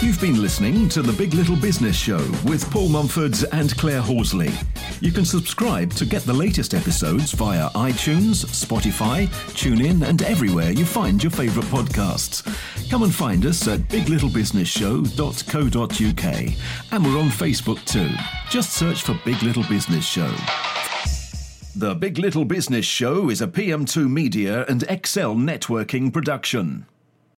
You've 0.01 0.19
been 0.21 0.41
listening 0.41 0.88
to 0.89 1.01
The 1.01 1.13
Big 1.13 1.33
Little 1.33 1.55
Business 1.55 1.95
Show 1.95 2.17
with 2.45 2.69
Paul 2.69 2.89
Mumford 2.89 3.36
and 3.53 3.75
Claire 3.77 4.01
Horsley. 4.01 4.51
You 5.01 5.11
can 5.11 5.25
subscribe 5.25 5.91
to 5.93 6.05
get 6.05 6.23
the 6.23 6.33
latest 6.33 6.73
episodes 6.73 7.31
via 7.31 7.69
iTunes, 7.71 8.45
Spotify, 8.45 9.27
TuneIn, 9.53 10.07
and 10.07 10.21
everywhere 10.21 10.71
you 10.71 10.86
find 10.86 11.21
your 11.23 11.31
favourite 11.31 11.67
podcasts. 11.69 12.43
Come 12.89 13.03
and 13.03 13.13
find 13.13 13.45
us 13.45 13.67
at 13.67 13.79
biglittlebusinessshow.co.uk. 13.81 16.53
And 16.91 17.03
we're 17.03 17.19
on 17.19 17.29
Facebook 17.29 17.83
too. 17.86 18.11
Just 18.49 18.73
search 18.73 19.01
for 19.01 19.19
Big 19.25 19.41
Little 19.41 19.63
Business 19.63 20.05
Show. 20.05 20.31
The 21.78 21.93
Big 21.93 22.17
Little 22.17 22.45
Business 22.45 22.86
Show 22.86 23.30
is 23.30 23.41
a 23.41 23.47
PM2 23.47 24.09
Media 24.09 24.63
and 24.69 24.84
Excel 24.84 25.36
networking 25.36 26.13
production. 26.13 26.86